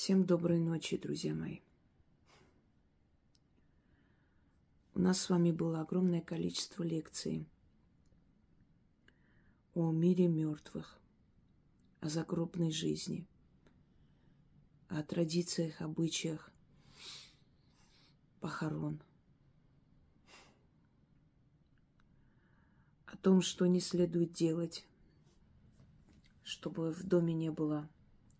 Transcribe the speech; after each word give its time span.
Всем 0.00 0.24
доброй 0.24 0.60
ночи, 0.60 0.96
друзья 0.96 1.34
мои. 1.34 1.58
У 4.94 5.00
нас 5.00 5.20
с 5.20 5.28
вами 5.28 5.50
было 5.50 5.80
огромное 5.80 6.20
количество 6.20 6.84
лекций 6.84 7.48
о 9.74 9.90
мире 9.90 10.28
мертвых, 10.28 11.00
о 11.98 12.08
загробной 12.08 12.70
жизни, 12.70 13.26
о 14.86 15.02
традициях, 15.02 15.80
обычаях 15.80 16.52
похорон, 18.38 19.02
о 23.06 23.16
том, 23.16 23.42
что 23.42 23.66
не 23.66 23.80
следует 23.80 24.32
делать, 24.32 24.86
чтобы 26.44 26.92
в 26.92 27.02
доме 27.02 27.34
не 27.34 27.50
было 27.50 27.88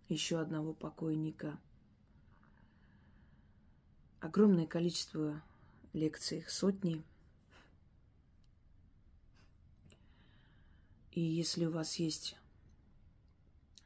еще 0.08 0.40
одного 0.40 0.72
покойника. 0.72 1.58
Огромное 4.20 4.66
количество 4.66 5.42
лекций, 5.92 6.44
сотни. 6.48 7.02
И 11.12 11.20
если 11.20 11.66
у 11.66 11.70
вас 11.70 11.96
есть 11.96 12.36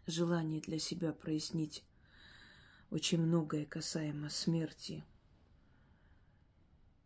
желание 0.06 0.60
для 0.60 0.78
себя 0.78 1.12
прояснить 1.12 1.84
очень 2.90 3.20
многое 3.20 3.64
касаемо 3.64 4.28
смерти 4.28 5.04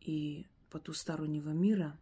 и 0.00 0.46
потустороннего 0.70 1.50
мира 1.50 1.96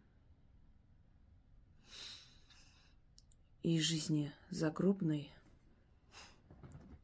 и 3.61 3.79
жизни 3.79 4.33
загробной, 4.49 5.34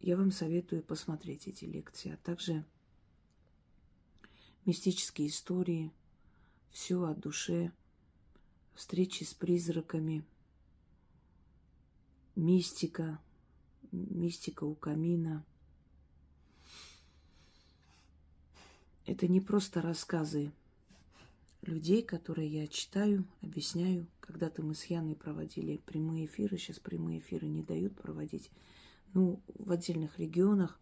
я 0.02 0.18
вам 0.18 0.32
советую 0.32 0.82
посмотреть 0.82 1.48
эти 1.48 1.66
лекции, 1.66 2.14
а 2.14 2.18
также 2.18 2.66
мистические 4.66 5.28
истории, 5.28 5.92
все 6.72 7.04
о 7.04 7.14
душе, 7.14 7.72
встречи 8.74 9.24
с 9.24 9.34
призраками, 9.34 10.24
мистика, 12.36 13.20
мистика 13.92 14.64
у 14.64 14.74
камина. 14.74 15.46
Это 19.06 19.28
не 19.28 19.42
просто 19.42 19.82
рассказы 19.82 20.52
людей, 21.62 22.02
которые 22.02 22.48
я 22.48 22.68
читаю, 22.68 23.26
объясняю. 23.42 24.08
Когда-то 24.20 24.64
мы 24.64 24.74
с 24.74 24.86
Яной 24.86 25.16
проводили 25.16 25.78
прямые 25.78 26.26
эфиры, 26.26 26.58
сейчас 26.58 26.80
прямые 26.80 27.20
эфиры 27.20 27.48
не 27.48 27.62
дают 27.62 27.96
проводить. 27.96 28.50
Ну, 29.14 29.42
в 29.48 29.72
отдельных 29.72 30.20
регионах 30.20 30.80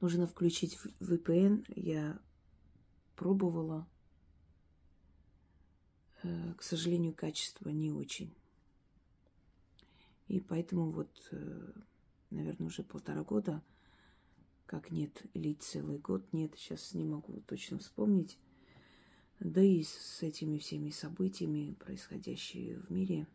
нужно 0.00 0.26
включить 0.26 0.78
VPN. 1.00 1.64
Я 1.74 2.20
пробовала. 3.16 3.86
Э, 6.22 6.54
к 6.54 6.62
сожалению, 6.62 7.14
качество 7.14 7.70
не 7.70 7.90
очень. 7.90 8.34
И 10.28 10.40
поэтому 10.40 10.90
вот, 10.90 11.10
э, 11.32 11.72
наверное, 12.30 12.66
уже 12.66 12.82
полтора 12.82 13.22
года, 13.22 13.62
как 14.66 14.90
нет, 14.90 15.22
или 15.34 15.54
целый 15.54 15.98
год 15.98 16.32
нет, 16.32 16.54
сейчас 16.56 16.94
не 16.94 17.04
могу 17.04 17.40
точно 17.46 17.78
вспомнить. 17.78 18.38
Да 19.40 19.62
и 19.62 19.82
с 19.82 20.22
этими 20.22 20.58
всеми 20.58 20.90
событиями, 20.90 21.74
происходящими 21.74 22.74
в 22.74 22.90
мире, 22.90 23.26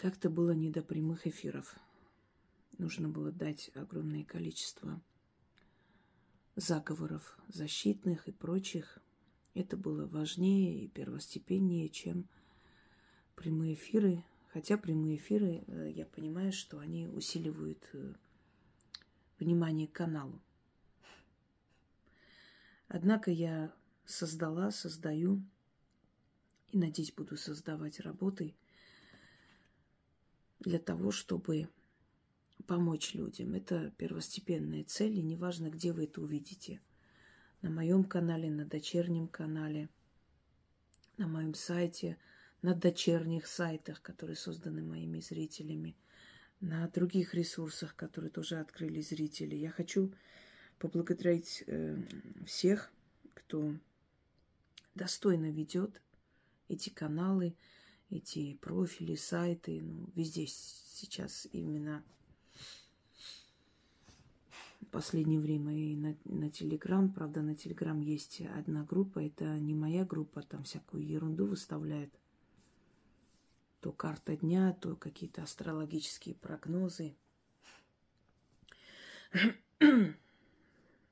как-то 0.00 0.30
было 0.30 0.52
не 0.52 0.70
до 0.70 0.80
прямых 0.80 1.26
эфиров. 1.26 1.78
Нужно 2.78 3.10
было 3.10 3.30
дать 3.30 3.70
огромное 3.74 4.24
количество 4.24 4.98
заговоров 6.56 7.38
защитных 7.48 8.26
и 8.26 8.32
прочих. 8.32 8.98
Это 9.52 9.76
было 9.76 10.06
важнее 10.06 10.84
и 10.84 10.88
первостепеннее, 10.88 11.90
чем 11.90 12.26
прямые 13.36 13.74
эфиры. 13.74 14.24
Хотя 14.54 14.78
прямые 14.78 15.16
эфиры, 15.16 15.64
э, 15.66 15.92
я 15.94 16.06
понимаю, 16.06 16.50
что 16.50 16.78
они 16.78 17.06
усиливают 17.06 17.86
э, 17.92 18.14
внимание 19.38 19.86
к 19.86 19.92
каналу. 19.92 20.40
Однако 22.88 23.30
я 23.30 23.70
создала, 24.06 24.70
создаю 24.70 25.42
и, 26.68 26.78
надеюсь, 26.78 27.12
буду 27.12 27.36
создавать 27.36 28.00
работы 28.00 28.54
для 30.60 30.78
того, 30.78 31.10
чтобы 31.10 31.68
помочь 32.66 33.14
людям. 33.14 33.54
Это 33.54 33.90
первостепенная 33.96 34.84
цель, 34.84 35.18
и 35.18 35.22
неважно, 35.22 35.70
где 35.70 35.92
вы 35.92 36.04
это 36.04 36.20
увидите. 36.20 36.80
На 37.62 37.70
моем 37.70 38.04
канале, 38.04 38.50
на 38.50 38.64
дочернем 38.64 39.28
канале, 39.28 39.88
на 41.16 41.26
моем 41.26 41.54
сайте, 41.54 42.16
на 42.62 42.74
дочерних 42.74 43.46
сайтах, 43.46 44.00
которые 44.02 44.36
созданы 44.36 44.82
моими 44.82 45.20
зрителями, 45.20 45.96
на 46.60 46.88
других 46.88 47.34
ресурсах, 47.34 47.96
которые 47.96 48.30
тоже 48.30 48.58
открыли 48.58 49.00
зрители. 49.00 49.56
Я 49.56 49.70
хочу 49.70 50.12
поблагодарить 50.78 51.64
э, 51.66 51.96
всех, 52.46 52.90
кто 53.34 53.74
достойно 54.94 55.50
ведет 55.50 56.00
эти 56.68 56.90
каналы, 56.90 57.54
эти 58.10 58.54
профили, 58.54 59.14
сайты. 59.14 59.80
Ну, 59.80 60.08
везде 60.14 60.46
сейчас 60.46 61.46
именно 61.52 62.04
в 64.80 64.86
последнее 64.86 65.40
время 65.40 65.72
и 65.76 65.96
на, 65.96 66.16
на 66.24 66.50
Телеграм. 66.50 67.12
Правда, 67.12 67.42
на 67.42 67.54
Телеграм 67.54 68.00
есть 68.00 68.40
одна 68.40 68.84
группа, 68.84 69.24
это 69.24 69.58
не 69.58 69.74
моя 69.74 70.04
группа, 70.04 70.42
там 70.42 70.64
всякую 70.64 71.06
ерунду 71.06 71.46
выставляет. 71.46 72.12
То 73.80 73.92
карта 73.92 74.36
дня, 74.36 74.76
то 74.80 74.96
какие-то 74.96 75.42
астрологические 75.42 76.34
прогнозы. 76.34 77.14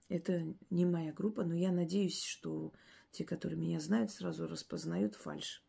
Это 0.09 0.55
не 0.71 0.85
моя 0.87 1.13
группа, 1.13 1.45
но 1.45 1.55
я 1.55 1.71
надеюсь, 1.71 2.23
что 2.23 2.73
те, 3.11 3.25
которые 3.25 3.59
меня 3.59 3.81
знают, 3.81 4.11
сразу 4.11 4.47
распознают 4.47 5.15
фальш. 5.15 5.63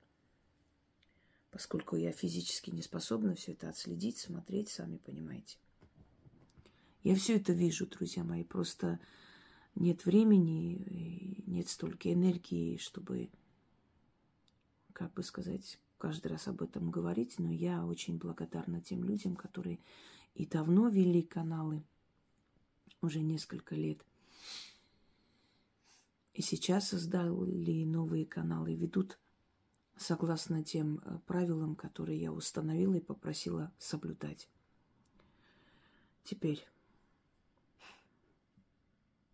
Поскольку 1.51 1.95
я 1.95 2.11
физически 2.11 2.69
не 2.69 2.81
способна 2.81 3.35
все 3.35 3.53
это 3.53 3.69
отследить, 3.69 4.17
смотреть, 4.17 4.69
сами 4.69 4.97
понимаете. 4.97 5.57
Я 7.03 7.15
все 7.15 7.37
это 7.37 7.53
вижу, 7.53 7.87
друзья 7.87 8.23
мои, 8.23 8.43
просто 8.43 8.99
нет 9.75 10.05
времени, 10.05 11.43
нет 11.47 11.69
столько 11.69 12.11
энергии, 12.11 12.77
чтобы, 12.77 13.29
как 14.93 15.13
бы 15.13 15.23
сказать, 15.23 15.79
каждый 15.97 16.27
раз 16.27 16.47
об 16.47 16.61
этом 16.61 16.91
говорить, 16.91 17.39
но 17.39 17.51
я 17.51 17.85
очень 17.85 18.17
благодарна 18.17 18.81
тем 18.81 19.03
людям, 19.03 19.35
которые 19.35 19.79
и 20.35 20.45
давно 20.45 20.89
вели 20.89 21.21
каналы, 21.21 21.83
уже 23.01 23.21
несколько 23.21 23.75
лет, 23.75 24.05
и 26.33 26.41
сейчас 26.41 26.89
создали 26.89 27.83
новые 27.83 28.25
каналы, 28.25 28.75
ведут 28.75 29.19
согласно 29.99 30.63
тем 30.63 31.01
э, 31.03 31.19
правилам, 31.27 31.75
которые 31.75 32.19
я 32.19 32.31
установила 32.31 32.95
и 32.95 33.01
попросила 33.01 33.71
соблюдать. 33.77 34.49
Теперь 36.23 36.65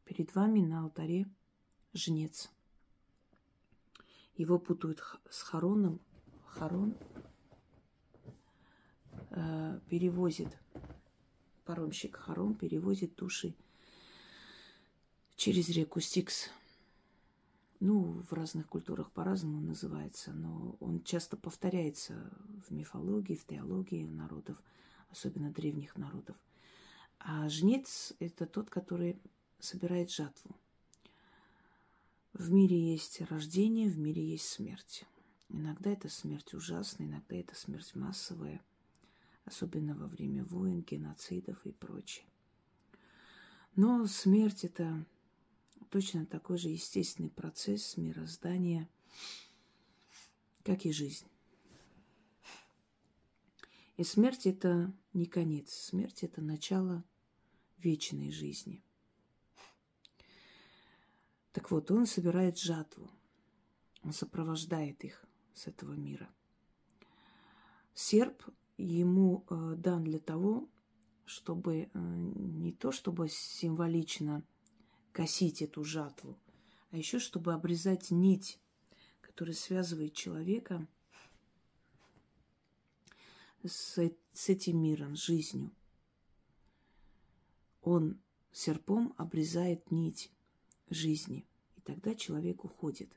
перед 0.05 0.33
вами 0.33 0.61
на 0.61 0.81
алтаре 0.81 1.27
жнец. 1.93 2.49
Его 4.35 4.57
путают 4.57 5.01
с 5.29 5.41
Хароном. 5.43 6.01
Харон 6.47 6.95
э, 9.31 9.79
перевозит, 9.90 10.57
паромщик 11.66 12.16
Харон 12.16 12.55
перевозит 12.55 13.16
души 13.16 13.53
через 15.35 15.69
реку 15.69 15.99
Стикс– 15.99 16.49
ну, 17.79 18.22
в 18.29 18.33
разных 18.33 18.67
культурах 18.67 19.11
по-разному 19.11 19.59
называется, 19.59 20.33
но 20.33 20.77
он 20.79 21.03
часто 21.03 21.37
повторяется 21.37 22.31
в 22.67 22.72
мифологии, 22.72 23.35
в 23.35 23.45
теологии 23.45 24.05
народов, 24.05 24.61
особенно 25.09 25.51
древних 25.51 25.95
народов. 25.97 26.37
А 27.19 27.49
жнец– 27.49 28.13
это 28.19 28.45
тот, 28.45 28.69
который 28.69 29.19
собирает 29.59 30.11
жатву. 30.11 30.55
В 32.33 32.51
мире 32.51 32.77
есть 32.77 33.22
рождение, 33.22 33.89
в 33.89 33.97
мире 33.97 34.23
есть 34.23 34.47
смерть. 34.47 35.05
Иногда 35.49 35.91
это 35.91 36.09
смерть 36.09 36.53
ужасная, 36.53 37.07
иногда 37.07 37.35
это 37.35 37.55
смерть 37.55 37.95
массовая, 37.95 38.61
особенно 39.45 39.95
во 39.95 40.07
время 40.07 40.43
войн, 40.43 40.81
геноцидов 40.81 41.66
и 41.66 41.71
прочее. 41.71 42.25
Но 43.75 44.05
смерть– 44.07 44.63
это 44.63 45.05
точно 45.89 46.25
такой 46.25 46.57
же 46.57 46.69
естественный 46.69 47.29
процесс 47.29 47.97
мироздания, 47.97 48.89
как 50.63 50.85
и 50.85 50.91
жизнь. 50.91 51.25
И 53.97 54.03
смерть 54.03 54.45
это 54.45 54.93
не 55.13 55.25
конец, 55.25 55.72
смерть 55.72 56.23
это 56.23 56.41
начало 56.41 57.03
вечной 57.77 58.31
жизни. 58.31 58.83
Так 61.53 61.72
вот, 61.72 61.89
он 61.91 62.05
собирает 62.05 62.59
жатву, 62.59 63.09
он 64.03 64.11
сопровождает 64.11 65.03
их 65.05 65.25
с 65.53 65.67
этого 65.67 65.93
мира. 65.93 66.29
Серп 67.93 68.43
ему 68.78 69.45
э, 69.49 69.75
дан 69.78 70.03
для 70.03 70.19
того, 70.19 70.67
чтобы 71.23 71.83
э, 71.83 71.89
не 71.93 72.73
то 72.73 72.91
чтобы 72.91 73.29
символично 73.29 74.43
косить 75.16 75.62
эту 75.62 75.85
жатву, 75.85 76.38
а 76.91 76.97
еще 76.97 77.20
чтобы 77.20 77.53
обрезать 77.53 78.12
нить, 78.12 78.59
которая 79.22 79.56
связывает 79.56 80.14
человека 80.14 80.85
с, 83.64 84.12
с 84.34 84.50
этим 84.50 84.84
миром, 84.84 85.16
с 85.16 85.23
жизнью. 85.23 85.72
Он 87.82 88.20
серпом 88.52 89.14
обрезает 89.16 89.90
нить 89.90 90.34
жизни, 90.90 91.47
и 91.78 91.82
тогда 91.82 92.14
человек 92.14 92.66
уходит. 92.66 93.09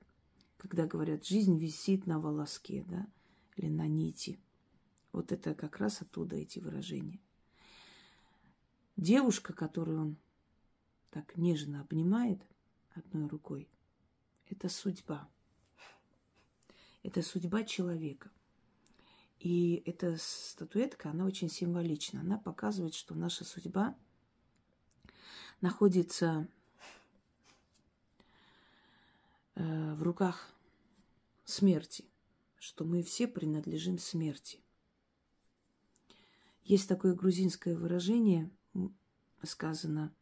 Когда 0.57 0.87
говорят, 0.87 1.27
жизнь 1.27 1.59
висит 1.59 2.07
на 2.07 2.21
волоске, 2.21 2.85
да, 2.87 3.09
или 3.57 3.69
на 3.69 3.89
нити– 3.89 4.39
вот 5.13 5.33
это 5.33 5.53
как 5.53 5.79
раз 5.79 6.01
оттуда 6.01 6.37
эти 6.37 6.61
выражения. 6.61 7.19
Девушка, 8.97 9.53
которую 9.53 10.01
он 10.01 10.17
так 11.11 11.37
нежно 11.37 11.81
обнимает 11.81 12.41
одной 12.91 13.29
рукой, 13.29 13.69
это 14.47 14.69
судьба. 14.69 15.29
Это 17.03 17.23
судьба 17.23 17.65
человека. 17.65 18.31
И 19.39 19.83
эта 19.87 20.17
статуэтка, 20.19 21.11
она 21.11 21.25
очень 21.25 21.49
символична. 21.49 22.21
Она 22.21 22.39
показывает, 22.39 22.95
что 22.95 23.15
наша 23.15 23.45
судьба 23.45 23.97
находится 25.61 26.49
э, 29.55 29.95
в 29.95 30.03
руках 30.03 30.53
смерти, 31.45 32.05
что 32.59 32.85
мы 32.85 33.03
все 33.03 33.29
принадлежим 33.29 33.99
смерти. 33.99 34.61
Есть 36.65 36.89
такое 36.89 37.15
грузинское 37.15 37.77
выражение, 37.77 38.51
сказано, 39.43 40.15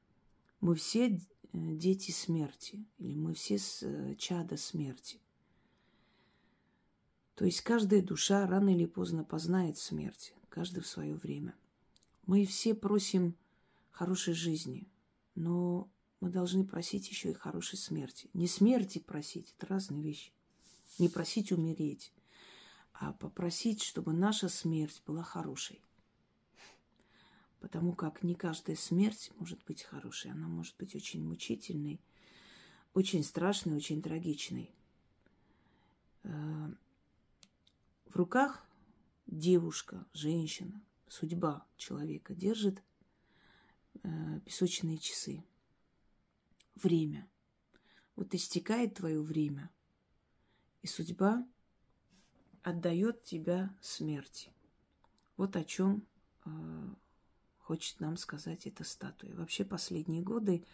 мы 0.60 0.74
все 0.74 1.08
э, 1.08 1.18
дети 1.52 2.10
смерти, 2.10 2.84
или 2.98 3.14
мы 3.14 3.34
все 3.34 3.58
э, 3.82 4.14
чада 4.16 4.56
смерти. 4.56 5.20
То 7.34 7.44
есть 7.44 7.60
каждая 7.60 8.02
душа 8.02 8.46
рано 8.46 8.70
или 8.70 8.86
поздно 8.86 9.22
познает 9.22 9.76
смерть, 9.76 10.34
каждый 10.48 10.80
в 10.80 10.86
свое 10.86 11.14
время. 11.14 11.54
Мы 12.24 12.46
все 12.46 12.74
просим 12.74 13.36
хорошей 13.90 14.34
жизни, 14.34 14.88
но 15.34 15.88
мы 16.20 16.30
должны 16.30 16.64
просить 16.64 17.08
еще 17.08 17.30
и 17.30 17.34
хорошей 17.34 17.78
смерти. 17.78 18.30
Не 18.32 18.48
смерти 18.48 18.98
просить, 18.98 19.54
это 19.56 19.66
разные 19.66 20.02
вещи. 20.02 20.32
Не 20.98 21.08
просить 21.08 21.52
умереть, 21.52 22.12
а 22.92 23.12
попросить, 23.12 23.82
чтобы 23.82 24.12
наша 24.12 24.48
смерть 24.48 25.02
была 25.06 25.22
хорошей. 25.22 25.82
Потому 27.60 27.94
как 27.94 28.22
не 28.22 28.34
каждая 28.34 28.76
смерть 28.76 29.32
может 29.36 29.64
быть 29.64 29.82
хорошей. 29.82 30.30
Она 30.30 30.46
может 30.46 30.76
быть 30.76 30.94
очень 30.94 31.24
мучительной, 31.24 32.00
очень 32.94 33.24
страшной, 33.24 33.76
очень 33.76 34.02
трагичной. 34.02 34.70
Э, 36.22 36.68
в 38.06 38.16
руках 38.16 38.66
девушка, 39.26 40.06
женщина, 40.12 40.82
судьба 41.08 41.66
человека 41.76 42.34
держит 42.34 42.82
э, 44.02 44.40
песочные 44.44 44.98
часы. 44.98 45.44
Время. 46.74 47.28
Вот 48.16 48.34
истекает 48.34 48.94
твое 48.94 49.20
время, 49.20 49.70
и 50.82 50.86
судьба 50.86 51.46
отдает 52.62 53.22
тебя 53.24 53.74
смерти. 53.80 54.52
Вот 55.36 55.56
о 55.56 55.64
чем 55.64 56.06
э, 56.44 56.50
хочет 57.66 57.98
нам 57.98 58.16
сказать 58.16 58.66
эта 58.66 58.84
статуя. 58.84 59.34
Вообще 59.34 59.64
последние 59.64 60.22
годы, 60.22 60.64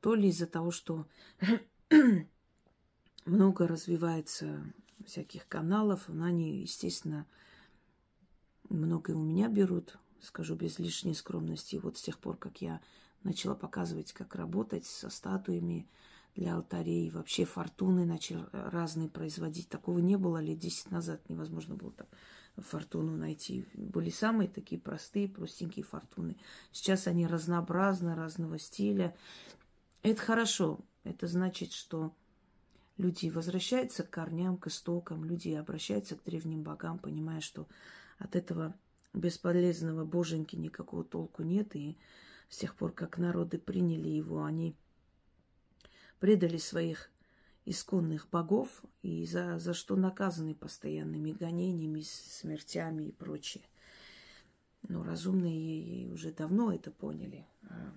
то 0.00 0.14
ли 0.14 0.28
из-за 0.28 0.46
того, 0.46 0.70
что 0.70 1.06
много 3.26 3.68
развивается 3.68 4.64
всяких 5.04 5.46
каналов, 5.46 6.08
они, 6.08 6.62
естественно, 6.62 7.26
многое 8.70 9.16
у 9.16 9.22
меня 9.22 9.48
берут, 9.48 9.98
скажу 10.22 10.54
без 10.54 10.78
лишней 10.78 11.14
скромности. 11.14 11.76
Вот 11.76 11.98
с 11.98 12.02
тех 12.02 12.18
пор, 12.18 12.38
как 12.38 12.62
я 12.62 12.80
начала 13.22 13.54
показывать, 13.54 14.14
как 14.14 14.34
работать 14.34 14.86
со 14.86 15.10
статуями 15.10 15.86
для 16.34 16.54
алтарей, 16.54 17.10
вообще 17.10 17.44
фортуны 17.44 18.06
начали 18.06 18.46
разные 18.52 19.10
производить. 19.10 19.68
Такого 19.68 19.98
не 19.98 20.16
было 20.16 20.38
лет 20.38 20.58
10 20.58 20.90
назад, 20.90 21.28
невозможно 21.28 21.74
было 21.74 21.92
так 21.92 22.08
фортуну 22.56 23.16
найти. 23.16 23.66
Были 23.74 24.10
самые 24.10 24.48
такие 24.48 24.80
простые, 24.80 25.28
простенькие 25.28 25.84
фортуны. 25.84 26.36
Сейчас 26.72 27.06
они 27.06 27.26
разнообразны, 27.26 28.14
разного 28.14 28.58
стиля. 28.58 29.16
Это 30.02 30.20
хорошо. 30.20 30.80
Это 31.02 31.26
значит, 31.26 31.72
что 31.72 32.14
люди 32.96 33.28
возвращаются 33.28 34.04
к 34.04 34.10
корням, 34.10 34.56
к 34.56 34.68
истокам, 34.68 35.24
люди 35.24 35.50
обращаются 35.50 36.16
к 36.16 36.24
древним 36.24 36.62
богам, 36.62 36.98
понимая, 36.98 37.40
что 37.40 37.66
от 38.18 38.36
этого 38.36 38.74
бесполезного 39.12 40.04
боженьки 40.04 40.56
никакого 40.56 41.04
толку 41.04 41.42
нет. 41.42 41.74
И 41.74 41.98
с 42.48 42.58
тех 42.58 42.74
пор, 42.76 42.92
как 42.92 43.18
народы 43.18 43.58
приняли 43.58 44.08
его, 44.08 44.44
они 44.44 44.76
предали 46.20 46.58
своих 46.58 47.10
исконных 47.66 48.28
богов 48.30 48.82
и 49.02 49.24
за, 49.24 49.58
за 49.58 49.74
что 49.74 49.96
наказаны 49.96 50.54
постоянными 50.54 51.32
гонениями, 51.32 52.02
смертями 52.02 53.04
и 53.04 53.12
прочее. 53.12 53.64
Но 54.82 55.02
разумные 55.02 56.12
уже 56.12 56.30
давно 56.30 56.72
это 56.72 56.90
поняли. 56.90 57.46
А, 57.68 57.92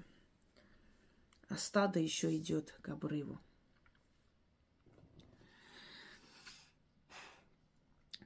а 1.50 1.58
стадо 1.58 2.00
еще 2.00 2.36
идет 2.36 2.78
к 2.82 2.90
обрыву. 2.90 3.40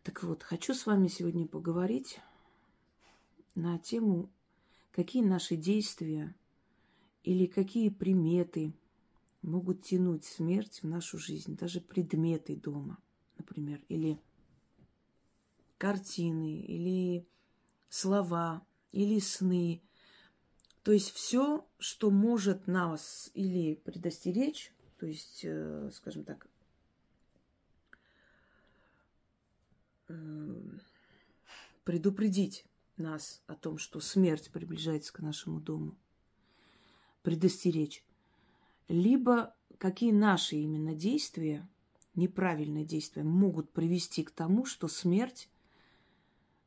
Так 0.03 0.23
вот, 0.23 0.44
хочу 0.44 0.73
с 0.73 0.85
вами 0.85 1.07
сегодня 1.07 1.47
поговорить 1.47 2.19
на 3.56 3.77
тему, 3.80 4.30
какие 4.92 5.23
наши 5.23 5.56
действия 5.56 6.35
или 7.23 7.45
какие 7.47 7.89
приметы– 7.89 8.73
могут 9.42 9.83
тянуть 9.83 10.26
смерть 10.26 10.81
в 10.81 10.88
нашу 10.88 11.18
жизнь, 11.18 11.56
даже 11.56 11.81
предметы 11.81 12.56
дома, 12.56 12.98
например, 13.38 13.81
или 13.90 14.19
картины, 15.78 16.62
или 16.62 17.28
слова, 17.90 18.66
или 18.92 19.19
сны. 19.19 19.81
То 20.83 20.92
есть 20.92 21.12
все, 21.12 21.68
что 21.78 22.12
может 22.12 22.68
нас 22.68 23.31
или 23.33 23.76
предостеречь, 23.76 24.74
то 24.98 25.06
есть, 25.06 25.42
э, 25.44 25.90
скажем 25.94 26.24
так, 26.24 26.48
э, 30.07 30.78
предупредить 31.83 32.66
нас 32.98 33.42
о 33.48 33.56
том, 33.56 33.78
что 33.78 34.00
смерть 34.00 34.52
приближается 34.52 35.12
к 35.14 35.19
нашему 35.19 35.60
дому, 35.60 35.98
предостеречь 37.24 38.06
либо 38.92 39.56
какие 39.78 40.12
наши 40.12 40.57
именно 40.57 40.94
действия, 40.94 41.68
неправильные 42.14 42.86
действия, 42.86 43.24
могут 43.24 43.71
привести 43.71 44.24
к 44.24 44.31
тому, 44.31 44.66
что 44.66 44.88
смерть 44.88 45.50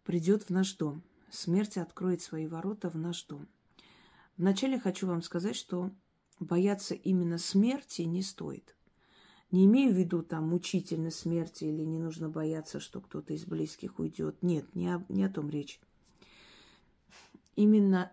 придет 0.05 0.45
в 0.45 0.51
наш 0.51 0.75
дом. 0.75 1.03
Смерть 1.31 1.77
откроет 1.77 2.23
свои 2.23 2.47
ворота 2.47 2.89
в 2.89 2.97
наш 2.97 3.23
дом. 3.25 3.47
Вначале 4.37 4.81
хочу 4.81 5.07
вам 5.07 5.23
сказать, 5.23 5.55
что 5.55 5.91
бояться 6.41 6.95
именно 6.95 7.39
смерти 7.39 8.03
не 8.03 8.23
стоит. 8.23 8.75
Не 9.51 9.67
имею 9.67 9.93
в 9.93 9.97
виду 9.99 10.23
там 10.23 10.49
мучительной 10.49 11.13
смерти 11.13 11.65
или 11.65 11.83
не 11.83 11.99
нужно 11.99 12.29
бояться, 12.29 12.81
что 12.81 13.01
кто-то 13.01 13.35
из 13.35 13.45
близких 13.45 13.99
уйдет. 13.99 14.43
Нет, 14.43 14.75
не 14.75 14.89
о, 14.89 15.05
не 15.09 15.25
о 15.25 15.29
том 15.29 15.51
речь. 15.51 15.79
Именно 17.55 18.13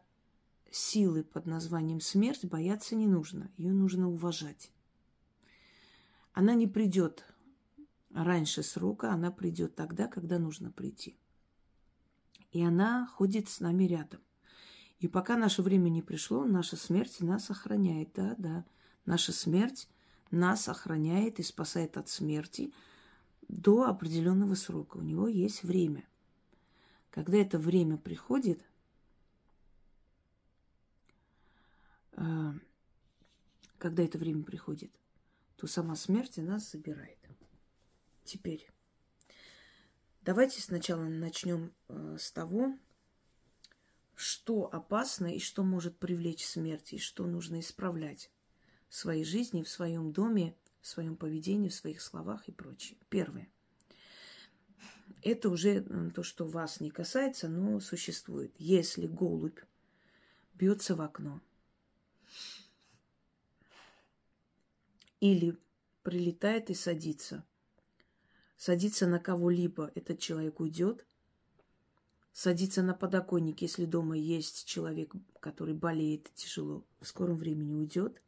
силы 0.72 1.24
под 1.24 1.46
названием 1.46 2.00
смерть 2.00 2.46
бояться 2.46 2.96
не 2.96 3.08
нужно. 3.08 3.52
Ее 3.58 3.74
нужно 3.74 4.10
уважать. 4.10 4.72
Она 6.34 6.56
не 6.56 6.68
придет 6.68 7.26
раньше 8.14 8.64
срока, 8.64 9.12
она 9.12 9.32
придет 9.32 9.76
тогда, 9.76 10.08
когда 10.08 10.40
нужно 10.40 10.72
прийти. 10.72 11.18
И 12.52 12.64
она 12.64 13.08
ходит 13.08 13.50
с 13.50 13.60
нами 13.60 13.86
рядом. 13.86 14.22
И 15.00 15.08
пока 15.08 15.38
наше 15.38 15.62
время 15.62 15.90
не 15.90 16.02
пришло, 16.02 16.46
наша 16.46 16.76
смерть 16.76 17.22
нас 17.22 17.50
охраняет. 17.50 18.14
Да, 18.14 18.36
да. 18.38 18.66
Наша 19.06 19.32
смерть 19.32 19.90
нас 20.30 20.70
охраняет 20.70 21.40
и 21.40 21.44
спасает 21.44 21.98
от 21.98 22.08
смерти 22.08 22.74
до 23.48 23.88
определенного 23.88 24.56
срока. 24.56 24.98
У 24.98 25.02
него 25.02 25.28
есть 25.28 25.64
время. 25.64 26.06
Когда 27.10 27.38
это 27.38 27.58
время 27.58 27.98
приходит, 27.98 28.62
э, 28.62 28.64
когда 32.14 34.04
это 34.04 34.18
время 34.18 34.44
приходит, 34.44 34.92
то 35.56 35.68
сама 35.68 35.96
смерть 35.96 36.38
нас 36.38 36.72
забирает. 36.72 37.18
Теперь 38.24 38.70
давайте 40.22 40.62
сначала 40.62 41.04
начнем 41.04 41.74
э, 41.88 42.18
с 42.20 42.32
того, 42.32 42.78
что 44.16 44.70
опасно 44.72 45.34
и 45.36 45.40
что 45.40 45.64
может 45.64 45.98
привлечь 45.98 46.46
смерть, 46.46 46.94
и 46.94 47.00
что 47.00 47.26
нужно 47.26 47.60
исправлять 47.60 48.32
в 48.88 48.96
своей 48.96 49.24
жизни, 49.24 49.64
в 49.64 49.70
своем 49.70 50.12
доме, 50.12 50.56
в 50.82 50.88
своем 50.88 51.16
поведении, 51.16 51.70
в 51.70 51.74
своих 51.74 52.02
словах 52.02 52.48
и 52.48 52.52
прочее. 52.52 52.98
Первое. 53.10 53.50
Это 55.24 55.50
уже 55.50 55.82
то, 56.12 56.24
что 56.24 56.46
вас 56.46 56.80
не 56.80 56.90
касается, 56.90 57.48
но 57.48 57.80
существует. 57.80 58.54
Если 58.58 59.08
голубь 59.08 59.60
бьется 60.54 60.96
в 60.96 61.02
окно 61.02 61.42
или 65.22 65.58
прилетает 66.04 66.70
и 66.70 66.74
садится, 66.74 67.46
садится 68.58 69.08
на 69.08 69.20
кого-либо, 69.20 69.92
этот 69.96 70.20
человек 70.20 70.60
уйдет, 70.60 71.06
садиться 72.34 72.82
на 72.82 72.94
подоконник, 72.94 73.62
если 73.62 73.86
дома 73.86 74.18
есть 74.18 74.66
человек, 74.66 75.14
который 75.40 75.74
болеет 75.74 76.30
тяжело, 76.34 76.86
в 77.00 77.08
скором 77.08 77.38
времени 77.38 77.74
уйдет. 77.74 78.22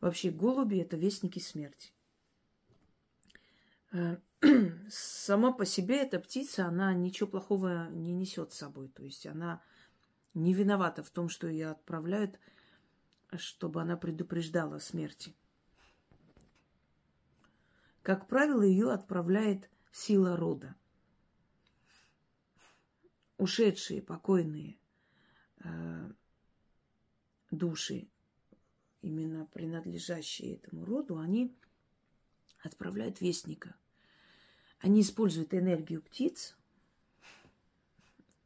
Вообще 0.00 0.30
голуби– 0.30 0.78
это 0.78 0.96
вестники 0.96 1.38
смерти. 1.38 1.92
Э, 3.92 4.16
сама 4.90 5.52
по 5.52 5.64
себе 5.64 5.98
эта 6.02 6.18
птица, 6.18 6.66
она 6.66 6.92
ничего 6.92 7.28
плохого 7.28 7.88
не 7.90 8.12
несет 8.12 8.52
с 8.52 8.58
собой. 8.58 8.88
То 8.88 9.04
есть 9.04 9.26
она 9.26 9.62
не 10.34 10.54
виновата 10.54 11.04
в 11.04 11.10
том, 11.10 11.28
что 11.28 11.46
ее 11.46 11.70
отправляют, 11.70 12.40
чтобы 13.36 13.80
она 13.80 13.96
предупреждала 13.96 14.76
о 14.76 14.80
смерти. 14.80 15.36
Как 18.02 18.26
правило, 18.26 18.62
ее 18.62 18.92
отправляет 18.92 19.70
сила 19.92 20.36
рода– 20.36 20.74
ушедшие, 23.42 24.00
покойные 24.00 24.76
э, 25.64 26.10
души, 27.50 28.06
именно 29.02 29.46
принадлежащие 29.46 30.54
этому 30.54 30.84
роду, 30.84 31.18
они 31.18 31.52
отправляют 32.62 33.20
вестника. 33.20 33.74
Они 34.78 35.00
используют 35.00 35.54
энергию 35.54 36.02
птиц 36.02 36.56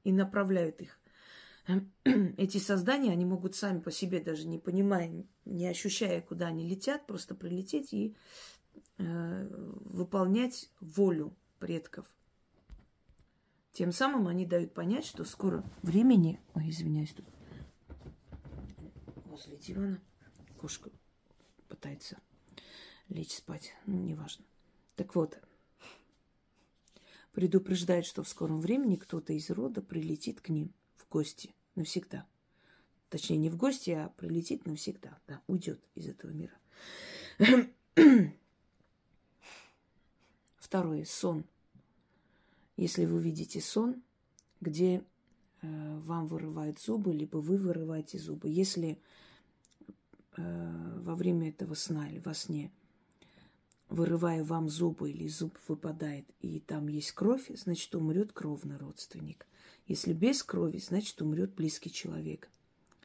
и 0.04 0.12
направляют 0.12 0.80
их. 0.80 0.98
Эти 2.04 2.58
создания, 2.58 3.12
они 3.12 3.24
могут 3.24 3.54
сами 3.54 3.80
по 3.80 3.90
себе, 3.90 4.20
даже 4.20 4.46
не 4.46 4.58
понимая, 4.58 5.26
не 5.44 5.66
ощущая, 5.66 6.22
куда 6.22 6.46
они 6.46 6.66
летят, 6.66 7.06
просто 7.06 7.34
прилететь 7.34 7.92
и 7.92 8.16
выполнять 8.98 10.70
волю 10.80 11.36
предков. 11.58 12.06
Тем 13.72 13.92
самым 13.92 14.26
они 14.26 14.46
дают 14.46 14.72
понять, 14.72 15.04
что 15.04 15.24
скоро 15.24 15.62
времени... 15.82 16.40
Ой, 16.54 16.70
извиняюсь, 16.70 17.12
тут 17.12 17.26
возле 19.26 19.58
дивана 19.58 20.00
кошка 20.58 20.90
пытается 21.68 22.16
лечь 23.08 23.34
спать. 23.36 23.74
Ну, 23.84 23.98
неважно. 23.98 24.46
Так 24.94 25.14
вот, 25.14 25.38
предупреждает, 27.32 28.06
что 28.06 28.22
в 28.22 28.28
скором 28.28 28.62
времени 28.62 28.96
кто-то 28.96 29.34
из 29.34 29.50
рода 29.50 29.82
прилетит 29.82 30.40
к 30.40 30.48
ним 30.48 30.72
в 30.96 31.06
гости 31.10 31.54
навсегда. 31.74 32.26
Точнее, 33.10 33.36
не 33.36 33.50
в 33.50 33.56
гости, 33.56 33.90
а 33.90 34.08
прилетит 34.16 34.66
навсегда. 34.66 35.18
Да, 35.28 35.42
уйдет 35.46 35.86
из 35.94 36.08
этого 36.08 36.30
мира. 36.30 36.54
Второе. 40.66 41.04
Сон. 41.04 41.44
Если 42.76 43.04
вы 43.04 43.22
видите 43.22 43.60
сон, 43.60 44.02
где 44.60 45.04
э, 45.62 45.98
вам 46.00 46.26
вырывают 46.26 46.80
зубы, 46.80 47.14
либо 47.14 47.36
вы 47.36 47.56
вырываете 47.56 48.18
зубы, 48.18 48.48
если 48.48 48.98
э, 50.36 51.00
во 51.04 51.14
время 51.14 51.50
этого 51.50 51.74
сна 51.74 52.08
или 52.10 52.18
во 52.18 52.34
сне 52.34 52.72
вырывая 53.90 54.42
вам 54.42 54.68
зубы 54.68 55.12
или 55.12 55.28
зуб 55.28 55.56
выпадает, 55.68 56.26
и 56.40 56.58
там 56.58 56.88
есть 56.88 57.12
кровь, 57.12 57.48
значит, 57.54 57.94
умрет 57.94 58.32
кровный 58.32 58.76
родственник. 58.76 59.46
Если 59.86 60.12
без 60.12 60.42
крови, 60.42 60.78
значит, 60.78 61.22
умрет 61.22 61.54
близкий 61.54 61.92
человек. 61.92 62.50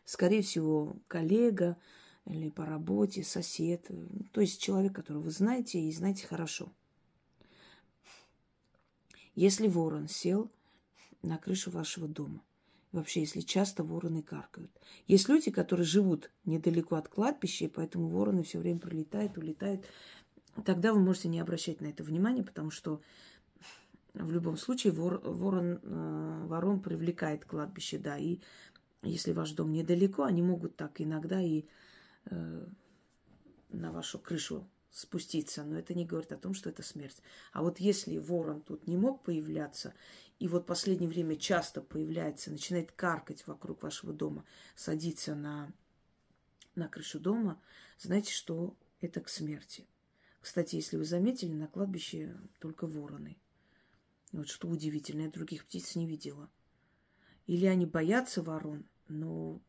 Скорее 0.03 0.41
всего, 0.41 0.97
коллега 1.07 1.77
или 2.25 2.49
по 2.49 2.65
работе, 2.65 3.23
сосед, 3.23 3.87
то 4.31 4.41
есть 4.41 4.59
человек, 4.59 4.95
которого 4.95 5.21
вы 5.21 5.29
знаете 5.29 5.79
и 5.79 5.91
знаете 5.91 6.25
хорошо– 6.25 6.73
если 9.35 9.67
ворон 9.67 10.07
сел 10.07 10.51
на 11.21 11.37
крышу 11.37 11.71
вашего 11.71 12.07
дома, 12.07 12.41
вообще, 12.91 13.21
если 13.21 13.41
часто 13.41 13.83
вороны 13.83 14.21
каркают. 14.21 14.71
Есть 15.07 15.29
люди, 15.29 15.51
которые 15.51 15.85
живут 15.85 16.31
недалеко 16.45 16.95
от 16.95 17.07
кладбища, 17.07 17.65
и 17.65 17.69
поэтому 17.69 18.09
вороны 18.09 18.43
все 18.43 18.59
время 18.59 18.79
прилетают, 18.79 19.37
улетают. 19.37 19.85
Тогда 20.65 20.93
вы 20.93 20.99
можете 20.99 21.29
не 21.29 21.39
обращать 21.39 21.79
на 21.79 21.87
это 21.87 22.03
внимания, 22.03 22.43
потому 22.43 22.71
что 22.71 23.01
в 24.13 24.31
любом 24.31 24.57
случае 24.57 24.91
вор, 24.91 25.21
ворон, 25.23 25.79
э, 25.81 26.45
ворон 26.47 26.81
привлекает 26.81 27.45
кладбище, 27.45 27.97
да, 27.97 28.17
и 28.17 28.39
если 29.03 29.31
ваш 29.31 29.51
дом 29.51 29.71
недалеко, 29.71 30.23
они 30.23 30.41
могут 30.41 30.75
так 30.75 30.99
иногда 30.99 31.41
и 31.41 31.63
э, 32.25 32.65
на 33.69 33.91
вашу 33.91 34.19
крышу 34.19 34.67
спуститься, 34.91 35.63
но 35.63 35.79
это 35.79 35.93
не 35.93 36.05
говорит 36.05 36.31
о 36.31 36.37
том, 36.37 36.53
что 36.53 36.69
это 36.69 36.83
смерть. 36.83 37.21
А 37.53 37.63
вот 37.63 37.79
если 37.79 38.17
ворон 38.17 38.61
тут 38.61 38.87
не 38.87 38.97
мог 38.97 39.23
появляться, 39.23 39.93
и 40.39 40.47
вот 40.47 40.63
в 40.63 40.65
последнее 40.65 41.09
время 41.09 41.35
часто 41.35 41.81
появляется, 41.81 42.51
начинает 42.51 42.91
каркать 42.91 43.45
вокруг 43.47 43.83
вашего 43.83 44.11
дома, 44.13 44.45
садиться 44.75 45.35
на, 45.35 45.71
на 46.75 46.87
крышу 46.87 47.19
дома, 47.19 47.61
знаете, 47.99 48.33
что 48.33 48.75
это 48.99 49.21
к 49.21 49.29
смерти. 49.29 49.87
Кстати, 50.41 50.75
если 50.75 50.97
вы 50.97 51.05
заметили, 51.05 51.53
на 51.53 51.67
кладбище 51.67 52.35
только 52.59 52.87
вороны. 52.87 53.37
Вот 54.31 54.49
что 54.49 54.67
удивительно, 54.67 55.23
я 55.23 55.29
других 55.29 55.65
птиц 55.65 55.95
не 55.95 56.07
видела. 56.07 56.49
Или 57.45 57.65
они 57.65 57.85
боятся 57.85 58.41
ворон, 58.41 58.85
но 59.07 59.61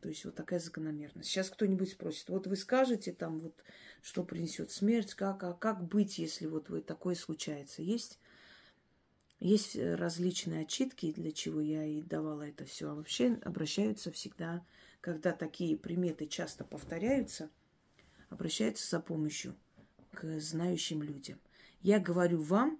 то 0.00 0.08
есть 0.08 0.24
вот 0.24 0.34
такая 0.34 0.60
закономерность. 0.60 1.28
Сейчас 1.28 1.50
кто-нибудь 1.50 1.90
спросит, 1.90 2.28
вот 2.28 2.46
вы 2.46 2.56
скажете 2.56 3.12
там 3.12 3.40
вот, 3.40 3.62
что 4.02 4.24
принесет 4.24 4.70
смерть, 4.70 5.14
как, 5.14 5.42
а 5.44 5.52
как 5.52 5.84
быть, 5.86 6.18
если 6.18 6.46
вот 6.46 6.68
вы 6.68 6.80
такое 6.80 7.14
случается? 7.14 7.82
Есть, 7.82 8.18
есть 9.38 9.76
различные 9.76 10.62
отчитки, 10.62 11.12
для 11.12 11.32
чего 11.32 11.60
я 11.60 11.84
и 11.84 12.02
давала 12.02 12.42
это 12.42 12.64
все. 12.64 12.90
А 12.90 12.94
вообще 12.94 13.38
обращаются 13.44 14.10
всегда, 14.10 14.64
когда 15.00 15.32
такие 15.32 15.76
приметы 15.76 16.26
часто 16.26 16.64
повторяются, 16.64 17.50
обращаются 18.28 18.88
за 18.88 19.00
помощью 19.00 19.54
к 20.12 20.40
знающим 20.40 21.02
людям. 21.02 21.38
Я 21.82 21.98
говорю 21.98 22.42
вам, 22.42 22.78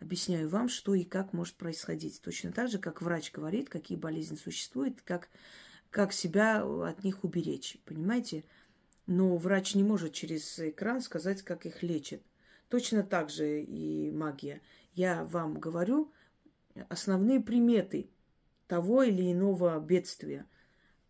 объясняю 0.00 0.48
вам, 0.48 0.68
что 0.68 0.94
и 0.94 1.04
как 1.04 1.32
может 1.32 1.54
происходить. 1.56 2.20
Точно 2.20 2.52
так 2.52 2.70
же, 2.70 2.78
как 2.78 3.02
врач 3.02 3.32
говорит, 3.32 3.68
какие 3.68 3.98
болезни 3.98 4.36
существуют, 4.36 5.02
как 5.02 5.28
как 5.90 6.12
себя 6.12 6.64
от 6.64 7.02
них 7.04 7.24
уберечь, 7.24 7.78
понимаете? 7.84 8.44
Но 9.06 9.36
врач 9.36 9.74
не 9.74 9.82
может 9.82 10.12
через 10.12 10.58
экран 10.58 11.00
сказать, 11.00 11.42
как 11.42 11.64
их 11.64 11.82
лечат. 11.82 12.22
Точно 12.68 13.02
так 13.02 13.30
же 13.30 13.62
и 13.62 14.10
магия. 14.10 14.60
Я 14.92 15.24
вам 15.24 15.58
говорю 15.58 16.12
основные 16.90 17.40
приметы 17.40 18.10
того 18.66 19.02
или 19.02 19.32
иного 19.32 19.80
бедствия. 19.80 20.46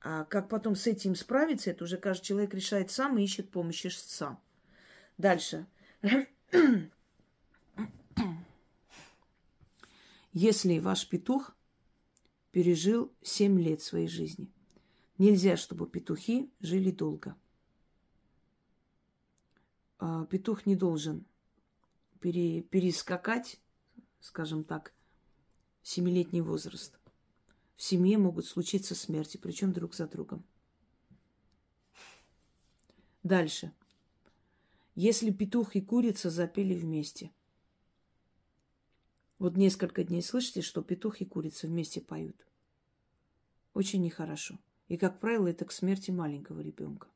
А 0.00 0.25
как 0.25 0.49
потом 0.49 0.76
с 0.76 0.87
этим 0.87 1.16
справиться, 1.16 1.70
это 1.70 1.82
уже 1.82 1.97
каждый 1.97 2.26
человек 2.26 2.54
решает 2.54 2.92
сам 2.92 3.18
и 3.18 3.25
ищет 3.25 3.50
помощи 3.50 3.88
сам. 3.88 4.40
Дальше. 5.16 5.66
Если 10.32 10.78
ваш 10.78 11.08
петух 11.08 11.56
пережил 12.52 13.12
7 13.23 13.61
лет 13.61 13.82
своей 13.82 14.06
жизни– 14.06 14.52
Нельзя, 15.18 15.56
чтобы 15.56 15.88
петухи 15.88 16.50
жили 16.60 16.92
долго. 16.92 17.37
А, 19.98 20.25
петух 20.26 20.64
не 20.64 20.76
должен 20.76 21.26
пере, 22.20 22.62
перескакать, 22.62 23.60
скажем 24.20 24.62
так, 24.62 24.94
семилетний 25.82 26.40
возраст. 26.40 26.98
В 27.75 27.82
семье 27.82 28.16
могут 28.18 28.46
случиться 28.46 28.94
смерти, 28.94 29.37
причем 29.37 29.72
друг 29.72 29.94
за 29.94 30.06
другом. 30.06 30.44
Дальше. 33.25 33.72
Если 34.94 35.30
петух 35.30 35.76
и 35.76 35.80
курица 35.80 36.30
запели 36.30 36.75
вместе, 36.75 37.32
Вот 39.38 39.56
несколько 39.56 40.02
дней 40.02 40.20
слышите, 40.20 40.62
что 40.62 40.82
петух 40.82 41.20
и 41.20 41.25
курица 41.25 41.68
вместе 41.68 42.00
поют. 42.00 42.44
Очень 43.72 44.02
нехорошо. 44.02 44.58
И, 44.88 44.97
как 44.97 45.21
правило, 45.21 45.49
это 45.49 45.64
к 45.64 45.73
смерти 45.73 46.11
маленького 46.11 46.61
ребенка. 46.61 47.09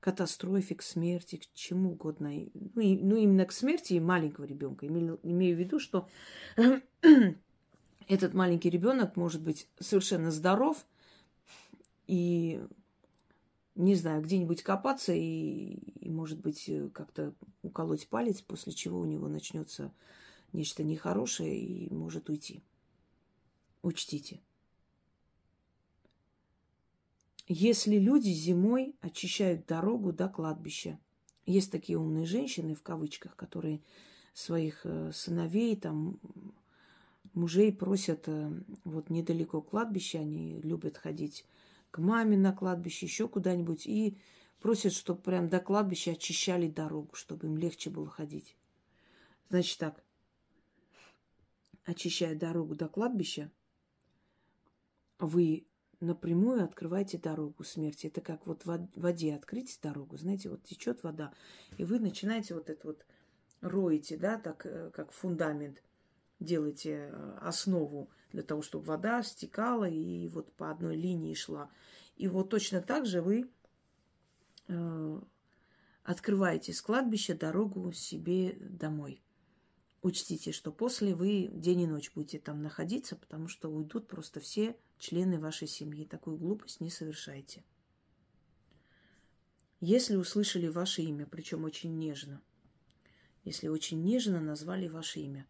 Катастрофе, 0.00 0.74
к 0.74 0.82
смерти, 0.82 1.36
к 1.36 1.54
чему 1.54 1.92
угодно. 1.92 2.30
Ну, 2.74 2.80
и, 2.80 2.96
ну 2.96 3.16
именно 3.16 3.44
к 3.46 3.52
смерти 3.52 3.94
и 3.94 4.00
маленького 4.00 4.44
ребенка. 4.44 4.86
Имею, 4.86 5.18
имею 5.22 5.56
в 5.56 5.60
виду, 5.60 5.78
что 5.78 6.08
этот 8.08 8.34
маленький 8.34 8.70
ребенок 8.70 9.16
может 9.16 9.42
быть 9.42 9.68
совершенно 9.78 10.30
здоров 10.30 10.84
и, 12.06 12.60
не 13.74 13.94
знаю, 13.94 14.22
где-нибудь 14.22 14.62
копаться 14.62 15.12
и, 15.12 15.74
и, 16.00 16.10
может 16.10 16.40
быть, 16.40 16.70
как-то 16.92 17.32
уколоть 17.62 18.08
палец, 18.08 18.40
после 18.40 18.72
чего 18.72 19.00
у 19.00 19.04
него 19.04 19.28
начнется 19.28 19.92
нечто 20.52 20.82
нехорошее 20.82 21.58
и 21.58 21.92
может 21.92 22.28
уйти. 22.28 22.62
Учтите. 23.82 24.40
Если 27.54 27.98
люди 27.98 28.30
зимой 28.30 28.96
очищают 29.02 29.66
дорогу 29.66 30.10
до 30.10 30.30
кладбища, 30.30 30.98
есть 31.44 31.70
такие 31.70 31.98
умные 31.98 32.24
женщины, 32.24 32.74
в 32.74 32.82
кавычках, 32.82 33.36
которые 33.36 33.82
своих 34.32 34.86
э, 34.86 35.12
сыновей, 35.12 35.76
там, 35.76 36.18
мужей 37.34 37.70
просят 37.70 38.24
э, 38.26 38.50
вот 38.84 39.10
недалеко 39.10 39.60
кладбища, 39.60 40.20
они 40.20 40.62
любят 40.62 40.96
ходить 40.96 41.44
к 41.90 41.98
маме 41.98 42.38
на 42.38 42.54
кладбище, 42.54 43.04
еще 43.04 43.28
куда-нибудь, 43.28 43.86
и 43.86 44.16
просят, 44.58 44.94
чтобы 44.94 45.20
прям 45.20 45.50
до 45.50 45.60
кладбища 45.60 46.12
очищали 46.12 46.68
дорогу, 46.68 47.14
чтобы 47.14 47.48
им 47.48 47.58
легче 47.58 47.90
было 47.90 48.08
ходить. 48.08 48.56
Значит 49.50 49.78
так, 49.78 50.02
очищая 51.84 52.34
дорогу 52.34 52.76
до 52.76 52.88
кладбища, 52.88 53.50
вы 55.18 55.66
напрямую 56.02 56.64
открываете 56.64 57.18
дорогу 57.18 57.64
смерти. 57.64 58.08
Это 58.08 58.20
как 58.20 58.46
вот 58.46 58.64
в 58.64 58.88
воде 58.96 59.34
открыть 59.34 59.78
дорогу, 59.82 60.16
знаете, 60.16 60.50
вот 60.50 60.62
течет 60.64 61.02
вода, 61.02 61.32
и 61.78 61.84
вы 61.84 61.98
начинаете 61.98 62.54
вот 62.54 62.68
это 62.68 62.86
вот 62.86 63.06
роете, 63.60 64.16
да, 64.16 64.38
так 64.38 64.66
э, 64.66 64.90
как 64.90 65.12
фундамент, 65.12 65.82
делаете 66.40 67.10
э, 67.10 67.38
основу 67.40 68.10
для 68.32 68.42
того, 68.42 68.62
чтобы 68.62 68.84
вода 68.84 69.22
стекала 69.22 69.88
и 69.88 70.28
вот 70.28 70.52
по 70.54 70.70
одной 70.70 70.96
линии 70.96 71.34
шла. 71.34 71.70
И 72.16 72.28
вот 72.28 72.50
точно 72.50 72.80
так 72.82 73.06
же 73.06 73.22
вы 73.22 73.48
э, 74.68 75.20
открываете 76.02 76.72
с 76.72 76.82
кладбища 76.82 77.34
дорогу 77.34 77.92
себе 77.92 78.56
домой 78.58 79.22
учтите, 80.02 80.52
что 80.52 80.72
после 80.72 81.14
вы 81.14 81.48
день 81.52 81.82
и 81.82 81.86
ночь 81.86 82.12
будете 82.14 82.38
там 82.38 82.62
находиться, 82.62 83.16
потому 83.16 83.48
что 83.48 83.68
уйдут 83.70 84.08
просто 84.08 84.40
все 84.40 84.76
члены 85.02 85.40
вашей 85.40 85.66
семьи. 85.66 86.04
Такую 86.04 86.36
глупость 86.36 86.80
не 86.80 86.88
совершайте. 86.88 87.64
Если 89.80 90.14
услышали 90.14 90.68
ваше 90.68 91.02
имя, 91.02 91.26
причем 91.26 91.64
очень 91.64 91.98
нежно, 91.98 92.40
если 93.42 93.66
очень 93.66 94.00
нежно 94.04 94.40
назвали 94.40 94.86
ваше 94.86 95.18
имя 95.18 95.44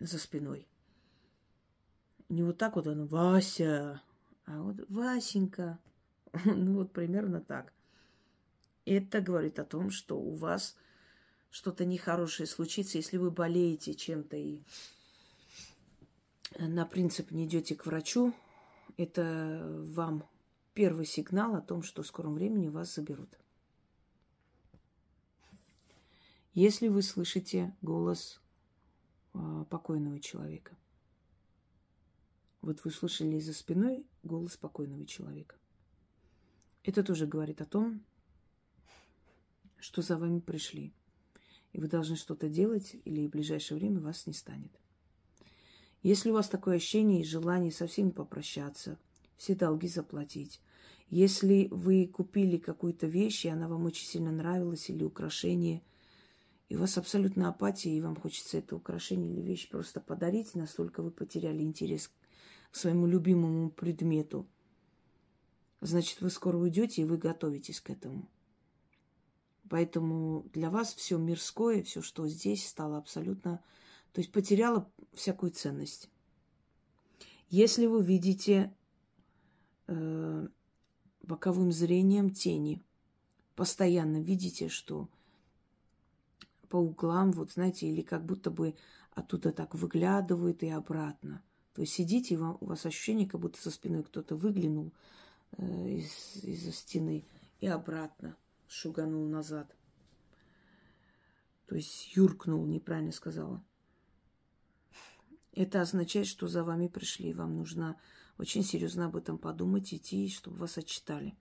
за 0.00 0.18
спиной. 0.18 0.66
Не 2.28 2.42
вот 2.42 2.58
так 2.58 2.74
вот 2.74 2.88
оно, 2.88 3.06
Вася, 3.06 4.02
а 4.46 4.60
вот 4.60 4.76
Васенька. 4.88 5.78
Ну 6.44 6.74
вот 6.74 6.92
примерно 6.92 7.40
так. 7.40 7.72
Это 8.84 9.20
говорит 9.20 9.60
о 9.60 9.64
том, 9.64 9.92
что 9.92 10.18
у 10.18 10.34
вас 10.34 10.76
что-то 11.50 11.84
нехорошее 11.84 12.48
случится, 12.48 12.98
если 12.98 13.16
вы 13.16 13.30
болеете 13.30 13.94
чем-то 13.94 14.36
и 14.36 14.64
на 16.58 16.86
принцип 16.86 17.30
не 17.30 17.46
идете 17.46 17.74
к 17.74 17.86
врачу, 17.86 18.34
это 18.96 19.64
вам 19.88 20.28
первый 20.72 21.06
сигнал 21.06 21.54
о 21.54 21.60
том, 21.60 21.82
что 21.82 22.02
в 22.02 22.06
скором 22.06 22.34
времени 22.34 22.68
вас 22.68 22.94
заберут. 22.94 23.38
Если 26.52 26.88
вы 26.88 27.02
слышите 27.02 27.74
голос 27.82 28.40
э, 29.34 29.64
покойного 29.68 30.20
человека, 30.20 30.76
вот 32.60 32.84
вы 32.84 32.90
слышали 32.90 33.40
за 33.40 33.52
спиной 33.52 34.06
голос 34.22 34.56
покойного 34.56 35.04
человека, 35.04 35.56
это 36.84 37.02
тоже 37.02 37.26
говорит 37.26 37.60
о 37.60 37.66
том, 37.66 38.04
что 39.78 40.00
за 40.02 40.16
вами 40.16 40.38
пришли– 40.38 40.92
и 41.74 41.80
вы 41.80 41.88
должны 41.88 42.14
что-то 42.14 42.48
делать, 42.48 42.96
или 43.04 43.26
в 43.26 43.30
ближайшее 43.30 43.76
время 43.76 44.00
вас 44.00 44.26
не 44.26 44.32
станет. 44.32 44.70
Если 46.04 46.30
у 46.30 46.34
вас 46.34 46.50
такое 46.50 46.76
ощущение 46.76 47.22
и 47.22 47.24
желание 47.24 47.72
со 47.72 47.86
всеми 47.86 48.10
попрощаться, 48.10 48.98
все 49.38 49.54
долги 49.54 49.88
заплатить, 49.88 50.60
если 51.08 51.66
вы 51.70 52.06
купили 52.06 52.58
какую-то 52.58 53.06
вещь, 53.06 53.46
и 53.46 53.48
она 53.48 53.68
вам 53.68 53.86
очень 53.86 54.06
сильно 54.06 54.30
нравилась, 54.30 54.90
или 54.90 55.02
украшение, 55.02 55.82
и 56.68 56.76
у 56.76 56.80
вас 56.80 56.98
абсолютно 56.98 57.48
апатия, 57.48 57.96
и 57.96 58.02
вам 58.02 58.16
хочется 58.16 58.58
это 58.58 58.76
украшение 58.76 59.32
или 59.32 59.40
вещь 59.40 59.70
просто 59.70 59.98
подарить, 59.98 60.54
настолько 60.54 61.02
вы 61.02 61.10
потеряли 61.10 61.62
интерес 61.62 62.10
к 62.70 62.76
своему 62.76 63.06
любимому 63.06 63.70
предмету, 63.70 64.46
значит, 65.80 66.20
вы 66.20 66.28
скоро 66.28 66.58
уйдете, 66.58 67.00
и 67.00 67.06
вы 67.06 67.16
готовитесь 67.16 67.80
к 67.80 67.88
этому. 67.88 68.28
Поэтому 69.70 70.44
для 70.52 70.68
вас 70.68 70.92
все 70.92 71.16
мирское, 71.16 71.82
все, 71.82 72.02
что 72.02 72.28
здесь, 72.28 72.68
стало 72.68 72.98
абсолютно... 72.98 73.64
То 74.14 74.20
есть 74.20 74.30
потеряло 74.30 74.88
всякую 75.12 75.50
ценность. 75.50 76.08
Если 77.50 77.86
вы 77.86 78.02
видите 78.02 78.72
э, 79.88 80.46
боковым 81.22 81.72
зрением 81.72 82.30
тени, 82.30 82.80
постоянно 83.56 84.22
видите, 84.22 84.68
что 84.68 85.08
по 86.68 86.76
углам, 86.76 87.32
вот 87.32 87.50
знаете, 87.50 87.88
или 87.88 88.02
как 88.02 88.24
будто 88.24 88.52
бы 88.52 88.76
оттуда 89.10 89.50
так 89.50 89.74
выглядывают 89.74 90.62
и 90.62 90.70
обратно. 90.70 91.42
То 91.74 91.80
есть 91.80 91.94
сидите, 91.94 92.34
и 92.34 92.38
у 92.38 92.56
вас 92.60 92.86
ощущение, 92.86 93.28
как 93.28 93.40
будто 93.40 93.60
со 93.60 93.72
спиной 93.72 94.04
кто-то 94.04 94.36
выглянул 94.36 94.92
э, 95.58 95.88
из, 95.90 96.36
из-за 96.44 96.70
стены 96.70 97.24
и 97.58 97.66
обратно 97.66 98.36
шуганул 98.68 99.26
назад. 99.26 99.74
То 101.66 101.74
есть 101.74 102.14
юркнул, 102.14 102.64
неправильно 102.64 103.10
сказала. 103.10 103.60
Это 105.54 105.80
означает, 105.80 106.26
что 106.26 106.48
за 106.48 106.64
вами 106.64 106.88
пришли. 106.88 107.32
Вам 107.32 107.56
нужно 107.56 107.96
очень 108.38 108.64
серьезно 108.64 109.06
об 109.06 109.16
этом 109.16 109.38
подумать, 109.38 109.94
идти, 109.94 110.28
чтобы 110.28 110.56
вас 110.56 110.76
отчитали. 110.78 111.34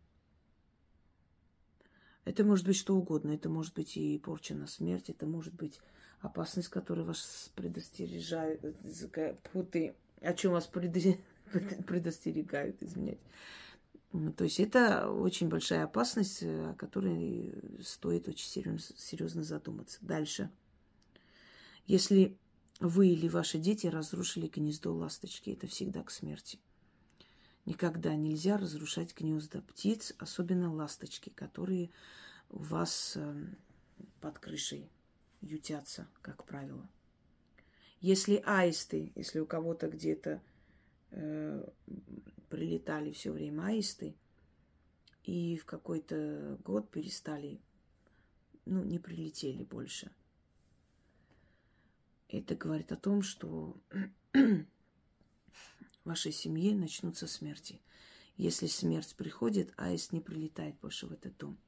Это 2.26 2.44
может 2.44 2.66
быть 2.66 2.78
что 2.78 2.96
угодно. 2.96 3.32
Это 3.32 3.50
может 3.50 3.74
быть 3.74 3.98
и 3.98 4.20
порча 4.20 4.54
на 4.54 4.68
смерть, 4.68 5.10
это 5.10 5.26
может 5.26 5.54
быть 5.54 5.80
опасность, 6.22 6.70
которая 6.70 7.06
вас 7.06 7.52
предостережает, 7.56 8.64
о 10.22 10.34
чем 10.36 10.52
вас 10.54 10.68
предостерегают, 11.88 12.82
извиняюсь. 12.82 13.20
То 14.38 14.44
есть 14.44 14.60
это 14.60 15.10
очень 15.10 15.50
большая 15.50 15.86
опасность, 15.86 16.44
э, 16.44 16.70
о 16.70 16.76
которой 16.76 17.52
стоит 17.82 18.28
очень 18.28 18.80
серьезно 18.80 19.42
задуматься. 19.44 19.98
Дальше. 20.02 20.52
Если 21.88 22.38
вы 22.80 23.10
или 23.10 23.28
ваши 23.28 23.60
дети 23.60 23.88
разрушили 23.88 24.48
гнездо 24.48 24.94
ласточки, 24.94 25.52
это 25.52 25.68
всегда 25.68 26.04
к 26.04 26.12
смерти. 26.12 26.60
Никогда 27.66 28.16
нельзя 28.16 28.58
разрушать 28.58 29.16
гнезда 29.18 29.62
птиц, 29.62 30.14
особенно 30.20 30.74
ласточки, 30.74 31.30
которые 31.30 31.92
у 32.50 32.60
вас 32.60 33.14
эм, 33.16 33.56
под 34.20 34.38
крышей 34.40 34.90
ютятся, 35.42 36.08
как 36.22 36.44
правило. 36.44 36.90
Если 38.02 38.44
аисты, 38.46 39.14
если 39.16 39.40
у 39.40 39.46
кого-то 39.46 39.88
где-то 39.88 40.42
э, 41.12 41.66
прилетали 42.50 43.14
все 43.14 43.32
время 43.32 43.68
аисты, 43.68 44.16
и 45.24 45.58
в 45.58 45.66
какой-то 45.66 46.60
год 46.66 46.90
перестали, 46.90 47.62
ну, 48.66 48.84
не 48.84 49.00
прилетели 49.00 49.64
больше. 49.64 50.12
Это 52.34 52.56
говорит 52.56 52.92
о 52.92 52.96
том, 52.96 53.22
что 53.22 53.80
в 54.34 54.66
вашей 56.04 56.32
семье 56.32 56.76
начнутся 56.76 57.28
смерти. 57.28 57.80
Если 58.38 58.66
смерть 58.66 59.16
приходит, 59.16 59.72
аист 59.78 60.14
не 60.14 60.20
прилетает 60.20 60.76
больше 60.80 61.06
в 61.06 61.12
этот 61.12 61.38
дом. 61.38 61.60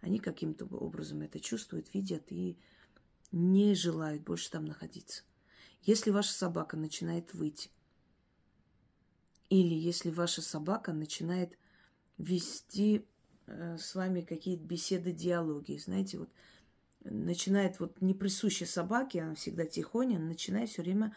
Они 0.00 0.20
каким-то 0.20 0.64
образом 0.66 1.22
это 1.22 1.40
чувствуют, 1.40 1.92
видят 1.92 2.30
и 2.30 2.56
не 3.32 3.74
желают 3.74 4.22
больше 4.22 4.48
там 4.52 4.64
находиться. 4.64 5.24
Если 5.82 6.12
ваша 6.12 6.32
собака 6.34 6.76
начинает 6.76 7.34
выть, 7.34 7.72
или 9.48 9.74
если 9.74 10.10
ваша 10.10 10.40
собака 10.40 10.92
начинает 10.92 11.58
вести 12.16 13.04
э, 13.46 13.76
с 13.76 13.96
вами 13.96 14.20
какие-то 14.20 14.62
беседы, 14.62 15.10
диалоги, 15.10 15.76
знаете, 15.78 16.18
вот 16.18 16.30
начинает 17.04 17.80
вот 17.80 18.00
не 18.00 18.14
присуща 18.14 18.66
собаке, 18.66 19.22
она 19.22 19.34
всегда 19.34 19.64
тихоня, 19.64 20.18
начинает 20.18 20.68
все 20.68 20.82
время 20.82 21.14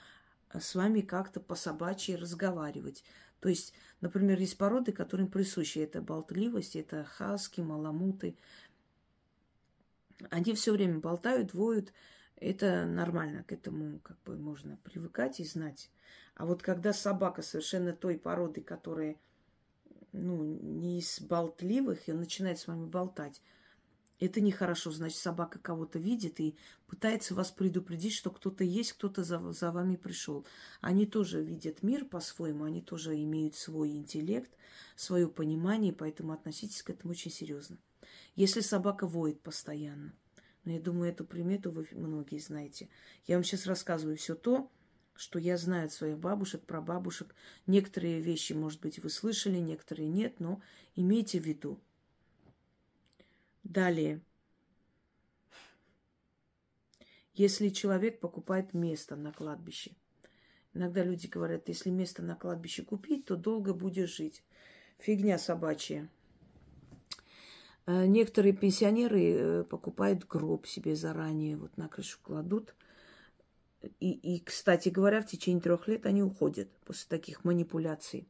э, 0.50 0.60
с 0.60 0.76
вами 0.76 1.02
как-то 1.02 1.40
по 1.40 1.56
собачьи 1.56 2.16
разговаривать. 2.16 3.04
То 3.40 3.50
есть, 3.50 3.74
например, 4.00 4.40
есть 4.40 4.58
породы, 4.58 4.94
которым 4.94 5.28
присущи 5.28 5.80
это 5.80 6.02
болтливость, 6.02 6.76
это 6.76 7.04
хаски, 7.04 7.62
маламуты. 7.62 8.38
Они 10.30 10.54
все 10.54 10.72
время 10.72 11.00
болтают, 11.00 11.54
воют. 11.54 11.92
Это 12.38 12.86
нормально, 12.86 13.44
к 13.44 13.52
этому 13.52 14.00
как 14.00 14.22
бы 14.24 14.38
можно 14.38 14.78
привыкать 14.84 15.40
и 15.40 15.46
знать. 15.46 15.90
А 16.36 16.46
вот 16.46 16.62
когда 16.62 16.94
собака 16.94 17.42
совершенно 17.42 17.94
той 17.94 18.18
породы, 18.18 18.62
которая 18.62 19.18
ну, 20.14 20.44
не 20.44 21.00
из 21.00 21.20
болтливых, 21.22 22.08
и 22.08 22.14
начинает 22.14 22.60
с 22.60 22.68
вами 22.68 22.86
болтать, 22.86 23.42
это 24.20 24.42
нехорошо. 24.42 24.92
Значит, 24.92 25.18
собака 25.18 25.60
кого-то 25.60 26.00
видит 26.00 26.40
и 26.40 26.56
пытается 26.88 27.36
вас 27.36 27.52
предупредить, 27.52 28.14
что 28.14 28.30
кто-то 28.32 28.64
есть, 28.64 28.94
кто-то 28.94 29.24
за, 29.24 29.52
за 29.52 29.72
вами 29.72 29.96
пришел. 29.96 30.46
Они 30.82 31.06
тоже 31.06 31.42
видят 31.42 31.84
мир 31.84 32.06
по-своему, 32.06 32.64
они 32.64 32.82
тоже 32.82 33.16
имеют 33.22 33.56
свой 33.56 33.92
интеллект, 33.92 34.52
свое 34.96 35.28
понимание, 35.28 35.94
поэтому 35.94 36.34
относитесь 36.34 36.84
к 36.84 36.90
этому 36.90 37.12
очень 37.12 37.32
серьезно. 37.32 37.78
Если 38.36 38.62
собака 38.62 39.08
воет 39.08 39.42
постоянно, 39.42 40.14
но 40.66 40.72
ну, 40.72 40.78
я 40.78 40.82
думаю, 40.82 41.12
эту 41.12 41.26
примету 41.26 41.72
вы 41.72 41.88
многие 41.92 42.40
знаете. 42.40 42.88
Я 43.28 43.36
вам 43.36 43.44
сейчас 43.44 43.66
рассказываю 43.66 44.16
все 44.16 44.34
то, 44.34 44.72
что 45.14 45.38
я 45.38 45.58
знаю 45.58 45.86
от 45.86 45.92
своих 45.92 46.18
бабушек, 46.18 46.64
прабабушек. 46.66 47.36
Некоторые 47.68 48.22
вещи, 48.22 48.54
может 48.54 48.80
быть, 48.82 49.00
вы 49.00 49.10
слышали, 49.10 49.58
некоторые 49.58 50.08
нет, 50.08 50.40
но 50.40 50.62
имейте 50.96 51.40
в 51.40 51.46
виду– 51.46 51.80
Далее. 53.64 54.22
Если 57.34 57.70
человек 57.70 58.20
покупает 58.20 58.74
место 58.74 59.16
на 59.16 59.32
кладбище. 59.32 59.96
Иногда 60.74 61.04
люди 61.04 61.28
говорят, 61.28 61.68
если 61.68 61.90
место 61.90 62.22
на 62.22 62.36
кладбище 62.36 62.84
купить, 62.84 63.26
то 63.26 63.36
долго 63.36 63.74
будешь 63.74 64.16
жить. 64.16 64.44
Фигня 65.00 65.38
собачья. 65.38 66.10
Э, 67.86 68.06
некоторые 68.06 68.54
пенсионеры 68.54 69.24
э, 69.24 69.64
покупают 69.64 70.26
гроб 70.26 70.68
себе 70.68 70.96
заранее, 70.96 71.58
вот 71.58 71.76
на 71.78 71.88
крышу 71.88 72.20
кладут. 72.22 72.76
И, 74.00 74.12
и, 74.12 74.40
кстати 74.40 74.90
говоря, 74.90 75.22
в 75.22 75.28
течение 75.28 75.62
трех 75.62 75.88
лет 75.88 76.06
они 76.06 76.24
уходят 76.24 76.70
после 76.86 77.08
таких 77.10 77.44
манипуляций. 77.44 78.28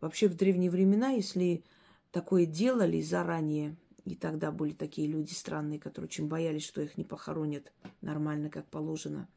Вообще 0.00 0.28
в 0.28 0.36
древние 0.36 0.70
времена, 0.70 1.10
если 1.10 1.64
такое 2.10 2.44
делали 2.44 3.00
заранее, 3.00 3.76
и 4.04 4.14
тогда 4.14 4.52
были 4.52 4.72
такие 4.72 5.08
люди 5.08 5.32
странные, 5.32 5.78
которые 5.80 6.08
очень 6.08 6.28
боялись, 6.28 6.64
что 6.64 6.82
их 6.82 6.98
не 6.98 7.04
похоронят 7.04 7.72
нормально, 8.02 8.50
как 8.50 8.66
положено. 8.66 9.28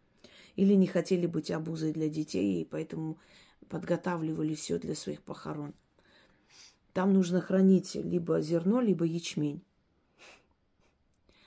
Или 0.56 0.73
не 0.73 0.88
хотели 0.88 1.25
быть 1.25 1.51
обузой 1.51 1.93
для 1.93 2.10
детей, 2.10 2.62
и 2.62 2.65
поэтому 2.65 3.17
подготавливали 3.69 4.56
все 4.56 4.77
для 4.77 4.95
своих 4.95 5.21
похорон. 5.21 5.73
Там 6.93 7.13
нужно 7.13 7.41
хранить 7.41 7.95
либо 7.95 8.41
зерно, 8.41 8.82
либо 8.82 9.06
ячмень. 9.06 9.62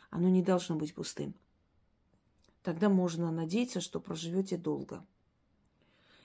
Оно 0.09 0.29
не 0.29 0.43
должно 0.43 0.77
быть 0.77 0.95
пустым. 0.95 1.35
Тогда 2.63 2.89
можно 2.89 3.31
надеяться, 3.31 3.81
что 3.81 4.01
проживете 4.01 4.57
долго. 4.57 5.05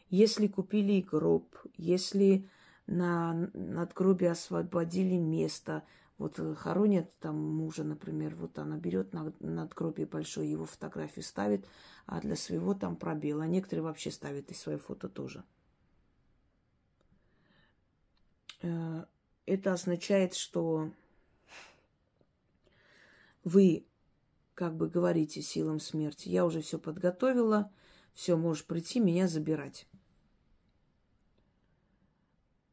Если 0.10 0.48
купили 0.48 1.02
гроб, 1.02 1.46
если 1.78 2.48
на 2.88 3.50
надгробие 3.54 4.32
освободили 4.32 5.18
место– 5.18 5.84
вот 6.18 6.40
э, 6.40 6.56
хоронят 6.56 7.18
там 7.20 7.36
мужа, 7.38 7.84
например, 7.84 8.36
вот 8.36 8.58
она 8.58 8.78
берет 8.78 9.14
на 9.14 9.34
надгробие 9.40 10.08
большое, 10.08 10.50
его 10.50 10.66
фотографию 10.66 11.24
ставит, 11.24 11.68
а 12.06 12.22
для 12.22 12.36
своего 12.36 12.74
там 12.74 12.96
пробел. 12.96 13.42
А 13.42 13.48
некоторые 13.48 13.84
вообще 13.84 14.12
ставят 14.12 14.50
и 14.50 14.54
свое 14.54 14.78
фото 14.78 15.10
тоже. 15.10 15.44
Э, 18.62 19.06
это 19.46 19.74
означает, 19.74 20.36
что 20.36 20.90
вы 23.44 23.86
как 24.54 24.76
бы 24.76 24.90
говорите 24.90 25.42
силам 25.42 25.82
смерти, 25.82 26.30
я 26.30 26.46
уже 26.46 26.62
все 26.62 26.80
подготовила, 26.80 27.72
все, 28.14 28.38
можешь 28.38 28.66
прийти 28.66 29.02
меня 29.02 29.28
забирать. 29.28 29.86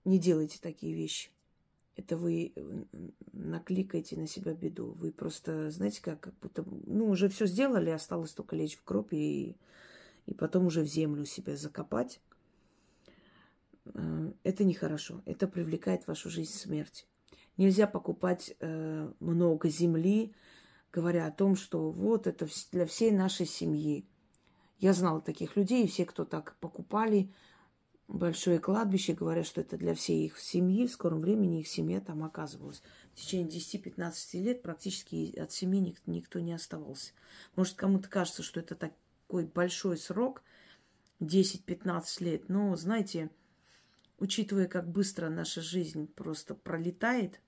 Не 0.05 0.21
делайте 0.21 0.61
такие 0.61 0.95
вещи 0.95 1.31
это 1.97 2.17
вы 2.17 2.53
э, 2.55 2.85
накликаете 3.33 4.17
на 4.17 4.27
себя 4.27 4.55
беду. 4.55 4.93
Вы 4.99 5.13
просто, 5.13 5.71
знаете, 5.71 6.01
как, 6.03 6.21
как 6.21 6.35
будто, 6.41 6.65
ну, 6.87 7.09
уже 7.09 7.29
все 7.29 7.47
сделали, 7.47 7.91
осталось 7.91 8.33
только 8.33 8.57
лечь 8.57 8.79
в 8.79 8.85
гроб 8.85 9.09
и, 9.13 9.57
и 10.27 10.35
потом 10.35 10.67
уже 10.67 10.83
в 10.83 10.87
землю 10.87 11.25
себя 11.25 11.57
закопать. 11.57 12.21
Э, 13.85 14.33
это 14.43 14.65
нехорошо. 14.65 15.23
Это 15.27 15.47
привлекает 15.47 16.05
в 16.05 16.09
вашу 16.09 16.31
жизнь 16.31 16.53
смерть. 16.53 17.07
Нельзя 17.59 17.87
покупать 17.87 18.57
э, 18.61 19.13
много 19.21 19.69
земли, 19.69 20.33
говоря 20.93 21.27
о 21.27 21.33
том, 21.33 21.57
что 21.57 21.91
вот 21.91 22.27
это 22.27 22.49
для 22.73 22.87
всей 22.87 23.11
нашей 23.11 23.47
семьи. 23.47 24.07
Я 24.79 24.95
знала 24.95 25.21
таких 25.21 25.57
людей, 25.57 25.85
и 25.85 25.89
все, 25.89 26.07
кто 26.07 26.25
так 26.25 26.57
покупали, 26.61 27.31
большое 28.13 28.61
кладбище, 28.61 29.15
говорят, 29.15 29.47
что 29.47 29.61
это 29.61 29.77
для 29.77 29.95
всей 29.95 30.27
их 30.27 30.39
семьи. 30.39 30.87
В 30.87 30.93
скором 30.93 31.21
времени 31.21 31.61
их 31.61 31.69
семья 31.69 32.01
там 32.01 32.23
оказывалась. 32.23 32.83
В 33.13 33.17
течение 33.17 33.49
10-15 33.49 34.41
лет 34.41 34.63
практически 34.63 35.37
от 35.39 35.53
семьи 35.53 35.97
никто, 36.07 36.41
не 36.41 36.53
оставался. 36.53 37.13
Может, 37.57 37.77
кому-то 37.77 38.09
кажется, 38.09 38.43
что 38.43 38.61
это 38.61 38.75
такой 38.75 39.47
большой 39.47 39.97
срок, 39.97 40.43
10-15 41.21 42.25
лет. 42.25 42.49
Но, 42.49 42.77
знаете, 42.77 43.31
учитывая, 44.19 44.69
как 44.69 44.89
быстро 44.91 45.29
наша 45.29 45.63
жизнь 45.63 46.07
просто 46.07 46.55
пролетает, 46.55 47.41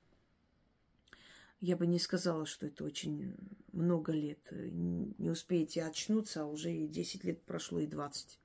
я 1.61 1.77
бы 1.77 1.87
не 1.87 1.99
сказала, 1.99 2.47
что 2.47 2.67
это 2.67 2.85
очень 2.85 3.35
много 3.73 4.13
лет. 4.13 4.41
Не 4.51 5.31
успеете 5.31 5.85
очнуться, 5.85 6.43
а 6.43 6.47
уже 6.47 6.73
и 6.75 6.89
10 6.89 7.25
лет 7.25 7.43
прошло, 7.43 7.81
и 7.81 7.87
20. 7.87 8.39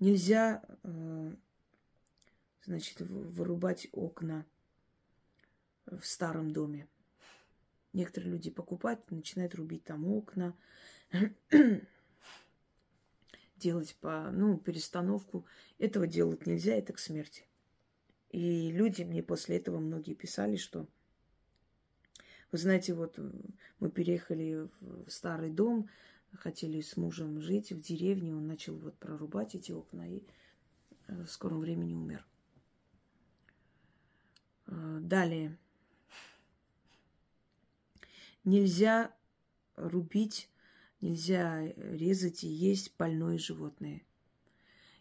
Нельзя, 0.00 0.62
э, 0.84 1.34
значит, 2.64 3.00
вырубать 3.00 3.88
окна 3.92 4.46
в 5.86 6.02
старом 6.04 6.52
доме. 6.52 6.86
Некоторые 7.92 8.32
люди 8.32 8.50
покупают, 8.50 9.10
начинают 9.10 9.54
рубить 9.54 9.84
там 9.84 10.06
окна, 10.06 10.54
делать 13.56 13.96
по, 14.00 14.30
ну, 14.30 14.56
перестановку. 14.58 15.44
Этого 15.78 16.06
делать 16.06 16.46
нельзя, 16.46 16.74
это 16.74 16.92
к 16.92 16.98
смерти. 16.98 17.44
И 18.30 18.70
люди 18.70 19.02
мне 19.02 19.22
после 19.22 19.56
этого 19.56 19.78
многие 19.78 20.14
писали, 20.14 20.56
что 20.56 20.86
вы 22.52 22.58
знаете, 22.58 22.94
вот 22.94 23.18
мы 23.78 23.90
переехали 23.90 24.68
в 24.80 25.10
старый 25.10 25.50
дом, 25.50 25.88
хотели 26.36 26.80
с 26.80 26.96
мужем 26.96 27.40
жить 27.40 27.72
в 27.72 27.80
деревне, 27.80 28.34
он 28.34 28.46
начал 28.46 28.76
вот 28.76 28.96
прорубать 28.98 29.54
эти 29.54 29.72
окна 29.72 30.08
и 30.08 30.22
э, 31.06 31.22
в 31.24 31.28
скором 31.28 31.60
времени 31.60 31.94
умер. 31.94 32.26
Э, 34.66 34.98
далее. 35.00 35.58
Нельзя 38.44 39.14
рубить, 39.76 40.48
нельзя 41.00 41.66
резать 41.76 42.44
и 42.44 42.48
есть 42.48 42.94
больное 42.96 43.38
животное. 43.38 44.02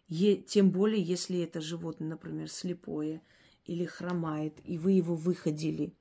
Е, 0.07 0.37
тем 0.37 0.71
более, 0.71 1.01
если 1.01 1.39
это 1.41 1.61
животное, 1.61 2.09
например, 2.09 2.49
слепое 2.49 3.21
или 3.65 3.85
хромает, 3.85 4.57
и 4.63 4.77
вы 4.77 4.93
его 4.93 5.15
выходили. 5.15 5.93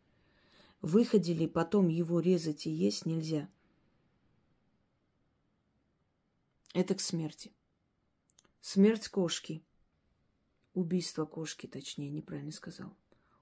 Выходили, 0.80 1.46
потом 1.46 1.88
его 1.88 2.20
резать 2.20 2.66
и 2.66 2.70
есть 2.70 3.06
нельзя– 3.06 3.48
Это 6.76 6.94
к 6.94 7.00
смерти. 7.00 7.54
Смерть 8.60 9.08
кошки. 9.08 9.64
Убийство 10.74 11.24
кошки, 11.24 11.66
точнее, 11.66 12.10
неправильно 12.10 12.52
сказал. 12.52 12.94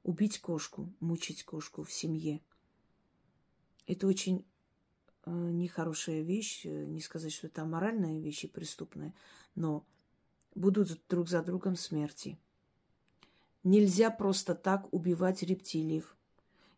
Убить 0.05 0.39
кошку, 0.39 0.95
мучить 1.01 1.43
кошку 1.43 1.83
в 1.83 1.93
семье. 1.93 2.41
Это 3.89 4.07
очень 4.07 4.47
э, 5.25 5.33
нехорошая 5.33 6.23
вещь. 6.23 6.65
Э, 6.65 6.85
не 6.85 7.01
сказать, 7.01 7.33
что 7.33 7.49
это 7.49 7.63
аморальная 7.63 8.21
вещь 8.21 8.45
и 8.45 8.47
преступная. 8.47 9.13
Но 9.57 9.85
будут 10.55 11.03
друг 11.09 11.29
за 11.29 11.43
другом 11.43 11.75
смерти. 11.75 12.39
Нельзя 13.65 14.13
просто 14.13 14.55
так 14.55 14.87
убивать 14.95 15.43
рептилиев. 15.43 16.17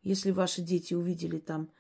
Если 0.03 0.31
ваши 0.31 0.63
дети 0.63 0.95
увидели 0.95 1.39
там, 1.39 1.71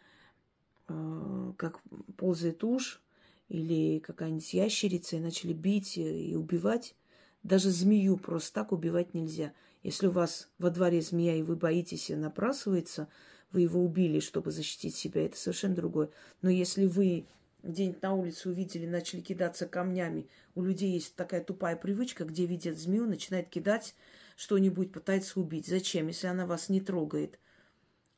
э, 0.88 1.54
как 1.56 1.80
ползает 2.18 2.62
уж, 2.62 3.00
или 3.48 3.98
какая-нибудь 4.00 4.54
ящерица 4.54 5.16
и 5.16 5.20
начали 5.20 5.52
бить 5.52 5.96
и 5.98 6.34
убивать. 6.36 6.94
Даже 7.42 7.70
змею 7.70 8.16
просто 8.16 8.52
так 8.54 8.72
убивать 8.72 9.14
нельзя. 9.14 9.52
Если 9.82 10.08
у 10.08 10.10
вас 10.10 10.48
во 10.58 10.70
дворе 10.70 11.00
змея, 11.00 11.36
и 11.36 11.42
вы 11.42 11.54
боитесь, 11.54 12.10
и 12.10 12.16
набрасывается, 12.16 13.08
вы 13.52 13.60
его 13.60 13.84
убили, 13.84 14.18
чтобы 14.18 14.50
защитить 14.50 14.96
себя, 14.96 15.24
это 15.24 15.36
совершенно 15.36 15.76
другое. 15.76 16.10
Но 16.42 16.50
если 16.50 16.86
вы 16.86 17.26
где-нибудь 17.62 18.02
на 18.02 18.14
улице 18.14 18.48
увидели, 18.48 18.86
начали 18.86 19.20
кидаться 19.20 19.66
камнями, 19.66 20.28
у 20.54 20.62
людей 20.62 20.92
есть 20.92 21.14
такая 21.14 21.42
тупая 21.42 21.76
привычка, 21.76 22.24
где 22.24 22.46
видят 22.46 22.78
змею, 22.78 23.06
начинает 23.06 23.48
кидать 23.48 23.94
что-нибудь, 24.36 24.92
пытается 24.92 25.38
убить. 25.40 25.66
Зачем, 25.66 26.08
если 26.08 26.26
она 26.26 26.46
вас 26.46 26.68
не 26.68 26.80
трогает? 26.80 27.38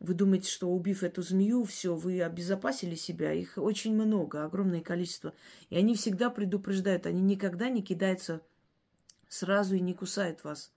Вы 0.00 0.14
думаете, 0.14 0.48
что 0.48 0.70
убив 0.70 1.02
эту 1.02 1.22
змею, 1.22 1.64
все, 1.64 1.94
вы 1.96 2.22
обезопасили 2.22 2.94
себя? 2.94 3.32
Их 3.32 3.58
очень 3.58 3.94
много, 3.94 4.44
огромное 4.44 4.80
количество. 4.80 5.34
И 5.70 5.76
они 5.76 5.96
всегда 5.96 6.30
предупреждают, 6.30 7.06
они 7.06 7.20
никогда 7.20 7.68
не 7.68 7.82
кидаются 7.82 8.40
сразу 9.28 9.74
и 9.74 9.80
не 9.80 9.94
кусают 9.94 10.44
вас. 10.44 10.72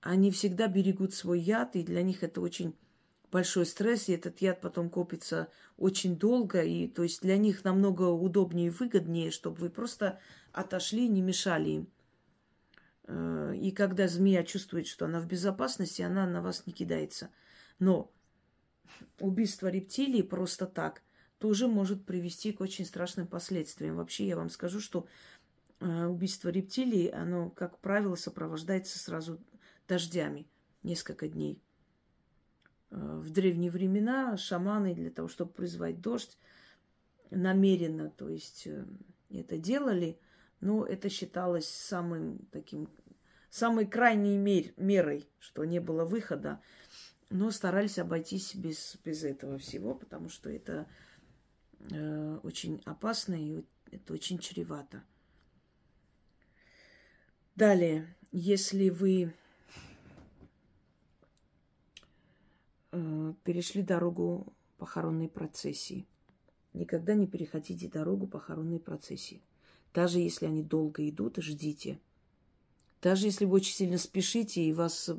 Они 0.00 0.30
всегда 0.30 0.68
берегут 0.68 1.12
свой 1.12 1.40
яд, 1.40 1.76
и 1.76 1.82
для 1.82 2.02
них 2.02 2.22
это 2.22 2.40
очень 2.40 2.74
большой 3.30 3.66
стресс, 3.66 4.08
и 4.08 4.12
этот 4.12 4.40
яд 4.40 4.60
потом 4.60 4.88
копится 4.88 5.48
очень 5.76 6.16
долго, 6.16 6.62
и 6.62 6.88
то 6.88 7.02
есть 7.02 7.20
для 7.20 7.36
них 7.36 7.64
намного 7.64 8.04
удобнее 8.04 8.68
и 8.68 8.70
выгоднее, 8.70 9.30
чтобы 9.30 9.58
вы 9.58 9.70
просто 9.70 10.18
отошли 10.52 11.08
не 11.08 11.20
мешали 11.20 11.70
им. 11.70 11.88
Э, 13.04 13.54
и 13.54 13.70
когда 13.70 14.08
змея 14.08 14.44
чувствует, 14.44 14.86
что 14.86 15.04
она 15.04 15.20
в 15.20 15.26
безопасности, 15.26 16.02
она 16.02 16.26
на 16.26 16.40
вас 16.40 16.66
не 16.66 16.72
кидается. 16.72 17.30
Но 17.78 18.12
убийство 19.20 19.68
рептилии 19.68 20.22
просто 20.22 20.66
так 20.66 21.02
тоже 21.38 21.68
может 21.68 22.04
привести 22.04 22.52
к 22.52 22.60
очень 22.60 22.84
страшным 22.84 23.26
последствиям. 23.26 23.96
Вообще 23.96 24.26
я 24.26 24.36
вам 24.36 24.50
скажу, 24.50 24.80
что 24.80 25.06
э, 25.80 26.06
убийство 26.06 26.48
рептилии, 26.48 27.10
оно, 27.10 27.50
как 27.50 27.78
правило, 27.78 28.16
сопровождается 28.16 28.98
сразу 28.98 29.40
дождями 29.86 30.48
несколько 30.82 31.28
дней. 31.28 31.62
Э, 32.90 33.20
в 33.22 33.30
древние 33.30 33.70
времена 33.70 34.36
шаманы 34.36 34.94
для 34.94 35.10
того, 35.10 35.28
чтобы 35.28 35.52
призвать 35.52 36.00
дождь, 36.00 36.38
намеренно, 37.30 38.10
то 38.10 38.28
есть 38.28 38.66
э, 38.66 38.84
это 39.30 39.58
делали, 39.58 40.18
но 40.60 40.84
это 40.84 41.08
считалось 41.08 41.68
самым 41.68 42.38
таким, 42.50 42.88
самой 43.50 43.86
крайней 43.86 44.36
мер, 44.36 44.72
мерой, 44.76 45.28
что 45.38 45.64
не 45.64 45.80
было 45.80 46.04
выхода. 46.04 46.60
Но 47.30 47.50
старались 47.50 47.98
обойтись 47.98 48.54
без, 48.54 48.96
без 49.04 49.22
этого 49.24 49.58
всего, 49.58 49.94
потому 49.94 50.28
что 50.28 50.48
это 50.48 50.86
э, 51.90 52.38
очень 52.42 52.80
опасно 52.84 53.34
и 53.34 53.64
это 53.90 54.14
очень 54.14 54.38
чревато. 54.38 55.02
Далее, 57.54 58.16
если 58.32 58.88
вы 58.88 59.34
э, 62.92 63.34
перешли 63.44 63.82
дорогу 63.82 64.54
похоронной 64.78 65.28
процессии. 65.28 66.06
Никогда 66.72 67.14
не 67.14 67.26
переходите 67.26 67.88
дорогу 67.88 68.26
похоронной 68.26 68.78
процессии. 68.78 69.42
Даже 69.92 70.20
если 70.20 70.46
они 70.46 70.62
долго 70.62 71.08
идут, 71.08 71.36
ждите. 71.38 71.98
Даже 73.02 73.26
если 73.26 73.44
вы 73.44 73.56
очень 73.56 73.74
сильно 73.74 73.98
спешите, 73.98 74.62
и 74.62 74.72
вас 74.72 75.10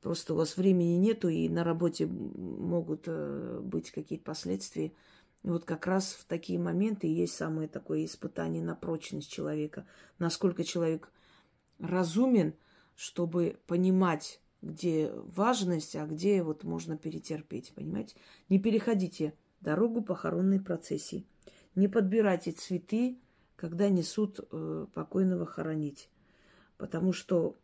просто 0.00 0.34
у 0.34 0.36
вас 0.36 0.56
времени 0.56 0.96
нету, 0.96 1.28
и 1.28 1.48
на 1.48 1.64
работе 1.64 2.06
могут 2.06 3.04
э, 3.06 3.60
быть 3.62 3.90
какие-то 3.90 4.24
последствия. 4.24 4.92
вот 5.42 5.64
как 5.64 5.86
раз 5.86 6.12
в 6.12 6.24
такие 6.24 6.58
моменты 6.58 7.06
есть 7.06 7.34
самое 7.34 7.68
такое 7.68 8.04
испытание 8.04 8.62
на 8.62 8.74
прочность 8.74 9.30
человека. 9.30 9.86
Насколько 10.18 10.64
человек 10.64 11.10
разумен, 11.78 12.54
чтобы 12.94 13.58
понимать 13.66 14.40
где 14.62 15.12
важность, 15.12 15.94
а 15.96 16.06
где 16.06 16.42
вот 16.42 16.64
можно 16.64 16.96
перетерпеть, 16.96 17.72
понимаете? 17.74 18.16
Не 18.48 18.58
переходите 18.58 19.34
дорогу 19.60 20.02
похоронной 20.02 20.60
процессии. 20.60 21.24
Не 21.74 21.88
подбирайте 21.88 22.52
цветы, 22.52 23.18
когда 23.56 23.88
несут 23.88 24.40
э, 24.40 24.86
покойного 24.94 25.46
хоронить. 25.46 26.08
Потому 26.76 27.12
что, 27.12 27.56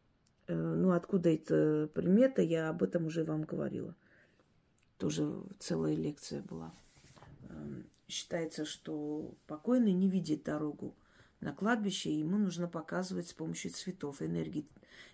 ну, 0.47 0.93
откуда 0.93 1.31
эта 1.31 1.89
примета, 1.95 2.43
я 2.43 2.69
об 2.69 2.83
этом 2.83 3.07
уже 3.07 3.25
вам 3.25 3.45
говорила. 3.45 3.95
Тоже 4.99 5.43
целая 5.59 5.95
лекция 5.95 6.43
была. 6.43 6.73
Э, 7.49 7.83
считается, 8.09 8.65
что 8.65 9.35
покойный 9.47 9.93
не 9.93 10.09
видит 10.09 10.45
дорогу 10.45 10.95
на 11.41 11.53
кладбище, 11.55 12.11
и 12.11 12.19
ему 12.19 12.37
нужно 12.37 12.69
показывать 12.69 13.29
с 13.29 13.33
помощью 13.33 13.71
цветов. 13.71 14.21
Энергии, 14.21 14.67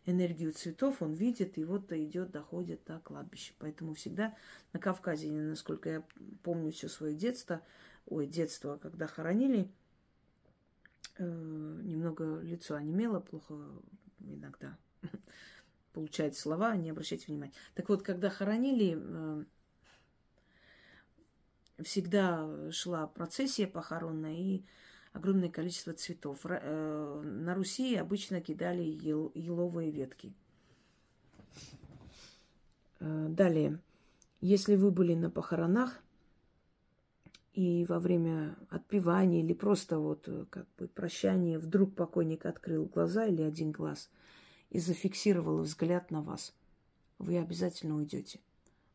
энергию 0.05 0.53
цветов 0.53 1.01
он 1.01 1.13
видит, 1.13 1.59
и 1.59 1.65
вот 1.65 1.93
идет, 1.93 2.33
доходит 2.33 2.83
до 2.87 2.99
кладбища. 2.99 3.55
Поэтому 3.59 3.95
всегда 3.95 4.37
на 4.73 4.81
Кавказе, 4.81 5.31
насколько 5.31 5.89
я 5.89 6.05
помню 6.43 6.73
все 6.73 6.89
свое 6.89 7.15
детство, 7.15 7.63
ой, 8.07 8.27
детство, 8.27 8.79
когда 8.79 9.07
хоронили, 9.07 9.71
э, 11.19 11.25
немного 11.25 12.41
лицо 12.41 12.75
онемело, 12.75 13.21
плохо 13.21 13.55
иногда 14.19 14.77
получать 15.93 16.37
слова, 16.37 16.77
не 16.77 16.91
обращайте 16.91 17.27
внимания. 17.29 17.53
Так 17.75 17.89
вот, 17.89 18.03
когда 18.03 18.31
хоронили, 18.31 18.97
э, 18.99 19.45
всегда 21.83 22.71
шла 22.71 23.07
процессия 23.07 23.67
похоронная, 23.67 24.35
и 24.35 24.63
огромное 25.13 25.51
количество 25.51 25.93
цветов. 25.93 26.41
Э, 26.45 27.23
на 27.25 27.55
Руси 27.55 27.97
обычно 27.97 28.41
кидали 28.41 28.83
ел, 28.83 29.33
еловые 29.35 29.91
ветки. 29.91 30.33
Э, 33.01 33.27
далее, 33.29 33.81
если 34.41 34.77
вы 34.77 34.91
были 34.91 35.15
на 35.15 35.31
похоронах 35.31 36.01
и 37.53 37.85
во 37.89 37.99
время 37.99 38.57
отпевания 38.69 39.41
или 39.41 39.53
просто 39.53 39.99
вот 39.99 40.29
как 40.51 40.67
бы 40.79 40.87
прощания 40.87 41.59
вдруг 41.59 41.95
покойник 41.95 42.47
открыл 42.47 42.87
глаза 42.87 43.27
или 43.27 43.43
один 43.43 43.73
глаз 43.73 44.09
и 44.71 44.79
зафиксировал 44.79 45.59
взгляд 45.63 46.11
на 46.11 46.23
вас, 46.23 46.55
вы 47.19 47.39
обязательно 47.39 47.97
уйдете. 47.97 48.41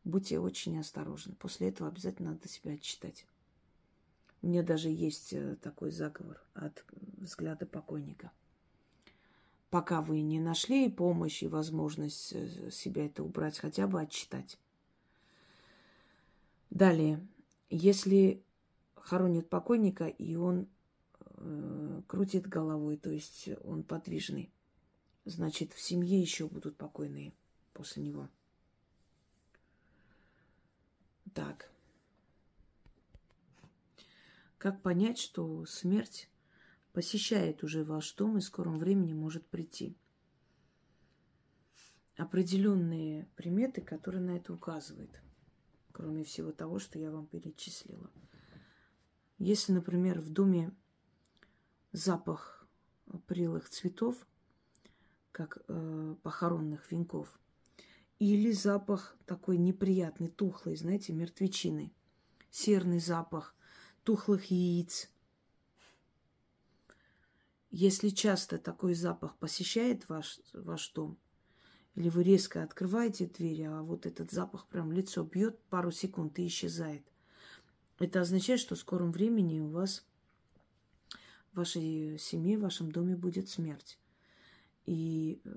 Будьте 0.04 0.38
очень 0.38 0.78
осторожны. 0.78 1.34
После 1.34 1.68
этого 1.68 1.90
обязательно 1.90 2.32
надо 2.32 2.48
себя 2.48 2.72
отчитать. 2.72 3.26
У 4.42 4.48
меня 4.48 4.62
даже 4.62 4.88
есть 4.88 5.32
э, 5.32 5.56
такой 5.56 5.90
заговор 5.90 6.40
от 6.54 6.84
взгляда 7.16 7.66
покойника. 7.66 8.30
Пока 9.70 10.00
вы 10.00 10.20
не 10.20 10.38
нашли 10.38 10.88
помощь 10.88 11.42
и 11.42 11.48
возможность 11.48 12.32
э, 12.32 12.70
себя 12.70 13.06
это 13.06 13.24
убрать, 13.24 13.58
хотя 13.58 13.86
бы 13.86 14.00
отчитать. 14.00 14.58
Далее, 16.70 17.26
если 17.70 18.42
хоронят 18.94 19.48
покойника, 19.48 20.06
и 20.06 20.36
он 20.36 20.68
э, 21.20 22.02
крутит 22.06 22.46
головой, 22.46 22.96
то 22.96 23.10
есть 23.10 23.48
он 23.64 23.82
подвижный, 23.82 24.52
значит, 25.26 25.72
в 25.72 25.80
семье 25.80 26.18
еще 26.20 26.48
будут 26.48 26.76
покойные 26.76 27.34
после 27.72 28.02
него. 28.02 28.30
Так. 31.34 31.70
Как 34.56 34.80
понять, 34.80 35.18
что 35.18 35.66
смерть 35.66 36.30
посещает 36.92 37.62
уже 37.62 37.84
ваш 37.84 38.14
дом 38.14 38.38
и 38.38 38.40
в 38.40 38.44
скором 38.44 38.78
времени 38.78 39.12
может 39.12 39.46
прийти? 39.46 39.94
Определенные 42.16 43.26
приметы, 43.36 43.82
которые 43.82 44.22
на 44.22 44.36
это 44.36 44.54
указывают, 44.54 45.20
кроме 45.92 46.24
всего 46.24 46.52
того, 46.52 46.78
что 46.78 46.98
я 46.98 47.10
вам 47.10 47.26
перечислила. 47.26 48.10
Если, 49.38 49.72
например, 49.72 50.20
в 50.20 50.30
доме 50.30 50.74
запах 51.92 52.66
прелых 53.26 53.68
цветов, 53.68 54.26
как 55.36 55.58
э, 55.68 56.14
похоронных 56.22 56.90
венков, 56.90 57.38
или 58.18 58.52
запах 58.52 59.14
такой 59.26 59.58
неприятный, 59.58 60.28
тухлый, 60.28 60.76
знаете, 60.76 61.12
мертвечины, 61.12 61.92
серный 62.50 63.00
запах, 63.00 63.54
тухлых 64.02 64.50
яиц. 64.50 65.10
Если 67.70 68.08
часто 68.08 68.56
такой 68.56 68.94
запах 68.94 69.36
посещает 69.36 70.08
ваш, 70.08 70.40
ваш 70.54 70.88
дом, 70.94 71.18
или 71.96 72.08
вы 72.08 72.22
резко 72.22 72.62
открываете 72.62 73.26
дверь, 73.26 73.64
а 73.64 73.82
вот 73.82 74.06
этот 74.06 74.30
запах 74.30 74.66
прям 74.68 74.90
лицо 74.90 75.22
бьет 75.22 75.60
пару 75.64 75.90
секунд 75.90 76.38
и 76.38 76.46
исчезает, 76.46 77.04
это 77.98 78.22
означает, 78.22 78.60
что 78.60 78.74
в 78.74 78.78
скором 78.78 79.12
времени 79.12 79.60
у 79.60 79.68
вас 79.68 80.06
в 81.52 81.58
вашей 81.58 82.18
семье, 82.18 82.56
в 82.56 82.62
вашем 82.62 82.90
доме 82.90 83.16
будет 83.16 83.50
смерть. 83.50 83.98
И 84.86 85.40
э, 85.44 85.50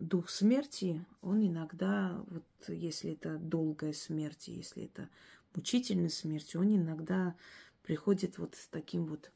дух 0.00 0.28
смерти, 0.30 1.04
он 1.20 1.46
иногда, 1.46 2.22
вот 2.28 2.44
если 2.68 3.12
это 3.12 3.38
долгая 3.38 3.92
смерть, 3.92 4.48
если 4.48 4.84
это 4.84 5.08
мучительная 5.54 6.08
смерть, 6.08 6.56
он 6.56 6.74
иногда 6.74 7.34
приходит 7.82 8.38
вот 8.38 8.54
с 8.54 8.66
таким 8.66 9.06
вот 9.06 9.30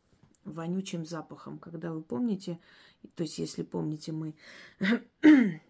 вонючим 0.45 1.05
запахом. 1.05 1.59
Когда 1.59 1.93
вы 1.93 2.03
помните, 2.03 2.59
то 3.15 3.23
есть 3.23 3.39
если 3.39 3.63
помните, 3.63 4.13
мы 4.13 4.35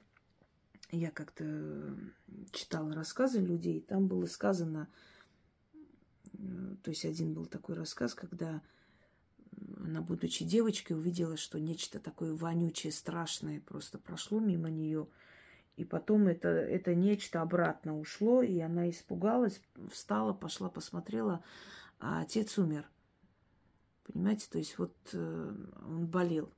я 0.91 1.11
как-то 1.11 1.97
читала 2.53 2.95
рассказы 2.95 3.41
людей, 3.41 3.81
там 3.81 4.07
было 4.07 4.27
сказано, 4.27 4.89
то 6.33 6.91
есть 6.91 7.05
один 7.05 7.35
был 7.35 7.47
такой 7.47 7.75
рассказ, 7.75 8.15
когда 8.15 8.63
она, 9.77 10.01
будучи 10.01 10.45
девочкой, 10.45 10.97
увидела, 10.97 11.37
что 11.37 11.59
нечто 11.59 11.99
такое 12.01 12.35
вонючее, 12.35 12.93
страшное 12.93 13.61
просто 13.61 13.99
прошло 13.99 14.41
мимо 14.41 14.71
нее. 14.71 15.09
И 15.77 15.85
потом 15.85 16.29
это, 16.29 16.49
это 16.49 16.95
нечто 16.95 17.41
обратно 17.41 17.99
ушло, 17.99 18.43
и 18.43 18.59
она 18.61 18.91
испугалась, 18.91 19.61
встала, 19.91 20.33
пошла, 20.33 20.69
посмотрела, 20.69 21.43
а 21.99 22.21
отец 22.21 22.59
умер. 22.59 22.89
Понимаете, 24.05 24.47
то 24.51 24.59
есть 24.59 24.79
вот 24.79 24.95
э, 25.13 25.55
он 25.87 26.07
болел. 26.07 26.53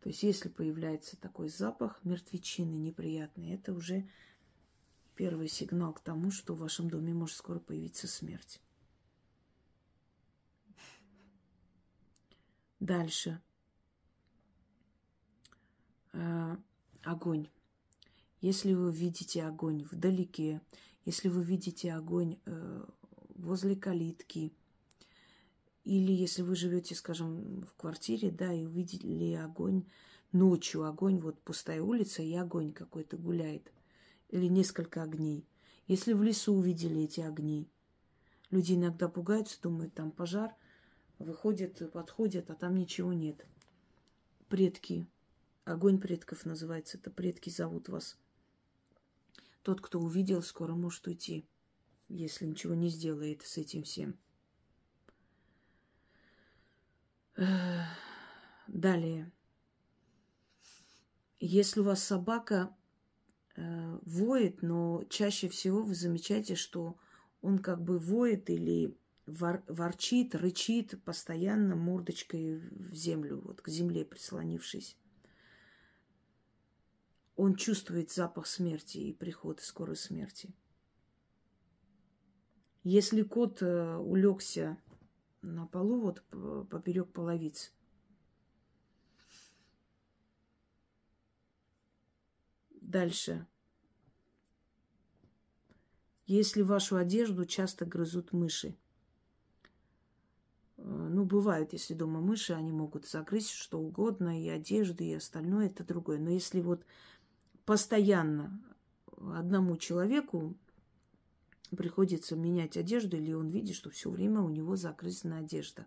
То 0.00 0.08
есть 0.08 0.22
если 0.22 0.48
появляется 0.48 1.16
такой 1.16 1.48
запах 1.48 2.00
мертвечины 2.04 2.74
неприятный, 2.74 3.54
это 3.54 3.72
уже 3.72 4.08
первый 5.14 5.48
сигнал 5.48 5.92
к 5.92 6.00
тому, 6.00 6.30
что 6.30 6.54
в 6.54 6.60
вашем 6.60 6.88
доме 6.88 7.12
может 7.12 7.36
скоро 7.36 7.58
появиться 7.58 8.06
смерть. 8.06 8.60
Дальше. 12.80 13.40
Э, 16.12 16.56
огонь. 17.02 17.48
Если 18.40 18.72
вы 18.72 18.92
видите 18.92 19.44
огонь 19.44 19.84
вдалеке, 19.90 20.60
если 21.04 21.28
вы 21.28 21.42
видите 21.42 21.92
огонь 21.92 22.38
э, 22.46 22.84
возле 23.34 23.74
калитки, 23.74 24.52
или 25.84 26.12
если 26.12 26.42
вы 26.42 26.54
живете, 26.54 26.94
скажем, 26.94 27.62
в 27.62 27.74
квартире, 27.74 28.30
да, 28.30 28.52
и 28.52 28.64
увидели 28.64 29.32
огонь 29.34 29.84
ночью, 30.32 30.84
огонь, 30.84 31.18
вот 31.18 31.40
пустая 31.40 31.82
улица, 31.82 32.22
и 32.22 32.34
огонь 32.34 32.72
какой-то 32.72 33.16
гуляет, 33.16 33.72
или 34.28 34.46
несколько 34.46 35.02
огней. 35.02 35.46
Если 35.86 36.12
в 36.12 36.22
лесу 36.22 36.52
увидели 36.52 37.02
эти 37.02 37.20
огни, 37.20 37.66
люди 38.50 38.74
иногда 38.74 39.08
пугаются, 39.08 39.60
думают, 39.62 39.94
там 39.94 40.10
пожар, 40.10 40.54
выходят, 41.18 41.92
подходят, 41.92 42.50
а 42.50 42.54
там 42.54 42.76
ничего 42.76 43.12
нет. 43.12 43.46
Предки, 44.48 45.06
огонь 45.64 46.00
предков 46.00 46.44
называется, 46.44 46.98
это 46.98 47.10
предки 47.10 47.50
зовут 47.50 47.88
вас. 47.88 48.16
Тот, 49.62 49.80
кто 49.80 50.00
увидел, 50.00 50.42
скоро 50.42 50.74
может 50.74 51.06
уйти, 51.06 51.46
если 52.08 52.46
ничего 52.46 52.74
не 52.74 52.88
сделает 52.88 53.42
с 53.42 53.58
этим 53.58 53.82
всем. 53.82 54.18
Далее. 58.66 59.30
Если 61.40 61.80
у 61.80 61.84
вас 61.84 62.02
собака 62.02 62.76
э, 63.54 63.98
воет, 64.02 64.62
но 64.62 65.04
чаще 65.08 65.48
всего 65.48 65.82
вы 65.82 65.94
замечаете, 65.94 66.56
что 66.56 66.98
он 67.40 67.60
как 67.60 67.80
бы 67.80 67.98
воет 67.98 68.50
или 68.50 68.96
вор, 69.28 69.62
ворчит, 69.68 70.34
рычит 70.34 71.02
постоянно 71.04 71.76
мордочкой 71.76 72.58
в 72.58 72.94
землю, 72.94 73.40
вот 73.40 73.60
к 73.60 73.68
земле 73.68 74.04
прислонившись. 74.04 74.96
Он 77.36 77.54
чувствует 77.54 78.10
запах 78.10 78.46
смерти 78.46 78.98
и 78.98 79.12
приход 79.12 79.60
скорой 79.60 79.96
смерти. 79.96 80.54
Если 82.82 83.22
кот 83.22 83.62
э, 83.62 83.96
улегся 83.96 84.78
на 85.42 85.66
полу, 85.66 86.00
вот 86.00 86.24
поперек 86.68 87.12
половиц. 87.12 87.72
Дальше. 92.70 93.46
Если 96.26 96.62
вашу 96.62 96.96
одежду 96.96 97.44
часто 97.44 97.84
грызут 97.84 98.32
мыши. 98.32 98.76
Э, 100.78 101.08
ну, 101.10 101.24
бывает, 101.24 101.72
если 101.72 101.94
дома 101.94 102.20
мыши, 102.20 102.52
они 102.52 102.72
могут 102.72 103.06
загрызть 103.06 103.50
что 103.50 103.78
угодно, 103.78 104.42
и 104.42 104.48
одежду, 104.48 105.04
и 105.04 105.12
остальное, 105.12 105.66
это 105.66 105.84
другое. 105.84 106.18
Но 106.18 106.30
если 106.30 106.60
вот 106.60 106.84
постоянно 107.64 108.62
одному 109.34 109.76
человеку 109.76 110.56
приходится 111.76 112.36
менять 112.36 112.76
одежду, 112.76 113.16
или 113.16 113.32
он 113.32 113.48
видит, 113.48 113.76
что 113.76 113.90
все 113.90 114.10
время 114.10 114.40
у 114.40 114.48
него 114.48 114.76
загрызена 114.76 115.38
одежда. 115.38 115.86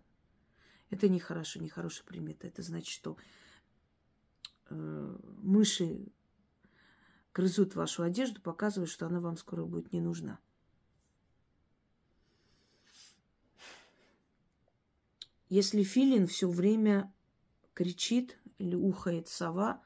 Это 0.90 1.08
нехорошо, 1.08 1.58
нехорошая 1.60 2.06
примета. 2.06 2.46
Это 2.46 2.62
значит, 2.62 2.92
что 2.92 3.16
э, 4.68 5.16
мыши 5.42 6.06
грызут 7.34 7.74
вашу 7.74 8.02
одежду, 8.02 8.40
показывают, 8.40 8.90
что 8.90 9.06
она 9.06 9.20
вам 9.20 9.36
скоро 9.36 9.64
будет 9.64 9.92
не 9.92 10.00
нужна. 10.00 10.38
Если 15.52 15.82
филин 15.82 16.28
все 16.28 16.48
время 16.48 17.12
кричит 17.74 18.38
или 18.56 18.74
ухает 18.74 19.28
сова, 19.28 19.82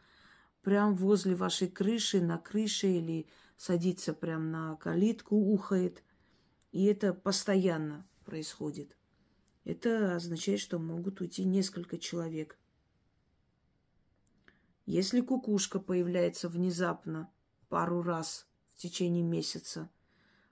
прям 0.62 0.94
возле 0.94 1.34
вашей 1.34 1.66
крыши, 1.66 2.20
на 2.20 2.38
крыше 2.38 2.86
или 2.86 3.26
садится 3.56 4.12
прям 4.12 4.52
на 4.52 4.76
калитку, 4.76 5.34
ухает. 5.34 6.04
И 6.70 6.84
это 6.84 7.12
постоянно 7.12 8.06
происходит. 8.24 8.96
Это 9.64 10.14
означает, 10.14 10.60
что 10.60 10.78
могут 10.78 11.20
уйти 11.20 11.44
несколько 11.44 11.98
человек. 11.98 12.56
Если 14.84 15.20
кукушка 15.20 15.80
появляется 15.80 16.48
внезапно 16.48 17.28
пару 17.68 18.02
раз 18.02 18.46
в 18.74 18.76
течение 18.76 19.24
месяца, 19.24 19.90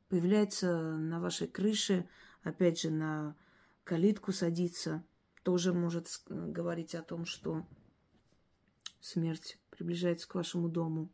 появляется 0.08 0.96
на 0.96 1.20
вашей 1.20 1.46
крыше, 1.46 2.08
опять 2.42 2.80
же, 2.80 2.90
на 2.90 3.36
калитку 3.84 4.32
садится, 4.32 5.04
тоже 5.42 5.72
может 5.72 6.08
говорить 6.26 6.94
о 6.94 7.02
том, 7.02 7.26
что 7.26 7.66
смерть 9.00 9.58
приближается 9.70 10.26
к 10.26 10.34
вашему 10.34 10.68
дому. 10.68 11.12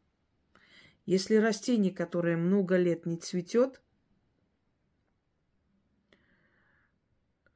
Если 1.04 1.34
растение, 1.34 1.92
которое 1.92 2.36
много 2.36 2.76
лет 2.76 3.06
не 3.06 3.16
цветет, 3.16 3.82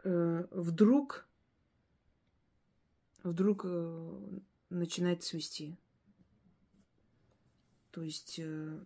э, 0.03 0.47
вдруг, 0.51 1.29
вдруг 3.23 3.65
э, 3.65 4.41
начинает 4.71 5.23
цвести. 5.23 5.79
То 7.93 8.03
есть 8.03 8.41
э, 8.41 8.85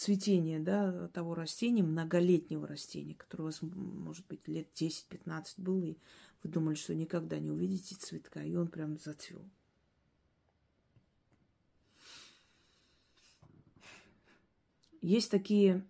цветение 0.00 0.58
да, 0.58 1.08
того 1.08 1.34
растения, 1.34 1.82
многолетнего 1.82 2.66
растения, 2.66 3.14
которое 3.14 3.42
у 3.42 3.46
вас, 3.46 3.60
может 3.60 4.26
быть, 4.28 4.48
лет 4.48 4.66
10-15 4.74 5.44
было, 5.58 5.84
и 5.84 5.98
вы 6.42 6.48
думали, 6.48 6.74
что 6.74 6.94
никогда 6.94 7.38
не 7.38 7.50
увидите 7.50 7.96
цветка, 7.96 8.42
и 8.42 8.56
он 8.56 8.68
прям 8.68 8.96
зацвел. 8.98 9.44
Есть 15.02 15.30
такие 15.30 15.86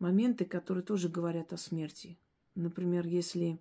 моменты, 0.00 0.44
которые 0.44 0.82
тоже 0.82 1.08
говорят 1.08 1.52
о 1.52 1.56
смерти. 1.56 2.18
Например, 2.56 3.06
если 3.06 3.60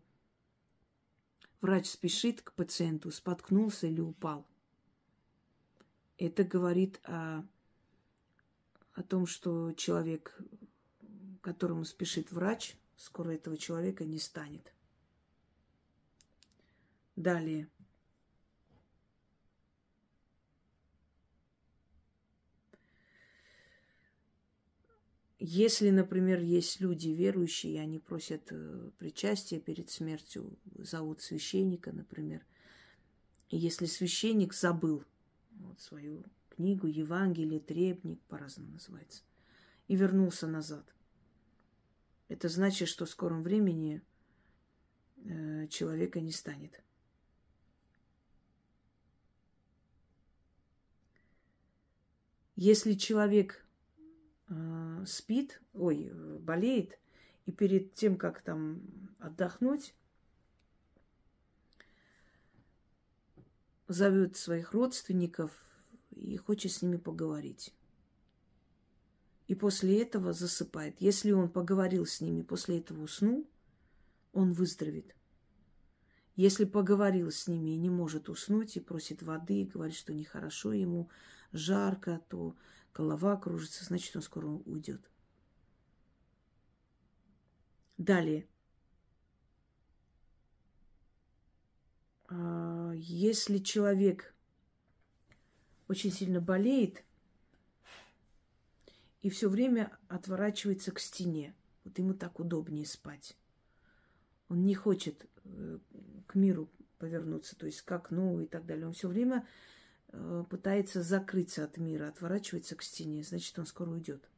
врач 1.62 1.88
спешит 1.88 2.42
к 2.42 2.54
пациенту, 2.54 3.12
споткнулся 3.12 3.86
или 3.86 4.02
упал. 4.02 4.44
Это 6.18 6.44
говорит 6.44 7.00
о, 7.04 7.44
о 8.94 9.04
том, 9.04 9.26
что 9.26 9.72
человек, 9.74 10.40
которому 11.42 11.86
спешит 11.86 12.32
врач, 12.32 12.76
скоро 12.96 13.32
этого 13.32 13.58
человека 13.58 14.06
не 14.06 14.20
станет. 14.20 14.74
Далее– 17.16 17.70
Если, 25.44 25.90
например, 25.90 26.40
есть 26.40 26.82
люди 26.82 27.10
верующие, 27.10 27.74
и 27.74 27.78
они 27.80 27.98
просят 27.98 28.44
э, 28.52 28.92
причастия 29.00 29.60
перед 29.60 29.90
смертью, 29.90 30.56
зовут 30.76 31.22
священника, 31.22 31.92
например, 31.92 32.46
и 33.50 33.58
если 33.58 33.88
священник 33.88 34.54
забыл 34.54 35.04
вот, 35.54 35.82
свою 35.82 36.24
книгу, 36.56 36.88
Евангелие, 36.88 37.60
требник, 37.60 38.22
по-разному 38.24 38.74
называется, 38.74 39.24
и 39.88 39.96
вернулся 39.96 40.48
назад, 40.48 40.94
это 42.28 42.48
значит, 42.48 42.88
что 42.88 43.06
в 43.06 43.10
скором 43.10 43.44
времени 43.44 44.02
э, 45.26 45.68
человека 45.68 46.22
не 46.22 46.32
станет. 46.32 46.82
Если 52.56 52.94
человек 52.94 53.66
э, 54.48 55.04
спит, 55.06 55.62
ой, 55.74 56.12
болеет, 56.40 57.00
и 57.46 57.52
перед 57.52 57.94
тем, 57.96 58.18
как 58.18 58.42
там 58.42 58.82
отдохнуть, 59.20 59.94
зовет 63.88 64.38
своих 64.38 64.72
родственников, 64.72 65.66
и 66.22 66.38
хочет 66.38 66.72
с 66.72 66.82
ними 66.82 66.98
поговорить. 66.98 67.74
И 69.48 69.56
после 69.56 70.02
этого 70.02 70.34
засыпает. 70.34 71.02
Если 71.02 71.32
он 71.32 71.50
поговорил 71.50 72.06
с 72.06 72.22
ними, 72.22 72.42
после 72.42 72.80
этого 72.80 73.04
уснул, 73.04 73.50
он 74.32 74.54
выздоровеет. 74.54 75.16
Если 76.36 76.64
поговорил 76.64 77.32
с 77.32 77.48
ними 77.48 77.72
и 77.72 77.78
не 77.78 77.90
может 77.90 78.30
уснуть, 78.30 78.78
и 78.78 78.80
просит 78.80 79.22
воды, 79.22 79.62
и 79.62 79.66
говорит, 79.66 79.96
что 79.96 80.14
нехорошо 80.14 80.72
ему, 80.72 81.10
жарко, 81.52 82.22
то 82.30 82.56
голова 82.94 83.36
кружится, 83.36 83.84
значит, 83.84 84.16
он 84.16 84.22
скоро 84.22 84.48
уйдет. 84.48 85.02
Далее. 87.98 88.48
А, 92.30 92.94
если 92.96 93.58
человек 93.58 94.34
очень 95.92 96.12
сильно 96.12 96.40
болеет 96.40 97.04
и 99.22 99.30
все 99.30 99.50
время 99.50 99.92
отворачивается 100.08 100.94
к 100.94 101.00
стене, 101.00 101.54
вот 101.84 102.00
ему 102.00 102.14
так 102.14 102.40
удобнее 102.40 102.86
спать. 102.86 103.38
Он 104.48 104.66
не 104.66 104.74
хочет 104.74 105.28
э, 105.44 105.80
к 106.28 106.36
миру 106.36 106.70
повернуться, 106.98 107.58
то 107.58 107.66
есть 107.66 107.82
к 107.82 107.92
окну 107.92 108.40
и 108.40 108.48
так 108.48 108.66
далее. 108.66 108.88
Он 108.88 108.94
все 108.94 109.10
время 109.10 109.46
э, 110.08 110.46
пытается 110.50 111.04
закрыться 111.04 111.66
от 111.66 111.78
мира, 111.78 112.08
отворачивается 112.08 112.78
к 112.78 112.84
стене, 112.84 113.22
значит, 113.24 113.60
он 113.60 113.66
скоро 113.66 113.90
уйдет. 113.90 114.30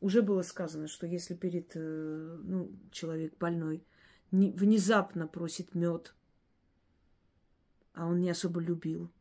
Уже 0.00 0.20
было 0.20 0.42
сказано, 0.42 0.88
что 0.88 1.06
если 1.06 1.34
перед 1.34 1.70
э, 1.76 2.38
ну, 2.42 2.72
человек 2.90 3.38
больной 3.38 3.84
внезапно 4.32 5.28
просит 5.28 5.76
мед, 5.76 6.12
а 7.94 8.06
он 8.06 8.20
не 8.20 8.30
особо 8.30 8.60
любил. 8.60 9.12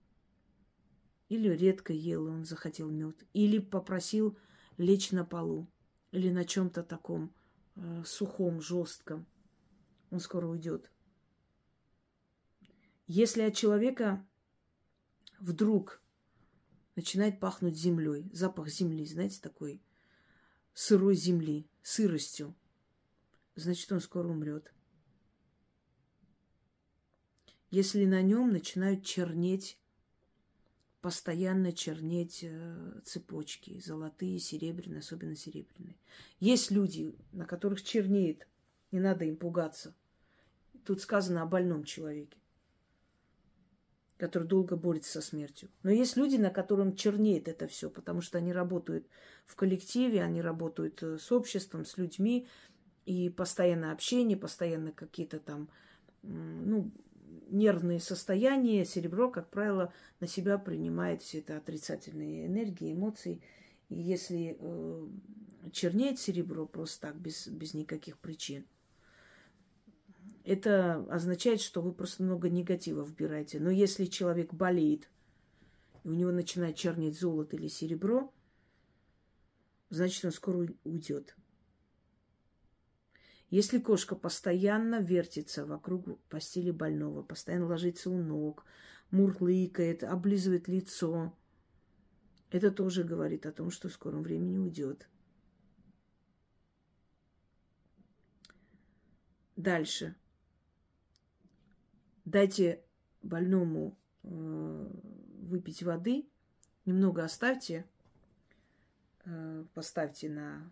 Или 1.30 1.50
редко 1.50 1.94
ел, 1.94 2.28
и 2.28 2.32
он 2.32 2.46
захотел 2.46 2.90
мед. 2.90 3.26
Или 3.34 3.60
попросил 3.60 4.38
лечь 4.78 5.12
на 5.12 5.26
полу. 5.26 5.68
Или 6.12 6.30
на 6.30 6.46
чем-то 6.46 6.84
таком 6.84 7.34
э, 7.76 8.04
сухом, 8.06 8.62
жестком. 8.62 9.26
Он 10.10 10.20
скоро 10.20 10.48
уйдет. 10.48 10.92
Если 13.08 13.42
от 13.42 13.56
человека 13.56 14.26
вдруг 15.40 16.02
начинает 16.96 17.40
пахнуть 17.40 17.78
землей, 17.78 18.30
запах 18.34 18.70
земли, 18.70 19.06
знаете, 19.06 19.40
такой 19.42 19.82
сырой 20.74 21.16
земли, 21.16 21.70
сыростью, 21.82 22.56
значит, 23.56 23.92
он 23.92 24.00
скоро 24.00 24.28
умрет 24.30 24.74
если 27.70 28.06
на 28.06 28.22
нем 28.22 28.52
начинают 28.52 29.04
чернеть, 29.06 29.78
постоянно 31.02 31.72
чернеть 31.72 32.40
э, 32.44 33.02
цепочки, 33.06 33.80
золотые, 33.80 34.40
серебряные, 34.40 35.00
особенно 35.00 35.36
серебряные. 35.36 35.96
Есть 36.40 36.72
люди, 36.72 37.16
на 37.32 37.46
которых 37.46 37.84
чернеет, 37.84 38.48
не 38.92 39.00
надо 39.00 39.26
им 39.26 39.38
пугаться. 39.38 39.96
Тут 40.86 41.02
сказано 41.02 41.44
о 41.44 41.46
больном 41.46 41.84
человеке, 41.84 42.38
который 44.18 44.48
долго 44.48 44.76
борется 44.76 45.22
со 45.22 45.22
смертью. 45.22 45.70
Но 45.84 45.92
есть 45.92 46.18
люди, 46.18 46.38
на 46.38 46.50
котором 46.50 46.96
чернеет 46.96 47.48
это 47.48 47.68
все, 47.68 47.90
потому 47.90 48.22
что 48.22 48.38
они 48.38 48.52
работают 48.52 49.08
в 49.46 49.56
коллективе, 49.56 50.24
они 50.24 50.42
работают 50.42 51.04
э, 51.04 51.18
с 51.20 51.32
обществом, 51.32 51.86
с 51.86 51.98
людьми, 51.98 52.48
и 53.06 53.30
постоянное 53.30 53.94
общение, 53.94 54.36
постоянно 54.36 54.92
какие-то 54.92 55.40
там, 55.40 55.70
ну, 56.24 56.92
нервные 57.50 58.00
состояния, 58.00 58.86
серебро, 58.86 59.30
как 59.30 59.50
правило, 59.50 59.94
на 60.20 60.28
себя 60.28 60.58
принимает 60.58 61.22
все 61.22 61.40
это 61.40 61.58
отрицательные 61.58 62.48
энергии, 62.48 62.94
эмоции. 62.94 63.42
И 63.90 63.96
если 63.96 64.58
э, 64.60 65.08
чернеет 65.72 66.20
серебро 66.20 66.66
просто 66.66 67.08
так, 67.08 67.16
без, 67.16 67.48
без 67.48 67.74
никаких 67.74 68.18
причин, 68.18 68.66
это 70.44 71.06
означает, 71.10 71.60
что 71.60 71.82
вы 71.82 71.92
просто 71.92 72.24
много 72.24 72.50
негатива 72.50 73.04
вбираете. 73.04 73.60
Но 73.60 73.70
если 73.70 74.06
человек 74.06 74.54
болеет, 74.54 75.10
и 76.04 76.10
у 76.10 76.14
него 76.14 76.32
начинает 76.32 76.78
чернеть 76.78 77.20
золото 77.20 77.58
или 77.58 77.68
серебро, 77.68 78.32
значит, 79.90 80.24
он 80.24 80.32
скоро 80.32 80.70
уйдет. 80.86 81.36
Если 83.50 83.80
кошка 83.80 84.16
постоянно 84.16 85.00
вертится 85.00 85.66
вокруг 85.66 86.20
постели 86.24 86.72
больного, 86.72 87.24
постоянно 87.24 87.68
ложится 87.68 88.10
у 88.10 88.22
ног, 88.22 88.66
мурлыкает, 89.10 90.04
облизывает 90.04 90.68
лицо, 90.68 91.34
это 92.52 92.72
тоже 92.72 93.06
говорит 93.06 93.46
о 93.46 93.54
том, 93.54 93.72
что 93.72 93.88
в 93.88 93.94
скором 93.94 94.22
времени 94.22 94.58
уйдет. 94.58 95.08
Дальше. 99.56 100.16
Дайте 102.26 102.84
больному 103.22 103.98
э, 104.24 104.90
выпить 105.40 105.84
воды, 105.84 106.28
немного 106.86 107.24
оставьте, 107.24 107.86
э, 109.24 109.66
поставьте 109.74 110.30
на 110.30 110.70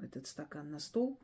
этот 0.00 0.28
стакан 0.28 0.70
на 0.70 0.78
стол 0.78 1.18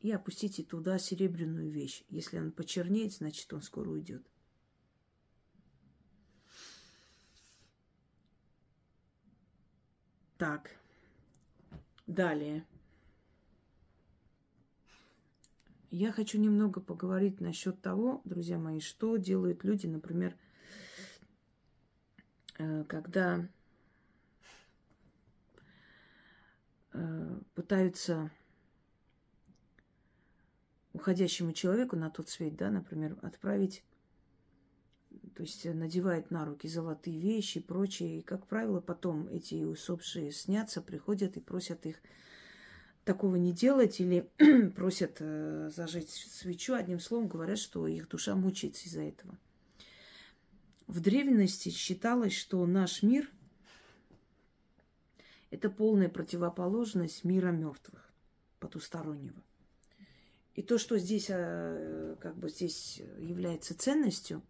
и 0.00 0.10
опустите 0.12 0.62
туда 0.62 0.98
серебряную 0.98 1.70
вещь. 1.70 2.04
Если 2.08 2.38
он 2.38 2.52
почернеет, 2.52 3.14
значит, 3.14 3.52
он 3.52 3.62
скоро 3.62 3.90
уйдет. 3.90 4.26
Так, 10.38 10.76
далее. 12.06 12.66
Я 15.90 16.12
хочу 16.12 16.38
немного 16.38 16.80
поговорить 16.80 17.40
насчет 17.40 17.80
того, 17.80 18.20
друзья 18.24 18.58
мои, 18.58 18.80
что 18.80 19.16
делают 19.16 19.64
люди, 19.64 19.86
например, 19.86 20.36
э, 22.58 22.84
когда 22.84 23.48
э, 26.92 27.40
пытаются 27.54 28.30
уходящему 30.96 31.52
человеку 31.52 31.94
на 31.94 32.08
тот 32.10 32.30
свет, 32.30 32.56
да, 32.56 32.70
например, 32.70 33.18
отправить, 33.20 33.84
то 35.34 35.42
есть 35.42 35.66
надевает 35.66 36.30
на 36.30 36.46
руки 36.46 36.66
золотые 36.66 37.20
вещи 37.20 37.58
и 37.58 37.62
прочее. 37.62 38.18
И, 38.18 38.22
как 38.22 38.46
правило, 38.46 38.80
потом 38.80 39.28
эти 39.28 39.62
усопшие 39.62 40.32
снятся, 40.32 40.80
приходят 40.80 41.36
и 41.36 41.40
просят 41.40 41.84
их 41.84 41.96
такого 43.04 43.36
не 43.36 43.52
делать 43.52 44.00
или 44.00 44.30
просят 44.74 45.18
э, 45.20 45.70
зажечь 45.70 46.08
свечу. 46.08 46.72
Одним 46.72 46.98
словом, 46.98 47.28
говорят, 47.28 47.58
что 47.58 47.86
их 47.86 48.08
душа 48.08 48.34
мучается 48.34 48.86
из-за 48.86 49.02
этого. 49.02 49.38
В 50.86 51.00
древности 51.00 51.68
считалось, 51.68 52.32
что 52.32 52.64
наш 52.64 53.02
мир– 53.02 53.30
это 55.50 55.68
полная 55.68 56.08
противоположность 56.08 57.22
мира 57.24 57.50
мертвых, 57.50 58.10
потустороннего. 58.60 59.42
И 60.56 60.62
то, 60.62 60.78
что 60.78 60.98
здесь, 60.98 61.26
э, 61.28 62.16
как 62.18 62.36
бы 62.36 62.48
здесь 62.48 63.02
является 63.18 63.76
ценностью, 63.76 64.42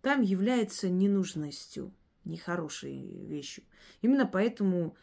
там 0.00 0.22
является 0.22 0.88
ненужностью, 0.88 1.92
нехорошей 2.24 3.24
вещью. 3.26 3.62
Именно 4.00 4.26
поэтому, 4.26 4.96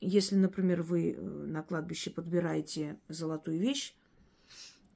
если, 0.00 0.34
например, 0.34 0.82
вы 0.82 1.12
э, 1.12 1.20
на 1.20 1.62
кладбище 1.62 2.10
подбираете 2.10 2.98
золотую 3.08 3.60
вещь, 3.60 3.94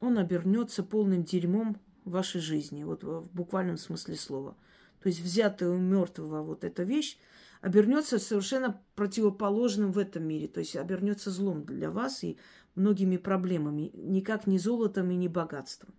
он 0.00 0.18
обернется 0.18 0.82
полным 0.82 1.22
дерьмом 1.22 1.80
вашей 2.04 2.40
жизни, 2.40 2.82
вот 2.82 3.04
в 3.04 3.32
буквальном 3.32 3.78
смысле 3.78 4.16
слова. 4.16 4.56
То 5.00 5.08
есть 5.08 5.20
взятая 5.20 5.70
у 5.70 5.78
мертвого 5.78 6.42
вот 6.42 6.64
эта 6.64 6.82
вещь 6.82 7.18
обернется 7.60 8.18
совершенно 8.18 8.80
противоположным 8.96 9.92
в 9.92 9.98
этом 9.98 10.24
мире, 10.24 10.48
то 10.48 10.58
есть 10.58 10.74
обернется 10.74 11.30
злом 11.30 11.64
для 11.64 11.90
вас 11.90 12.24
и 12.24 12.36
многими 12.74 13.16
проблемами, 13.16 13.90
никак 13.94 14.46
не 14.46 14.58
золотом 14.58 15.10
и 15.10 15.16
не 15.16 15.28
богатством. 15.28 15.94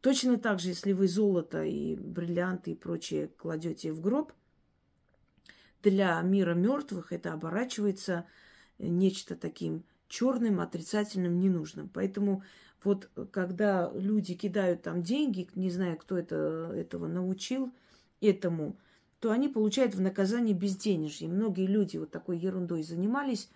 Точно 0.00 0.38
так 0.38 0.60
же, 0.60 0.68
если 0.68 0.92
вы 0.92 1.08
золото 1.08 1.62
и 1.62 1.94
бриллианты 1.94 2.72
и 2.72 2.74
прочее 2.74 3.28
кладете 3.36 3.92
в 3.92 4.00
гроб, 4.00 4.32
для 5.82 6.20
мира 6.22 6.54
мертвых 6.54 7.12
это 7.12 7.32
оборачивается 7.32 8.26
нечто 8.78 9.36
таким 9.36 9.84
черным, 10.08 10.60
отрицательным, 10.60 11.38
ненужным. 11.38 11.88
Поэтому 11.88 12.42
вот 12.82 13.10
когда 13.30 13.90
люди 13.94 14.34
кидают 14.34 14.82
там 14.82 15.02
деньги, 15.02 15.48
не 15.54 15.70
знаю, 15.70 15.96
кто 15.98 16.16
это, 16.16 16.72
этого 16.74 17.06
научил 17.06 17.72
этому, 18.20 18.78
то 19.20 19.30
они 19.30 19.48
получают 19.48 19.94
в 19.94 20.00
наказание 20.00 20.54
безденежье. 20.54 21.28
Многие 21.28 21.66
люди 21.66 21.98
вот 21.98 22.10
такой 22.10 22.38
ерундой 22.38 22.82
занимались, 22.82 23.50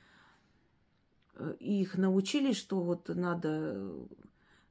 Э, 1.37 1.55
их 1.59 1.97
научили, 1.97 2.53
что 2.53 2.81
вот 2.81 3.09
надо 3.09 3.93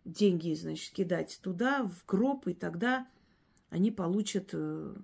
деньги, 0.06 0.54
значит, 0.54 0.94
кидать 0.94 1.40
туда, 1.42 1.84
в 1.84 2.06
гроб, 2.06 2.48
и 2.48 2.54
тогда 2.54 3.08
они 3.70 3.92
получат 3.92 4.50
э, 4.54 4.96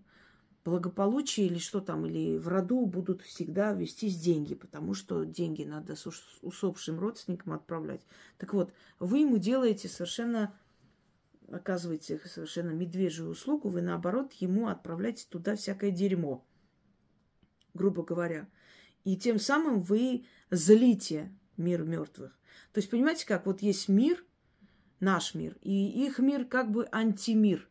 благополучие 0.63 1.47
или 1.47 1.57
что 1.57 1.81
там, 1.81 2.05
или 2.05 2.37
в 2.37 2.47
роду 2.47 2.85
будут 2.85 3.21
всегда 3.21 3.73
вестись 3.73 4.19
деньги, 4.19 4.55
потому 4.55 4.93
что 4.93 5.23
деньги 5.23 5.63
надо 5.63 5.95
с 5.95 6.07
усопшим 6.41 6.99
родственникам 6.99 7.53
отправлять. 7.53 8.05
Так 8.37 8.53
вот, 8.53 8.73
вы 8.99 9.19
ему 9.19 9.37
делаете 9.37 9.87
совершенно, 9.87 10.53
оказываете 11.51 12.19
совершенно 12.25 12.71
медвежью 12.71 13.29
услугу, 13.29 13.69
вы 13.69 13.81
наоборот 13.81 14.33
ему 14.33 14.67
отправляете 14.67 15.25
туда 15.29 15.55
всякое 15.55 15.91
дерьмо, 15.91 16.45
грубо 17.73 18.03
говоря. 18.03 18.47
И 19.05 19.17
тем 19.17 19.39
самым 19.39 19.81
вы 19.81 20.25
злите 20.51 21.31
мир 21.59 21.83
мертвых. 21.83 22.31
То 22.73 22.79
есть, 22.79 22.89
понимаете, 22.89 23.25
как 23.25 23.45
вот 23.45 23.61
есть 23.61 23.87
мир, 23.89 24.23
наш 24.99 25.35
мир, 25.35 25.57
и 25.61 26.05
их 26.05 26.19
мир 26.19 26.45
как 26.45 26.71
бы 26.71 26.87
антимир 26.91 27.69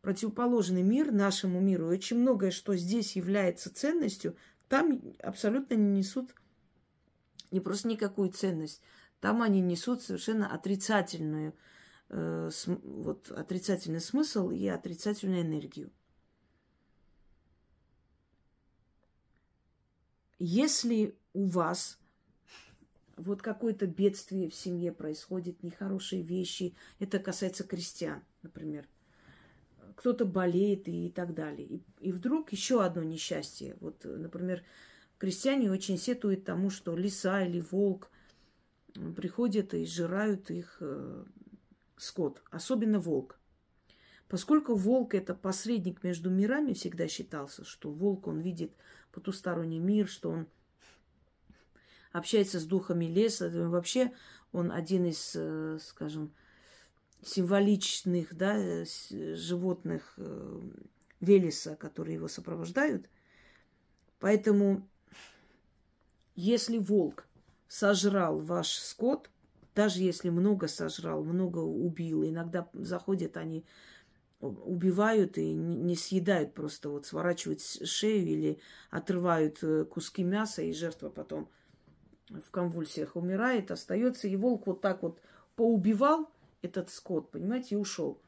противоположный 0.00 0.82
мир 0.82 1.12
нашему 1.12 1.60
миру. 1.60 1.90
И 1.90 1.96
очень 1.96 2.18
многое, 2.18 2.50
что 2.50 2.76
здесь 2.76 3.16
является 3.16 3.72
ценностью, 3.72 4.36
там 4.68 5.00
абсолютно 5.22 5.74
не 5.74 5.98
несут 5.98 6.34
не 7.52 7.60
просто 7.60 7.88
никакую 7.88 8.30
ценность. 8.30 8.80
Там 9.20 9.42
они 9.42 9.60
несут 9.60 10.02
совершенно 10.02 10.52
отрицательную, 10.52 11.54
э, 12.08 12.50
вот, 12.66 13.30
отрицательный 13.30 14.00
смысл 14.00 14.50
и 14.50 14.66
отрицательную 14.66 15.42
энергию. 15.42 15.92
Если 20.38 21.16
у 21.34 21.46
вас 21.46 22.00
вот 23.16 23.42
какое-то 23.42 23.86
бедствие 23.86 24.48
в 24.48 24.54
семье 24.54 24.92
происходит, 24.92 25.62
нехорошие 25.62 26.22
вещи, 26.22 26.74
это 26.98 27.18
касается 27.18 27.64
крестьян, 27.64 28.22
например– 28.42 28.86
кто-то 29.96 30.24
болеет 30.24 30.88
и 30.88 31.10
так 31.10 31.34
далее. 31.34 31.66
И, 31.66 31.82
и 32.00 32.12
вдруг 32.12 32.52
еще 32.52 32.84
одно 32.84 33.02
несчастье. 33.02 33.76
Вот, 33.80 34.04
например, 34.04 34.62
крестьяне 35.18 35.70
очень 35.70 35.98
сетуют 35.98 36.44
тому, 36.44 36.70
что 36.70 36.96
лиса 36.96 37.42
или 37.42 37.60
волк 37.60 38.10
приходят 39.16 39.74
и 39.74 39.86
сжирают 39.86 40.50
их 40.50 40.78
э, 40.80 41.24
скот, 41.96 42.42
особенно 42.50 42.98
волк. 42.98 43.38
Поскольку 44.28 44.74
волк 44.74 45.14
это 45.14 45.34
посредник 45.34 46.02
между 46.02 46.30
мирами, 46.30 46.72
всегда 46.72 47.06
считался, 47.06 47.64
что 47.64 47.90
волк, 47.90 48.26
он 48.26 48.40
видит 48.40 48.72
потусторонний 49.12 49.78
мир, 49.78 50.08
что 50.08 50.30
он 50.30 50.46
общается 52.12 52.60
с 52.60 52.64
духами 52.64 53.06
леса. 53.06 53.50
Вообще 53.68 54.12
он 54.52 54.70
один 54.70 55.06
из, 55.06 55.32
э, 55.34 55.78
скажем, 55.80 56.32
символичных 57.22 58.34
да, 58.34 58.56
э, 58.56 58.84
животных 59.34 60.14
э, 60.16 60.60
Велеса, 61.20 61.76
которые 61.76 62.14
его 62.14 62.28
сопровождают. 62.28 63.08
Поэтому, 64.18 64.88
если 66.34 66.78
волк 66.78 67.26
сожрал 67.68 68.40
ваш 68.40 68.72
скот, 68.72 69.30
даже 69.74 70.02
если 70.02 70.28
много 70.28 70.68
сожрал, 70.68 71.24
много 71.24 71.58
убил, 71.58 72.24
иногда 72.24 72.68
заходят 72.74 73.36
они, 73.36 73.64
убивают 74.40 75.38
и 75.38 75.54
не 75.54 75.96
съедают, 75.96 76.52
просто 76.52 76.90
вот 76.90 77.06
сворачивают 77.06 77.62
шею 77.62 78.26
или 78.26 78.58
отрывают 78.90 79.58
э, 79.62 79.84
куски 79.84 80.24
мяса, 80.24 80.62
и 80.62 80.72
жертва 80.72 81.08
потом 81.08 81.48
в 82.40 82.50
конвульсиях 82.50 83.16
умирает, 83.16 83.70
остается, 83.70 84.28
и 84.28 84.36
волк 84.36 84.66
вот 84.66 84.80
так 84.80 85.02
вот 85.02 85.20
поубивал– 85.56 86.30
этот 86.62 86.90
скот, 86.90 87.30
понимаете, 87.30 87.74
и 87.74 87.78
ушел. 87.78 88.22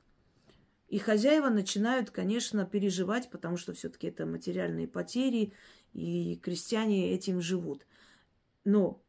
И 0.89 0.99
хозяева 0.99 1.49
начинают, 1.49 2.11
конечно, 2.11 2.67
переживать, 2.67 3.31
потому 3.31 3.57
что 3.57 3.73
все-таки 3.73 4.09
это 4.09 4.27
материальные 4.27 4.87
потери, 4.87 5.53
и 5.93 6.37
крестьяне 6.43 7.13
этим 7.13 7.41
живут. 7.41 7.87
Но 8.65 9.01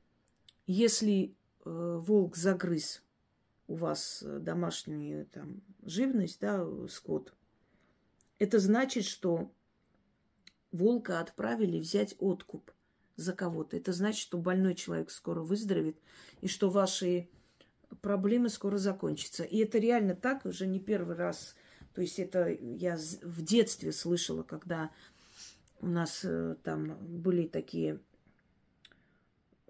если 0.67 1.35
э, 1.65 1.99
волк 1.99 2.37
загрыз 2.37 3.03
у 3.67 3.75
вас 3.75 4.23
домашнюю 4.23 5.25
там, 5.25 5.61
живность, 5.83 6.39
да, 6.39 6.65
скот, 6.87 7.33
это 8.37 8.59
значит, 8.59 9.05
что 9.05 9.51
волка 10.71 11.19
отправили 11.19 11.79
взять 11.79 12.15
откуп 12.19 12.71
за 13.15 13.33
кого-то. 13.33 13.77
Это 13.77 13.93
значит, 13.93 14.21
что 14.21 14.37
больной 14.37 14.75
человек 14.75 15.11
скоро 15.11 15.41
выздоровеет, 15.41 15.97
и 16.41 16.47
что 16.47 16.69
ваши 16.69 17.29
проблемы 18.01 18.49
скоро 18.49 18.77
закончатся. 18.77 19.43
И 19.43 19.57
это 19.57 19.77
реально 19.77 20.15
так, 20.15 20.45
уже 20.45 20.67
не 20.67 20.79
первый 20.79 21.15
раз. 21.15 21.55
То 21.93 22.01
есть 22.01 22.19
это 22.19 22.49
я 22.49 22.97
в 23.21 23.41
детстве 23.41 23.91
слышала, 23.91 24.43
когда 24.43 24.91
у 25.79 25.87
нас 25.87 26.21
э, 26.23 26.55
там 26.63 26.97
были 26.99 27.47
такие 27.47 27.99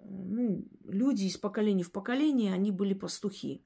ну, 0.01 0.65
люди 0.85 1.23
из 1.23 1.37
поколения 1.37 1.83
в 1.83 1.91
поколение, 1.91 2.53
они 2.53 2.71
были 2.71 2.93
пастухи. 2.93 3.61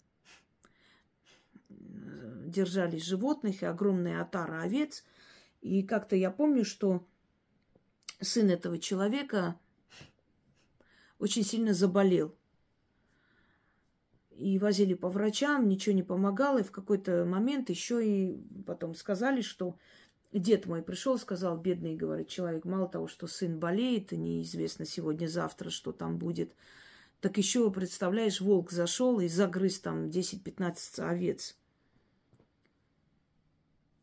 Держали 1.69 2.97
животных 2.97 3.61
и 3.61 3.65
огромная 3.65 4.21
отара 4.21 4.61
овец. 4.61 5.03
И 5.61 5.83
как-то 5.83 6.15
я 6.15 6.31
помню, 6.31 6.65
что 6.65 7.05
сын 8.21 8.49
этого 8.49 8.79
человека 8.79 9.59
очень 11.19 11.43
сильно 11.43 11.73
заболел 11.73 12.35
и 14.39 14.57
возили 14.57 14.93
по 14.93 15.09
врачам, 15.09 15.67
ничего 15.67 15.93
не 15.93 16.03
помогало. 16.03 16.59
И 16.59 16.63
в 16.63 16.71
какой-то 16.71 17.25
момент 17.25 17.69
еще 17.69 18.05
и 18.05 18.41
потом 18.65 18.95
сказали, 18.95 19.41
что 19.41 19.77
дед 20.31 20.65
мой 20.65 20.81
пришел, 20.81 21.17
сказал, 21.17 21.57
бедный, 21.57 21.95
говорит, 21.95 22.29
человек, 22.29 22.63
мало 22.63 22.87
того, 22.87 23.07
что 23.07 23.27
сын 23.27 23.59
болеет, 23.59 24.13
неизвестно 24.13 24.85
сегодня-завтра, 24.85 25.69
что 25.69 25.91
там 25.91 26.17
будет, 26.17 26.55
так 27.19 27.37
еще, 27.37 27.69
представляешь, 27.69 28.39
волк 28.39 28.71
зашел 28.71 29.19
и 29.19 29.27
загрыз 29.27 29.81
там 29.81 30.07
10-15 30.07 31.01
овец. 31.01 31.57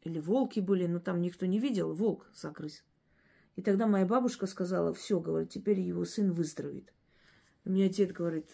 Или 0.02 0.20
волки 0.20 0.60
были, 0.60 0.86
но 0.86 1.00
там 1.00 1.22
никто 1.22 1.46
не 1.46 1.58
видел, 1.58 1.94
волк 1.94 2.30
загрыз. 2.34 2.84
И 3.56 3.62
тогда 3.62 3.86
моя 3.86 4.04
бабушка 4.04 4.46
сказала, 4.46 4.92
все, 4.92 5.18
говорит, 5.18 5.48
теперь 5.48 5.80
его 5.80 6.04
сын 6.04 6.32
выздоровеет. 6.32 6.92
У 7.66 7.70
меня 7.70 7.88
дед 7.88 8.12
говорит, 8.12 8.46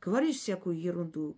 говоришь 0.00 0.36
всякую 0.36 0.80
ерунду. 0.80 1.36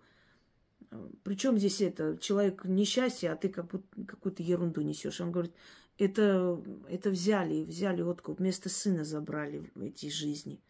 Причем 1.23 1.57
здесь 1.57 1.81
это, 1.81 2.15
человек 2.17 2.63
несчастье, 2.63 3.31
а 3.31 3.35
ты 3.35 3.49
как 3.49 3.71
будто 3.71 4.05
какую-то 4.05 4.43
ерунду 4.43 4.81
несешь. 4.81 5.19
Он 5.19 5.31
говорит, 5.31 5.53
это, 5.97 6.63
это 6.87 7.09
взяли, 7.09 7.63
взяли 7.63 8.03
откуп, 8.03 8.37
вместо 8.37 8.69
сына 8.69 9.03
забрали 9.03 9.71
эти 9.81 10.09
жизни. 10.09 10.61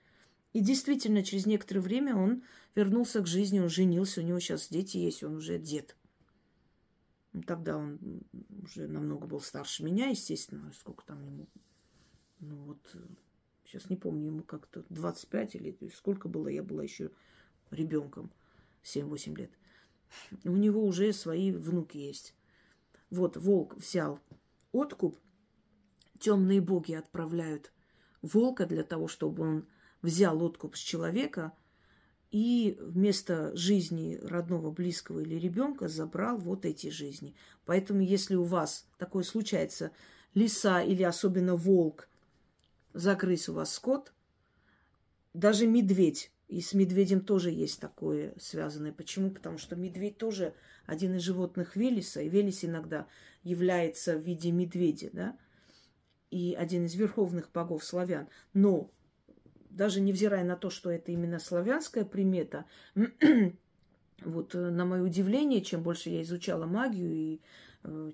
И 0.53 0.61
действительно, 0.61 1.21
через 1.21 1.45
некоторое 1.45 1.81
время 1.81 2.15
он 2.15 2.43
вернулся 2.75 3.21
к 3.21 3.27
жизни, 3.27 3.59
он 3.59 3.69
женился, 3.69 4.21
у 4.21 4.23
него 4.23 4.39
сейчас 4.39 4.69
дети 4.69 4.95
есть, 4.97 5.21
он 5.21 5.35
уже 5.35 5.59
дед. 5.59 5.97
Тогда 7.45 7.75
он 7.75 7.99
уже 8.63 8.87
намного 8.87 9.27
был 9.27 9.41
старше 9.41 9.83
меня, 9.83 10.07
естественно, 10.07 10.71
сколько 10.79 11.03
там 11.03 11.21
ему, 11.25 11.47
ну 12.39 12.55
вот, 12.63 12.95
Сейчас 13.73 13.89
не 13.89 13.95
помню, 13.95 14.27
ему 14.27 14.43
как-то 14.43 14.85
25 14.89 15.55
или 15.55 15.75
сколько 15.95 16.29
было, 16.29 16.47
я 16.47 16.61
была 16.61 16.83
еще 16.83 17.09
ребенком, 17.71 18.31
7-8 18.83 19.35
лет. 19.35 19.49
У 20.43 20.51
него 20.51 20.85
уже 20.85 21.11
свои 21.11 21.51
внуки 21.51 21.97
есть. 21.97 22.35
Вот 23.09 23.35
волк 23.35 23.75
взял 23.75 24.19
откуп, 24.73 25.17
темные 26.19 26.61
боги 26.61 26.93
отправляют 26.93 27.71
волка 28.21 28.67
для 28.67 28.83
того, 28.83 29.07
чтобы 29.07 29.41
он 29.41 29.65
взял 30.03 30.43
откуп 30.43 30.75
с 30.75 30.79
человека 30.79 31.51
и 32.29 32.77
вместо 32.79 33.57
жизни 33.57 34.19
родного, 34.21 34.69
близкого 34.69 35.21
или 35.21 35.33
ребенка 35.33 35.87
забрал 35.87 36.37
вот 36.37 36.65
эти 36.65 36.89
жизни. 36.89 37.33
Поэтому, 37.65 38.01
если 38.01 38.35
у 38.35 38.43
вас 38.43 38.87
такое 38.99 39.23
случается, 39.23 39.91
лиса 40.35 40.83
или 40.83 41.01
особенно 41.01 41.55
волк 41.55 42.07
загрыз 42.93 43.49
у 43.49 43.53
вас 43.53 43.73
скот, 43.73 44.13
даже 45.33 45.67
медведь, 45.67 46.31
и 46.47 46.61
с 46.61 46.73
медведем 46.73 47.21
тоже 47.21 47.49
есть 47.49 47.79
такое 47.79 48.33
связанное. 48.37 48.91
Почему? 48.91 49.31
Потому 49.31 49.57
что 49.57 49.75
медведь 49.75 50.17
тоже 50.17 50.53
один 50.85 51.15
из 51.15 51.21
животных 51.21 51.75
Велеса, 51.75 52.21
и 52.21 52.29
Велес 52.29 52.63
иногда 52.63 53.07
является 53.43 54.17
в 54.17 54.21
виде 54.21 54.51
медведя, 54.51 55.09
да, 55.11 55.37
и 56.29 56.55
один 56.57 56.85
из 56.85 56.95
верховных 56.95 57.51
богов 57.51 57.83
славян. 57.83 58.27
Но 58.53 58.91
даже 59.69 60.01
невзирая 60.01 60.43
на 60.43 60.55
то, 60.55 60.69
что 60.69 60.91
это 60.91 61.11
именно 61.11 61.39
славянская 61.39 62.05
примета, 62.05 62.65
вот 64.21 64.55
э, 64.55 64.69
на 64.69 64.85
мое 64.85 65.01
удивление, 65.01 65.61
чем 65.61 65.83
больше 65.83 66.09
я 66.09 66.21
изучала 66.21 66.65
магию 66.65 67.11
и 67.11 67.41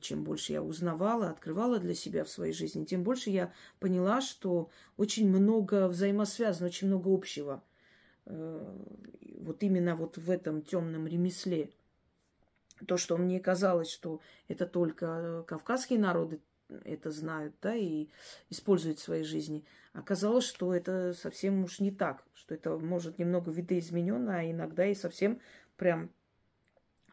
чем 0.01 0.23
больше 0.23 0.53
я 0.53 0.63
узнавала, 0.63 1.29
открывала 1.29 1.79
для 1.79 1.93
себя 1.93 2.23
в 2.23 2.29
своей 2.29 2.53
жизни, 2.53 2.85
тем 2.85 3.03
больше 3.03 3.29
я 3.29 3.53
поняла, 3.79 4.21
что 4.21 4.69
очень 4.97 5.29
много 5.29 5.87
взаимосвязано, 5.87 6.67
очень 6.67 6.87
много 6.87 7.13
общего. 7.13 7.63
Э, 8.25 8.77
вот 9.37 9.63
именно 9.63 9.95
вот 9.95 10.17
в 10.17 10.29
этом 10.29 10.61
темном 10.61 11.07
ремесле. 11.07 11.69
То, 12.87 12.97
что 12.97 13.17
мне 13.17 13.39
казалось, 13.39 13.89
что 13.89 14.21
это 14.47 14.65
только 14.65 15.43
кавказские 15.47 15.99
народы 15.99 16.39
это 16.85 17.11
знают, 17.11 17.55
да, 17.61 17.75
и 17.75 18.07
используют 18.49 18.99
в 18.99 19.03
своей 19.03 19.23
жизни. 19.23 19.65
Оказалось, 19.93 20.45
что 20.45 20.73
это 20.73 21.13
совсем 21.13 21.63
уж 21.63 21.79
не 21.79 21.91
так, 21.91 22.23
что 22.33 22.53
это 22.53 22.77
может 22.77 23.17
немного 23.17 23.51
видоизмененно, 23.51 24.37
а 24.37 24.49
иногда 24.49 24.85
и 24.85 24.93
совсем 24.93 25.41
прям 25.77 26.11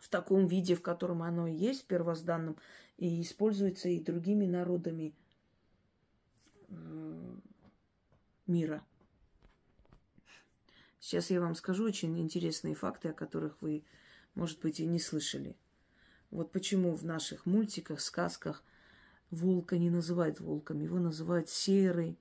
в 0.06 0.08
таком 0.08 0.46
виде, 0.46 0.76
в 0.76 0.82
котором 0.82 1.24
оно 1.24 1.48
есть, 1.48 1.84
первозданном, 1.86 2.56
и 2.96 3.20
используется 3.22 3.88
и 3.88 3.98
другими 3.98 4.46
народами 4.46 5.12
э, 6.68 7.36
мира. 8.46 8.84
Сейчас 11.00 11.30
я 11.30 11.40
вам 11.40 11.56
скажу 11.56 11.84
очень 11.84 12.16
интересные 12.20 12.76
факты, 12.76 13.08
о 13.08 13.14
которых 13.14 13.60
вы, 13.60 13.84
может 14.36 14.60
быть, 14.60 14.78
и 14.78 14.86
не 14.86 15.00
слышали. 15.00 15.56
Вот 16.30 16.52
почему 16.52 16.94
в 16.94 17.04
наших 17.04 17.44
мультиках, 17.44 18.00
сказках 18.00 18.62
волка 19.32 19.76
не 19.76 19.90
называют 19.90 20.38
волком, 20.38 20.82
его 20.82 21.00
называют 21.00 21.48
серый, 21.48 22.16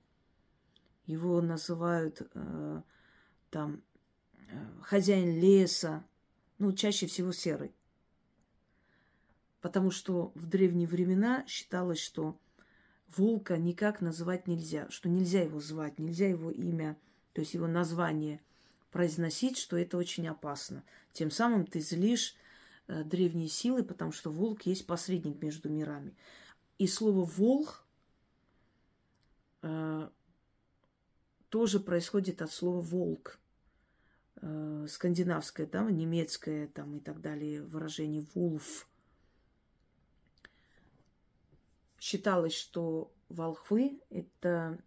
его 1.06 1.40
называют 1.40 2.22
э, 2.34 2.82
там 3.50 3.80
э, 4.48 4.80
хозяин 4.82 5.40
леса, 5.40 6.04
ну, 6.58 6.72
чаще 6.72 7.06
всего 7.06 7.32
серый. 7.32 7.74
Потому 9.60 9.90
что 9.90 10.32
в 10.34 10.46
древние 10.46 10.86
времена 10.86 11.44
считалось, 11.46 11.98
что 11.98 12.38
волка 13.08 13.56
никак 13.56 14.00
называть 14.00 14.46
нельзя, 14.46 14.88
что 14.90 15.08
нельзя 15.08 15.42
его 15.42 15.60
звать, 15.60 15.98
нельзя 15.98 16.28
его 16.28 16.50
имя, 16.50 16.96
то 17.32 17.40
есть 17.40 17.54
его 17.54 17.66
название 17.66 18.40
произносить, 18.90 19.58
что 19.58 19.76
это 19.76 19.98
очень 19.98 20.26
опасно. 20.28 20.84
Тем 21.12 21.30
самым 21.30 21.66
ты 21.66 21.80
злишь 21.80 22.36
э, 22.86 23.04
древние 23.04 23.48
силы, 23.48 23.82
потому 23.84 24.12
что 24.12 24.30
волк 24.30 24.62
есть 24.62 24.86
посредник 24.86 25.42
между 25.42 25.68
мирами. 25.68 26.16
И 26.78 26.86
слово 26.86 27.24
волх 27.24 27.86
э, 29.62 30.08
тоже 31.48 31.80
происходит 31.80 32.42
от 32.42 32.50
слова 32.50 32.80
волк. 32.80 33.38
Э, 34.42 34.86
скандинавское, 34.88 35.66
да, 35.66 35.82
немецкое 35.90 36.68
там 36.68 36.96
и 36.96 37.00
так 37.00 37.20
далее 37.20 37.62
выражение 37.62 38.24
вулф. 38.34 38.86
Считалось, 41.98 42.54
что 42.54 43.10
волхвы– 43.30 43.98
это 44.10 44.78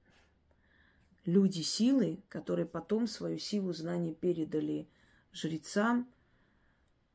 люди 1.26 1.62
силы, 1.62 2.22
которые 2.30 2.68
потом 2.68 3.08
свою 3.08 3.40
силу 3.40 3.74
знаний 3.74 4.14
передали 4.14 4.88
жрецам, 5.34 6.08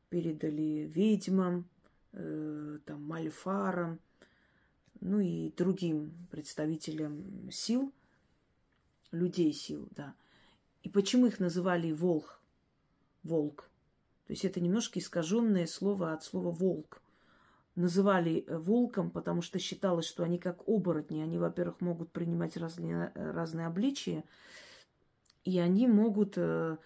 передали 0.09 0.91
ведьмам, 0.93 1.69
э, 2.11 2.79
там, 2.85 3.01
мальфарам, 3.03 3.99
ну 4.99 5.21
и 5.21 5.51
другим 5.51 6.27
представителям 6.29 7.49
сил, 7.49 7.93
людей 9.11 9.53
сил, 9.53 9.87
да. 9.91 10.15
И 10.85 10.89
почему 10.89 11.25
их 11.25 11.39
называли 11.39 11.91
волх, 11.91 12.39
волк? 13.23 13.71
То 14.27 14.33
есть 14.33 14.45
это 14.45 14.61
немножко 14.61 14.99
искаженное 14.99 15.65
слово 15.65 16.13
от 16.13 16.23
слова 16.23 16.51
волк 16.51 17.01
называли 17.73 18.45
э, 18.45 18.55
волком, 18.55 19.09
потому 19.09 19.41
что 19.41 19.57
считалось, 19.57 20.05
что 20.05 20.23
они 20.23 20.37
как 20.37 20.67
оборотни. 20.69 21.23
Они, 21.23 21.39
во-первых, 21.39 21.81
могут 21.81 22.11
принимать 22.11 22.55
разные, 22.55 23.11
э, 23.15 23.31
разные 23.31 23.65
обличия, 23.65 24.25
и 25.43 25.57
они 25.57 25.87
могут 25.87 26.35
э, 26.37 26.77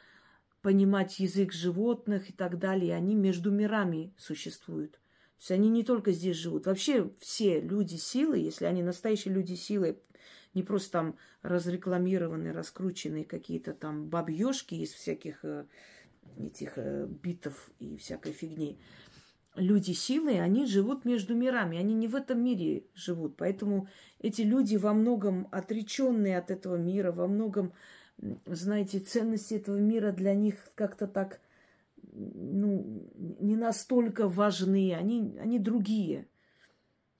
понимать 0.61 1.19
язык 1.19 1.51
животных 1.51 2.29
и 2.29 2.33
так 2.33 2.57
далее. 2.57 2.95
Они 2.95 3.15
между 3.15 3.51
мирами 3.51 4.13
существуют. 4.17 4.93
То 4.93 4.99
есть 5.39 5.51
они 5.51 5.67
не 5.69 5.83
только 5.83 6.13
здесь 6.13 6.37
живут. 6.37 6.67
Вообще 6.67 7.11
все 7.19 7.59
люди 7.59 7.95
силы, 7.95 8.37
если 8.37 8.63
они 8.63 8.81
настоящие 8.81 9.33
люди 9.33 9.55
силы, 9.55 10.01
не 10.53 10.63
просто 10.63 10.91
там 10.91 11.17
разрекламированные, 11.41 12.51
раскрученные 12.51 13.25
какие-то 13.25 13.73
там 13.73 14.07
бабьёшки 14.07 14.75
из 14.75 14.93
всяких 14.93 15.43
этих 16.37 16.77
битов 16.77 17.71
и 17.79 17.97
всякой 17.97 18.31
фигни, 18.31 18.79
люди 19.55 19.91
силы, 19.91 20.39
они 20.39 20.65
живут 20.65 21.05
между 21.05 21.35
мирами, 21.35 21.77
они 21.77 21.93
не 21.93 22.07
в 22.07 22.15
этом 22.15 22.43
мире 22.43 22.85
живут. 22.93 23.35
Поэтому 23.37 23.87
эти 24.19 24.41
люди 24.41 24.75
во 24.75 24.93
многом 24.93 25.47
отреченные 25.51 26.37
от 26.37 26.51
этого 26.51 26.75
мира, 26.75 27.11
во 27.11 27.27
многом, 27.27 27.73
знаете, 28.45 28.99
ценности 28.99 29.55
этого 29.55 29.77
мира 29.77 30.11
для 30.11 30.33
них 30.33 30.55
как-то 30.75 31.07
так 31.07 31.41
ну, 32.11 33.07
не 33.39 33.55
настолько 33.55 34.27
важны, 34.27 34.93
они, 34.93 35.37
они 35.39 35.59
другие. 35.59 36.27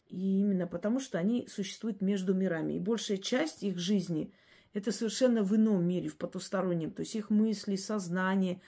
И 0.09 0.39
именно 0.39 0.65
потому, 0.67 0.99
что 0.99 1.19
они 1.19 1.47
существуют 1.47 2.01
между 2.01 2.33
мирами. 2.33 2.73
И 2.73 2.79
большая 2.79 3.17
часть 3.17 3.63
их 3.63 3.77
жизни– 3.77 4.33
это 4.73 4.91
совершенно 4.91 5.43
в 5.43 5.55
ином 5.55 5.87
мире, 5.87 6.09
в 6.09 6.17
потустороннем. 6.17 6.91
То 6.91 7.01
есть 7.01 7.15
их 7.15 7.29
мысли, 7.29 7.75
сознание, 7.75 8.61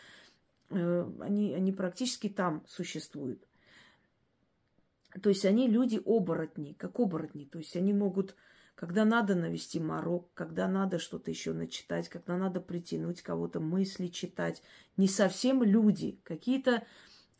э, 0.69 1.11
они, 1.19 1.53
они 1.53 1.71
практически 1.71 2.29
там 2.29 2.63
существуют. 2.67 3.47
То 5.21 5.29
есть 5.29 5.45
они 5.45 5.67
люди-оборотни, 5.67 6.73
как 6.73 6.99
оборотни. 6.99 7.45
То 7.45 7.57
есть 7.57 7.75
они 7.75 7.91
могут, 7.91 8.35
когда 8.75 9.03
надо 9.03 9.35
навести 9.35 9.79
морок, 9.79 10.31
когда 10.33 10.67
надо 10.67 10.99
что-то 10.99 11.31
еще 11.31 11.53
начитать, 11.53 12.07
когда 12.07 12.37
надо 12.37 12.61
притянуть 12.61 13.21
кого-то, 13.21 13.59
мысли 13.59 14.07
читать. 14.07 14.61
Не 14.95 15.07
совсем 15.07 15.63
люди, 15.63 16.19
какие-то 16.23 16.85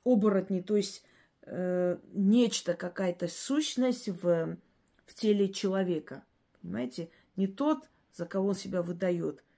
оборотни, 0.04 0.62
то 0.62 0.76
есть 0.76 1.04
э, 1.52 1.98
нечто, 2.14 2.74
какая-то 2.74 3.28
сущность 3.28 4.10
в, 4.10 4.58
в 5.06 5.14
теле 5.14 5.54
человека. 5.54 6.24
Понимаете? 6.62 7.10
Не 7.36 7.48
тот, 7.48 7.90
за 8.14 8.26
кого 8.26 8.50
он 8.50 8.56
себя 8.56 8.82
выдает– 8.82 9.44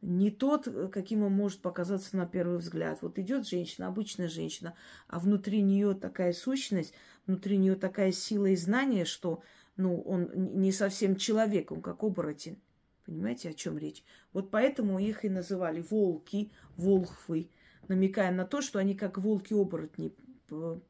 не 0.00 0.30
тот, 0.30 0.68
каким 0.92 1.24
он 1.24 1.32
может 1.32 1.60
показаться 1.60 2.16
на 2.16 2.26
первый 2.26 2.58
взгляд. 2.58 3.02
Вот 3.02 3.18
идет 3.18 3.48
женщина, 3.48 3.88
обычная 3.88 4.28
женщина, 4.28 4.74
а 5.08 5.18
внутри 5.18 5.60
нее 5.60 5.94
такая 5.94 6.32
сущность, 6.32 6.94
внутри 7.26 7.56
нее 7.56 7.74
такая 7.74 8.12
сила 8.12 8.46
и 8.46 8.56
знание, 8.56 9.04
что 9.04 9.42
ну, 9.76 10.00
он 10.02 10.30
не 10.34 10.72
совсем 10.72 11.16
человек, 11.16 11.72
он 11.72 11.82
как 11.82 12.02
оборотень. 12.04 12.60
Понимаете, 13.06 13.50
о 13.50 13.54
чем 13.54 13.78
речь? 13.78 14.04
Вот 14.32 14.50
поэтому 14.50 14.98
их 14.98 15.24
и 15.24 15.28
называли 15.28 15.80
волки, 15.80 16.52
волхвы, 16.76 17.50
намекая 17.88 18.30
на 18.30 18.44
то, 18.44 18.60
что 18.60 18.78
они 18.78 18.94
как 18.94 19.18
волки-оборотни 19.18 20.14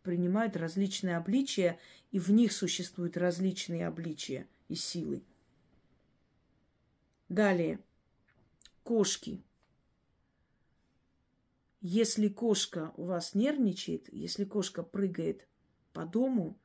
принимают 0.02 0.56
различные 0.56 1.16
обличия, 1.16 1.78
и 2.10 2.18
в 2.18 2.30
них 2.30 2.52
существуют 2.52 3.16
различные 3.16 3.86
обличия 3.86 4.48
и 4.68 4.74
силы. 4.74 5.22
Далее. 7.28 7.80
Кошки. 8.82 9.42
Если 11.80 12.28
кошка 12.28 12.92
у 12.96 13.04
вас 13.04 13.34
нервничает, 13.34 14.12
если 14.12 14.44
кошка 14.44 14.82
прыгает 14.82 15.46
по 15.92 16.04
дому, 16.06 16.58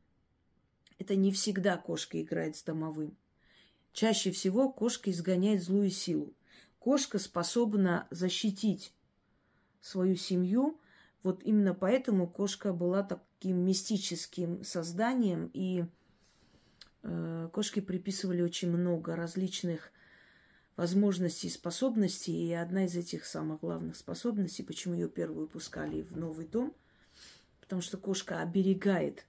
это 0.97 1.15
не 1.15 1.31
всегда 1.31 1.77
кошка 1.77 2.21
играет 2.21 2.55
с 2.55 2.63
домовым. 2.63 3.17
Чаще 3.91 4.31
всего 4.31 4.71
кошка 4.71 5.11
изгоняет 5.11 5.61
злую 5.61 5.91
силу. 5.91 6.33
Кошка 6.79 7.19
способна 7.19 8.07
защитить 8.09 8.93
свою 9.81 10.15
семью. 10.15 10.79
Вот 11.24 11.41
именно 11.43 11.74
поэтому 11.74 12.28
кошка 12.28 12.74
была 12.74 13.03
таким 13.03 13.57
мистическим 13.65 14.63
созданием, 14.63 15.49
и 15.53 15.86
э, 17.03 17.49
кошке 17.51 17.82
приписывали 17.82 18.41
очень 18.41 18.69
много 18.69 19.15
различных 19.15 19.91
возможностей 20.76 21.47
и 21.47 21.51
способностей. 21.51 22.49
И 22.49 22.53
одна 22.53 22.86
из 22.86 22.95
этих 22.95 23.26
самых 23.26 23.61
главных 23.61 23.95
способностей, 23.95 24.63
почему 24.63 24.95
ее 24.95 25.07
первую 25.07 25.47
пускали 25.47 26.01
в 26.01 26.17
новый 26.17 26.45
дом– 26.45 26.74
Потому 27.63 27.82
что 27.82 27.97
кошка 27.97 28.41
оберегает 28.41 29.26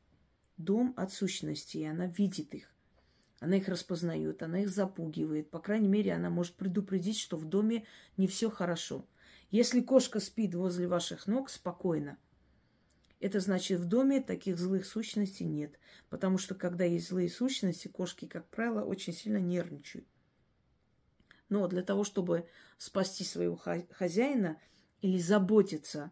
дом 0.56 0.92
от 0.96 1.12
сущности, 1.12 1.78
и 1.78 1.84
она 1.84 2.06
видит 2.06 2.52
их. 2.52 2.68
Она 3.38 3.58
их 3.58 3.68
распознает, 3.68 4.42
она 4.42 4.62
их 4.62 4.70
запугивает. 4.70 5.50
По 5.50 5.60
крайней 5.60 5.86
мере, 5.86 6.12
она 6.12 6.30
может 6.30 6.54
предупредить, 6.54 7.16
что 7.16 7.36
в 7.36 7.44
доме 7.44 7.86
не 8.16 8.26
все 8.26 8.50
хорошо. 8.50 9.06
Если 9.54 9.82
кошка 9.82 10.18
спит 10.18 10.52
возле 10.56 10.88
ваших 10.88 11.28
ног 11.28 11.48
спокойно, 11.48 12.18
это 13.20 13.38
значит, 13.38 13.78
в 13.78 13.84
доме 13.84 14.20
таких 14.20 14.58
злых 14.58 14.84
сущностей 14.84 15.46
нет. 15.46 15.78
Потому 16.10 16.38
что, 16.38 16.56
когда 16.56 16.82
есть 16.82 17.06
злые 17.06 17.30
сущности, 17.30 17.86
кошки, 17.86 18.26
как 18.26 18.48
правило, 18.48 18.84
очень 18.84 19.12
сильно 19.12 19.36
нервничают. 19.36 20.08
Но 21.50 21.68
для 21.68 21.84
того, 21.84 22.02
чтобы 22.02 22.48
спасти 22.78 23.22
своего 23.22 23.54
хозяина 23.54 24.60
или 25.02 25.18
заботиться 25.18 26.10